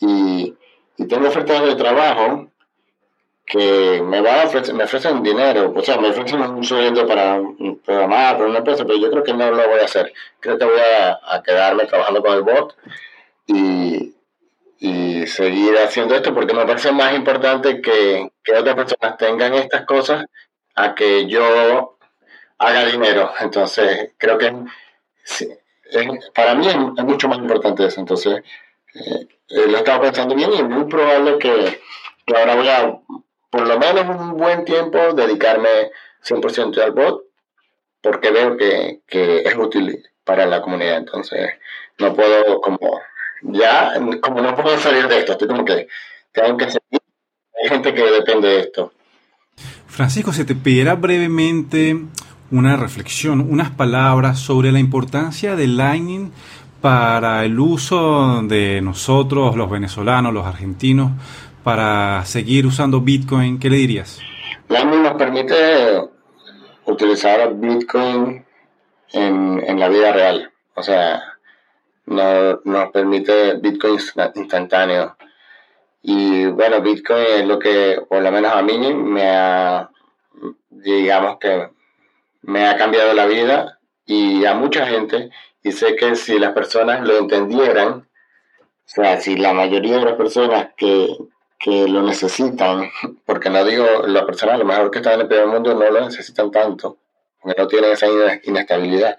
y, 0.00 0.54
y 0.96 1.08
tengo 1.08 1.28
ofertas 1.28 1.62
de 1.62 1.74
trabajo 1.76 2.48
que 3.46 4.02
me 4.02 4.20
va 4.20 4.42
a 4.42 4.44
ofrecer, 4.46 4.74
me 4.74 4.84
ofrecen 4.84 5.22
dinero, 5.22 5.72
o 5.76 5.82
sea, 5.82 5.98
me 5.98 6.08
ofrecen 6.08 6.40
un 6.40 6.64
sueldo 6.64 7.06
para 7.06 7.40
programar 7.84 8.36
para 8.36 8.48
una 8.48 8.58
empresa, 8.58 8.84
pero 8.86 8.98
yo 8.98 9.10
creo 9.10 9.22
que 9.22 9.34
no 9.34 9.50
lo 9.50 9.68
voy 9.68 9.80
a 9.80 9.84
hacer. 9.84 10.12
Creo 10.40 10.58
que 10.58 10.64
voy 10.64 10.78
a, 10.78 11.42
quedarme 11.42 11.84
trabajando 11.84 12.22
con 12.22 12.32
el 12.32 12.42
bot 12.42 12.74
y, 13.46 14.14
y, 14.78 15.26
seguir 15.26 15.76
haciendo 15.78 16.14
esto 16.14 16.32
porque 16.34 16.54
me 16.54 16.64
parece 16.64 16.92
más 16.92 17.14
importante 17.14 17.82
que, 17.82 18.30
que 18.42 18.52
otras 18.54 18.74
personas 18.74 19.18
tengan 19.18 19.54
estas 19.54 19.84
cosas 19.84 20.24
a 20.74 20.94
que 20.94 21.26
yo 21.26 21.93
haga 22.64 22.86
dinero. 22.86 23.32
Entonces, 23.40 24.10
creo 24.18 24.38
que 24.38 24.52
para 26.34 26.54
mí 26.54 26.66
es, 26.66 26.76
mucho 27.04 27.28
más 27.28 27.38
importante 27.38 27.86
eso. 27.86 28.00
Entonces, 28.00 28.42
eh, 28.94 29.26
eh, 29.48 29.66
lo 29.68 29.78
estaba 29.78 30.02
pensando 30.02 30.34
bien 30.34 30.52
y 30.52 30.56
es 30.56 30.64
muy 30.64 30.84
probable 30.84 31.38
que, 31.38 31.80
ahora 32.34 32.56
voy 32.56 32.68
a, 32.68 32.98
por 33.50 33.66
lo 33.66 33.78
menos 33.78 34.20
un 34.20 34.36
buen 34.36 34.64
tiempo, 34.64 35.12
dedicarme 35.12 35.90
100% 36.24 36.78
al 36.82 36.92
bot, 36.92 37.24
porque 38.00 38.30
veo 38.30 38.56
que, 38.56 39.02
es 39.08 39.56
útil 39.56 40.02
para 40.24 40.46
la 40.46 40.62
comunidad. 40.62 40.98
Entonces, 40.98 41.50
no 41.98 42.14
puedo 42.14 42.60
como, 42.60 43.00
ya, 43.42 43.94
como 44.20 44.40
no 44.40 44.54
puedo 44.56 44.78
salir 44.78 45.06
de 45.08 45.18
esto, 45.20 45.32
estoy 45.32 45.48
como 45.48 45.64
que 45.64 45.88
tengo 46.32 46.56
que 46.56 46.66
seguir. 46.66 47.00
Hay 47.62 47.68
gente 47.68 47.94
que 47.94 48.02
depende 48.02 48.48
de 48.48 48.60
esto. 48.60 48.92
Francisco, 49.86 50.32
se 50.32 50.44
te 50.44 50.56
pidiera 50.56 50.96
brevemente 50.96 51.96
una 52.50 52.76
reflexión, 52.76 53.46
unas 53.50 53.70
palabras 53.70 54.38
sobre 54.38 54.72
la 54.72 54.78
importancia 54.78 55.56
de 55.56 55.66
Lightning 55.66 56.30
para 56.80 57.44
el 57.44 57.58
uso 57.58 58.42
de 58.42 58.80
nosotros, 58.82 59.56
los 59.56 59.70
venezolanos, 59.70 60.32
los 60.34 60.46
argentinos, 60.46 61.12
para 61.62 62.24
seguir 62.26 62.66
usando 62.66 63.00
Bitcoin, 63.00 63.58
¿qué 63.58 63.70
le 63.70 63.78
dirías? 63.78 64.20
Lightning 64.68 65.02
nos 65.02 65.14
permite 65.14 66.02
utilizar 66.84 67.54
Bitcoin 67.54 68.44
en, 69.12 69.80
la 69.80 69.88
vida 69.88 70.12
real, 70.12 70.52
o 70.74 70.82
sea, 70.82 71.22
nos 72.06 72.90
permite 72.92 73.54
Bitcoin 73.58 73.98
instantáneo. 74.34 75.16
Y 76.02 76.46
bueno, 76.46 76.82
Bitcoin 76.82 77.24
es 77.38 77.46
lo 77.46 77.58
que, 77.58 78.02
por 78.06 78.20
lo 78.20 78.30
menos 78.30 78.52
a 78.52 78.62
mí, 78.62 78.92
me 78.92 79.22
ha, 79.26 79.88
digamos 80.68 81.38
que 81.38 81.73
me 82.46 82.66
ha 82.66 82.76
cambiado 82.76 83.12
la 83.14 83.26
vida 83.26 83.78
y 84.04 84.44
a 84.44 84.54
mucha 84.54 84.86
gente. 84.86 85.30
Y 85.62 85.72
sé 85.72 85.96
que 85.96 86.14
si 86.14 86.38
las 86.38 86.52
personas 86.52 87.06
lo 87.06 87.18
entendieran, 87.18 87.90
o 87.90 88.06
sea, 88.84 89.20
si 89.20 89.36
la 89.36 89.52
mayoría 89.52 89.98
de 89.98 90.04
las 90.04 90.14
personas 90.14 90.68
que, 90.76 91.16
lo 91.66 92.02
necesitan, 92.02 92.90
porque 93.24 93.48
no 93.48 93.64
digo 93.64 93.86
las 94.06 94.24
personas 94.24 94.58
lo 94.58 94.66
mejor 94.66 94.90
que 94.90 94.98
están 94.98 95.14
en 95.14 95.20
el 95.22 95.28
primer 95.28 95.46
mundo 95.46 95.74
no 95.74 95.90
lo 95.90 96.04
necesitan 96.04 96.50
tanto, 96.50 96.98
porque 97.40 97.58
no 97.58 97.66
tienen 97.66 97.92
esa 97.92 98.06
inestabilidad, 98.42 99.16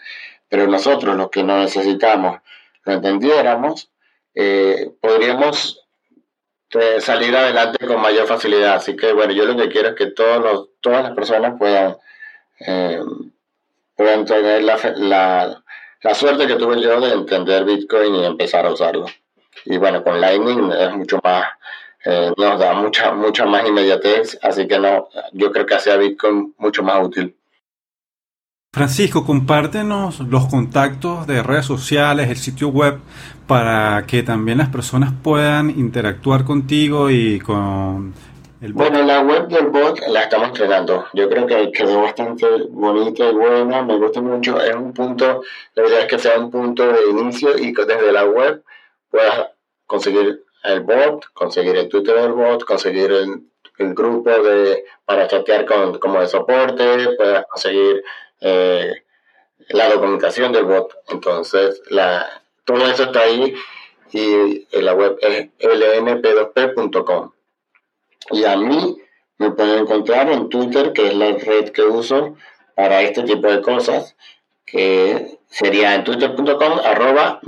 pero 0.48 0.68
nosotros 0.68 1.16
los 1.16 1.32
que 1.32 1.42
no 1.42 1.58
necesitamos 1.58 2.42
lo 2.84 2.94
entendiéramos, 2.94 3.90
eh, 4.36 4.92
podríamos 5.02 5.86
eh, 6.80 7.02
salir 7.02 7.36
adelante 7.36 7.88
con 7.88 8.00
mayor 8.00 8.28
facilidad. 8.28 8.76
Así 8.76 8.96
que 8.96 9.12
bueno, 9.14 9.34
yo 9.34 9.46
lo 9.46 9.58
que 9.58 9.70
quiero 9.70 9.90
es 9.90 9.96
que 9.96 10.08
todos 10.08 10.44
los, 10.44 10.70
todas 10.82 11.02
las 11.02 11.14
personas 11.14 11.56
puedan 11.58 11.98
eh, 12.60 13.00
tener 13.96 14.64
la, 14.64 14.78
la, 14.96 15.64
la, 16.02 16.16
suerte 16.16 16.48
que 16.48 16.56
tuve 16.56 16.82
yo 16.82 17.00
de 17.00 17.14
entender 17.14 17.66
Bitcoin 17.66 18.16
y 18.16 18.26
empezar 18.26 18.66
a 18.66 18.74
usarlo. 18.74 19.06
Y 19.66 19.78
bueno, 19.78 20.04
con 20.04 20.20
Lightning 20.20 20.72
es 20.72 20.96
mucho 20.96 21.20
más, 21.24 21.48
eh, 22.04 22.32
nos 22.38 22.60
da 22.60 22.74
mucha, 22.74 23.14
mucha 23.14 23.46
más 23.46 23.68
inmediatez, 23.68 24.38
así 24.42 24.68
que 24.68 24.80
no, 24.80 25.10
yo 25.34 25.52
creo 25.52 25.66
que 25.66 25.76
hace 25.76 25.98
Bitcoin 25.98 26.54
mucho 26.58 26.84
más 26.84 27.04
útil. 27.04 27.36
Francisco, 28.76 29.26
compártenos 29.26 30.20
los 30.20 30.48
contactos 30.48 31.26
de 31.28 31.42
redes 31.42 31.66
sociales, 31.66 32.30
el 32.30 32.36
sitio 32.36 32.68
web, 32.68 33.00
para 33.48 34.06
que 34.06 34.22
también 34.22 34.58
las 34.58 34.68
personas 34.68 35.14
puedan 35.24 35.70
interactuar 35.70 36.44
contigo 36.44 37.10
y 37.10 37.40
con 37.40 38.14
bueno, 38.74 39.04
la 39.04 39.22
web 39.22 39.48
del 39.48 39.68
bot 39.68 40.00
la 40.08 40.22
estamos 40.24 40.50
entrenando. 40.50 41.06
Yo 41.14 41.30
creo 41.30 41.46
que 41.46 41.72
quedó 41.72 42.02
bastante 42.02 42.48
bonita 42.70 43.30
y 43.30 43.34
buena. 43.34 43.82
Me 43.84 43.98
gusta 43.98 44.22
mucho. 44.22 44.62
Es 44.62 44.76
un 44.76 44.94
punto, 44.94 45.44
la 45.74 45.84
verdad 45.84 46.02
es 46.02 46.06
que 46.08 46.20
sea 46.20 46.40
un 46.40 46.52
punto 46.52 46.88
de 46.88 47.10
inicio 47.10 47.58
y 47.58 47.74
que 47.74 47.86
desde 47.86 48.12
la 48.12 48.26
web 48.26 48.64
puedas 49.10 49.50
conseguir 49.86 50.44
el 50.64 50.82
bot, 50.82 51.26
conseguir 51.34 51.76
el 51.76 51.90
Twitter 51.90 52.16
del 52.16 52.34
bot, 52.34 52.64
conseguir 52.64 53.12
el, 53.12 53.42
grupo 53.94 54.30
de 54.30 54.86
para 55.04 55.28
chatear 55.28 55.66
con, 55.66 56.00
como 56.00 56.22
de 56.22 56.28
soporte, 56.28 57.10
puedas 57.18 57.46
conseguir 57.48 58.04
eh, 58.40 59.04
la 59.70 59.90
documentación 59.90 60.54
del 60.54 60.64
bot. 60.64 60.94
Entonces, 61.10 61.82
la, 61.90 62.26
todo 62.64 62.86
eso 62.86 63.04
está 63.04 63.22
ahí 63.22 63.54
y 64.12 64.66
la 64.82 64.94
web 64.94 65.18
es 65.22 65.50
lnp2p.com. 65.60 67.35
Y 68.32 68.44
a 68.46 68.58
mí 68.58 68.98
me 69.38 69.52
pueden 69.52 69.80
encontrar 69.80 70.32
en 70.32 70.50
Twitter, 70.50 70.94
que 70.94 71.08
es 71.08 71.16
la 71.16 71.32
red 71.32 71.70
que 71.70 71.84
uso 71.84 72.36
para 72.76 73.02
este 73.02 73.24
tipo 73.24 73.48
de 73.48 73.62
cosas, 73.62 74.16
que 74.66 75.40
sería 75.48 75.96
en 75.96 76.04
twitter.com 76.04 76.80
arroba. 76.84 77.40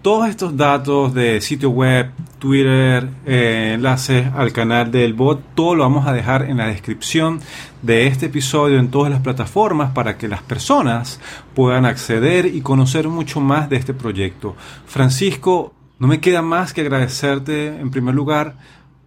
Todos 0.00 0.28
estos 0.28 0.56
datos 0.56 1.12
de 1.12 1.40
sitio 1.40 1.70
web, 1.70 2.12
Twitter, 2.38 3.08
eh, 3.26 3.72
enlaces 3.74 4.26
al 4.34 4.52
canal 4.52 4.90
del 4.90 5.12
bot, 5.12 5.40
todo 5.54 5.74
lo 5.74 5.82
vamos 5.82 6.06
a 6.06 6.12
dejar 6.12 6.44
en 6.44 6.58
la 6.58 6.68
descripción 6.68 7.40
de 7.82 8.06
este 8.06 8.26
episodio 8.26 8.78
en 8.78 8.90
todas 8.90 9.10
las 9.10 9.20
plataformas 9.20 9.90
para 9.90 10.16
que 10.16 10.28
las 10.28 10.42
personas 10.42 11.20
puedan 11.54 11.84
acceder 11.84 12.46
y 12.46 12.60
conocer 12.60 13.08
mucho 13.08 13.40
más 13.40 13.68
de 13.68 13.76
este 13.76 13.92
proyecto. 13.92 14.54
Francisco, 14.86 15.74
no 15.98 16.06
me 16.06 16.20
queda 16.20 16.42
más 16.42 16.72
que 16.72 16.82
agradecerte 16.82 17.66
en 17.66 17.90
primer 17.90 18.14
lugar 18.14 18.54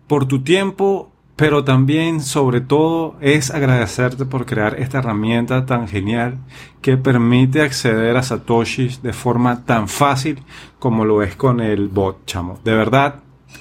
por 0.08 0.28
tu 0.28 0.44
tiempo 0.44 1.12
pero 1.42 1.64
también 1.64 2.22
sobre 2.22 2.62
todo 2.62 3.16
es 3.20 3.50
agradecerte 3.50 4.26
por 4.26 4.46
crear 4.46 4.80
esta 4.80 5.00
herramienta 5.00 5.66
tan 5.66 5.88
genial 5.88 6.38
que 6.84 6.98
permite 6.98 7.62
acceder 7.62 8.16
a 8.16 8.22
Satoshi 8.22 8.90
de 9.02 9.12
forma 9.12 9.66
tan 9.66 9.88
fácil 9.88 10.44
como 10.78 11.04
lo 11.04 11.24
es 11.24 11.36
con 11.36 11.60
el 11.60 11.88
bot, 11.88 12.28
chamo. 12.28 12.60
De 12.64 12.76
verdad, 12.76 13.16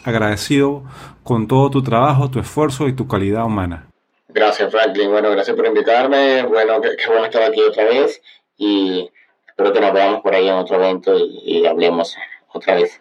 agradecido 0.05 0.83
con 1.23 1.49
todo 1.49 1.71
tu 1.71 1.83
trabajo, 1.83 2.31
tu 2.31 2.39
esfuerzo 2.39 2.87
y 2.87 2.93
tu 2.93 3.09
calidad 3.09 3.47
humana. 3.47 3.87
Gracias, 4.29 4.71
Franklin. 4.71 5.11
Bueno, 5.11 5.31
gracias 5.31 5.57
por 5.57 5.67
invitarme. 5.67 6.43
Bueno, 6.43 6.83
qué, 6.83 6.91
bueno 7.09 7.25
estar 7.25 7.45
aquí 7.45 7.63
otra 7.63 7.85
vez 7.85 8.21
y 8.59 9.09
espero 9.49 9.73
que 9.73 9.81
nos 9.81 9.95
veamos 9.95 10.21
por 10.21 10.35
ahí 10.35 10.49
en 10.49 10.55
otro 10.55 10.77
evento 10.77 11.17
y 11.19 11.65
hablemos 11.65 12.15
otra 12.53 12.75
vez. 12.75 13.01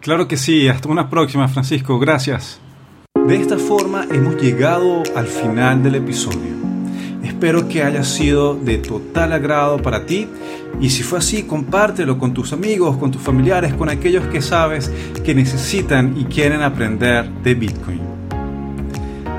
Claro 0.00 0.26
que 0.28 0.36
sí. 0.36 0.68
Hasta 0.68 0.88
una 0.88 1.10
próxima, 1.10 1.48
Francisco. 1.48 1.98
Gracias. 1.98 2.58
De 3.26 3.36
esta 3.36 3.58
forma 3.58 4.06
hemos 4.10 4.40
llegado 4.40 5.02
al 5.14 5.26
final 5.26 5.82
del 5.82 5.96
episodio. 5.96 6.58
Espero 7.22 7.68
que 7.68 7.82
haya 7.82 8.02
sido 8.02 8.54
de 8.54 8.78
total 8.78 9.32
agrado 9.32 9.80
para 9.80 10.06
ti 10.06 10.26
y 10.80 10.90
si 10.90 11.02
fue 11.02 11.18
así, 11.18 11.42
compártelo 11.42 12.18
con 12.18 12.32
tus 12.32 12.52
amigos, 12.52 12.96
con 12.96 13.10
tus 13.10 13.20
familiares, 13.20 13.74
con 13.74 13.90
aquellos 13.90 14.26
que 14.28 14.40
sabes 14.40 14.90
que 15.24 15.34
necesitan 15.34 16.16
y 16.18 16.24
quieren 16.24 16.62
aprender 16.62 17.30
de 17.42 17.54
Bitcoin. 17.54 18.00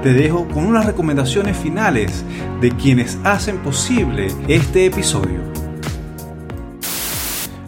Te 0.04 0.14
dejo 0.14 0.48
con 0.48 0.66
unas 0.66 0.86
recomendaciones 0.86 1.58
finales 1.58 2.24
de 2.60 2.72
quienes 2.72 3.18
hacen 3.24 3.58
posible 3.58 4.28
este 4.48 4.86
episodio. 4.86 5.42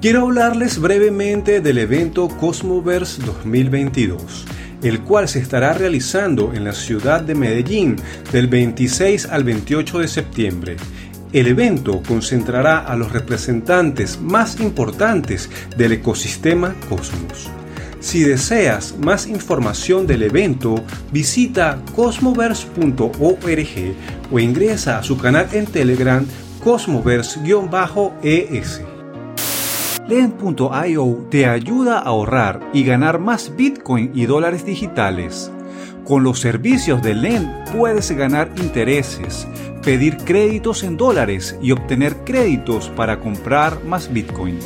Quiero 0.03 0.23
hablarles 0.23 0.79
brevemente 0.79 1.61
del 1.61 1.77
evento 1.77 2.27
Cosmoverse 2.27 3.23
2022 3.23 4.43
el 4.81 4.99
cual 4.99 5.29
se 5.29 5.39
estará 5.39 5.71
realizando 5.71 6.51
en 6.53 6.65
la 6.65 6.73
ciudad 6.73 7.21
de 7.21 7.35
Medellín 7.35 7.95
del 8.33 8.47
26 8.47 9.27
al 9.27 9.45
28 9.45 9.99
de 9.99 10.07
septiembre. 10.09 10.75
El 11.31 11.47
evento 11.47 12.03
concentrará 12.05 12.79
a 12.79 12.97
los 12.97 13.13
representantes 13.13 14.19
más 14.19 14.59
importantes 14.59 15.49
del 15.77 15.93
ecosistema 15.93 16.75
Cosmos. 16.89 17.49
Si 18.01 18.23
deseas 18.23 18.97
más 18.97 19.25
información 19.25 20.05
del 20.05 20.23
evento, 20.23 20.83
visita 21.13 21.79
cosmoverse.org 21.95 23.95
o 24.33 24.39
ingresa 24.39 24.99
a 24.99 25.03
su 25.03 25.17
canal 25.17 25.47
en 25.53 25.65
Telegram 25.65 26.25
cosmoverse-es. 26.61 28.81
Lend.io 30.13 31.25
te 31.31 31.47
ayuda 31.47 31.97
a 31.97 32.01
ahorrar 32.01 32.69
y 32.71 32.83
ganar 32.83 33.17
más 33.17 33.55
Bitcoin 33.57 34.11
y 34.13 34.27
dólares 34.27 34.63
digitales. 34.63 35.51
Con 36.05 36.23
los 36.23 36.39
servicios 36.39 37.01
de 37.01 37.15
Lend 37.15 37.49
puedes 37.71 38.11
ganar 38.11 38.51
intereses, 38.57 39.47
pedir 39.81 40.17
créditos 40.17 40.83
en 40.83 40.97
dólares 40.97 41.57
y 41.63 41.71
obtener 41.71 42.15
créditos 42.25 42.89
para 42.89 43.19
comprar 43.19 43.83
más 43.85 44.13
Bitcoins. 44.13 44.63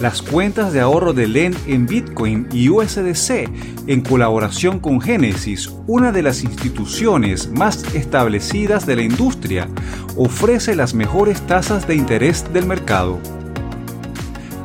Las 0.00 0.22
cuentas 0.22 0.72
de 0.72 0.80
ahorro 0.80 1.12
de 1.12 1.28
Lend 1.28 1.58
en 1.66 1.84
Bitcoin 1.84 2.48
y 2.50 2.70
USDC, 2.70 3.50
en 3.88 4.00
colaboración 4.00 4.80
con 4.80 5.02
Genesis, 5.02 5.70
una 5.86 6.12
de 6.12 6.22
las 6.22 6.44
instituciones 6.44 7.50
más 7.50 7.94
establecidas 7.94 8.86
de 8.86 8.96
la 8.96 9.02
industria, 9.02 9.68
ofrece 10.16 10.74
las 10.74 10.94
mejores 10.94 11.42
tasas 11.42 11.86
de 11.86 11.96
interés 11.96 12.50
del 12.54 12.64
mercado. 12.64 13.20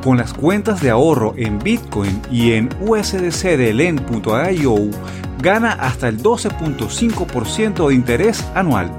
Con 0.02 0.16
las 0.16 0.32
cuentas 0.32 0.80
de 0.80 0.88
ahorro 0.88 1.34
en 1.36 1.58
Bitcoin 1.58 2.22
y 2.30 2.52
en 2.52 2.70
USDC 2.80 3.58
de 3.58 3.74
Lend.io, 3.74 4.76
gana 5.42 5.72
hasta 5.72 6.08
el 6.08 6.22
12.5% 6.22 7.88
de 7.88 7.94
interés 7.94 8.42
anual. 8.54 8.90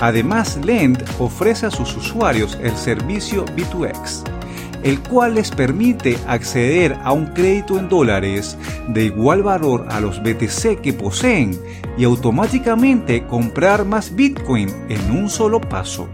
Además, 0.00 0.58
Lend 0.64 1.04
ofrece 1.20 1.66
a 1.66 1.70
sus 1.70 1.96
usuarios 1.96 2.58
el 2.60 2.76
servicio 2.76 3.44
B2X, 3.46 4.24
el 4.82 4.98
cual 5.00 5.36
les 5.36 5.52
permite 5.52 6.18
acceder 6.26 6.98
a 7.04 7.12
un 7.12 7.26
crédito 7.26 7.78
en 7.78 7.88
dólares 7.88 8.58
de 8.88 9.04
igual 9.04 9.44
valor 9.44 9.86
a 9.88 10.00
los 10.00 10.20
BTC 10.20 10.80
que 10.80 10.94
poseen 10.94 11.56
y 11.96 12.02
automáticamente 12.02 13.24
comprar 13.24 13.84
más 13.84 14.16
Bitcoin 14.16 14.68
en 14.88 15.12
un 15.12 15.30
solo 15.30 15.60
paso. 15.60 16.08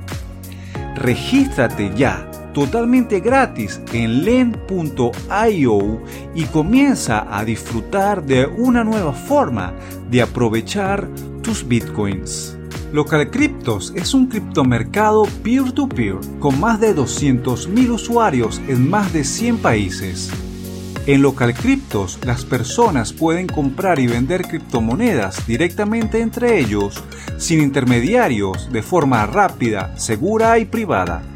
Regístrate 0.95 1.91
ya 1.97 2.31
totalmente 2.55 3.21
gratis 3.21 3.83
en 3.93 4.25
len.io 4.25 6.01
y 6.35 6.45
comienza 6.45 7.27
a 7.37 7.45
disfrutar 7.45 8.25
de 8.25 8.47
una 8.47 8.83
nueva 8.83 9.13
forma 9.13 9.75
de 10.11 10.23
aprovechar 10.23 11.07
tus 11.43 11.69
bitcoins. 11.69 12.57
Local 12.93 13.29
Cryptos 13.31 13.93
es 13.97 14.15
un 14.15 14.29
criptomercado 14.29 15.25
peer-to-peer 15.43 16.17
con 16.39 16.59
más 16.61 16.81
de 16.81 16.95
200.000 16.95 17.91
usuarios 17.91 18.63
en 18.69 18.89
más 18.89 19.13
de 19.13 19.25
100 19.25 19.59
países. 19.59 20.31
En 21.07 21.21
Local 21.21 21.53
Cryptos, 21.53 22.19
las 22.25 22.47
personas 22.47 23.13
pueden 23.13 23.47
comprar 23.47 23.99
y 23.99 24.07
vender 24.07 24.47
criptomonedas 24.47 25.47
directamente 25.47 26.21
entre 26.21 26.61
ellos, 26.61 27.03
sin 27.37 27.61
intermediarios, 27.61 28.73
de 28.73 28.81
forma 28.81 29.27
rápida, 29.27 29.99
segura 29.99 30.59
y 30.59 30.65
privada. 30.65 31.34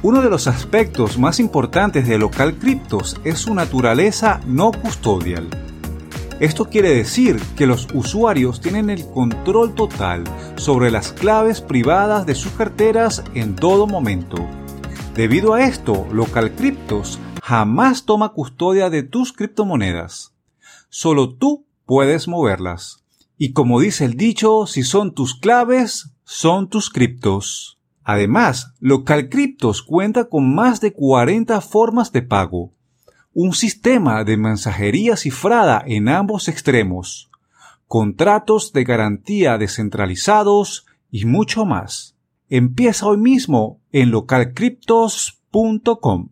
Uno 0.00 0.22
de 0.22 0.30
los 0.30 0.46
aspectos 0.46 1.18
más 1.18 1.40
importantes 1.40 2.06
de 2.06 2.18
Local 2.18 2.56
Cryptos 2.56 3.16
es 3.24 3.40
su 3.40 3.52
naturaleza 3.52 4.40
no 4.46 4.70
custodial. 4.70 5.48
Esto 6.38 6.66
quiere 6.66 6.94
decir 6.94 7.40
que 7.56 7.66
los 7.66 7.88
usuarios 7.92 8.60
tienen 8.60 8.90
el 8.90 9.04
control 9.10 9.74
total 9.74 10.22
sobre 10.54 10.92
las 10.92 11.12
claves 11.12 11.60
privadas 11.60 12.26
de 12.26 12.36
sus 12.36 12.52
carteras 12.52 13.24
en 13.34 13.56
todo 13.56 13.88
momento. 13.88 14.36
Debido 15.14 15.54
a 15.54 15.64
esto, 15.64 16.06
Local 16.12 16.54
Cryptos 16.54 17.18
jamás 17.42 18.04
toma 18.04 18.28
custodia 18.28 18.90
de 18.90 19.02
tus 19.02 19.32
criptomonedas. 19.32 20.32
Solo 20.90 21.34
tú 21.34 21.66
puedes 21.86 22.28
moverlas. 22.28 23.02
Y 23.36 23.52
como 23.52 23.80
dice 23.80 24.04
el 24.04 24.14
dicho, 24.14 24.68
si 24.68 24.84
son 24.84 25.12
tus 25.12 25.34
claves, 25.34 26.10
son 26.22 26.68
tus 26.68 26.88
criptos. 26.88 27.77
Además, 28.10 28.72
Local 28.80 29.28
Cryptos 29.28 29.82
cuenta 29.82 30.30
con 30.30 30.54
más 30.54 30.80
de 30.80 30.94
40 30.94 31.60
formas 31.60 32.10
de 32.10 32.22
pago, 32.22 32.72
un 33.34 33.52
sistema 33.52 34.24
de 34.24 34.38
mensajería 34.38 35.14
cifrada 35.14 35.84
en 35.86 36.08
ambos 36.08 36.48
extremos, 36.48 37.30
contratos 37.86 38.72
de 38.72 38.84
garantía 38.84 39.58
descentralizados 39.58 40.86
y 41.10 41.26
mucho 41.26 41.66
más. 41.66 42.16
Empieza 42.48 43.04
hoy 43.04 43.18
mismo 43.18 43.82
en 43.92 44.10
localcryptos.com. 44.10 46.30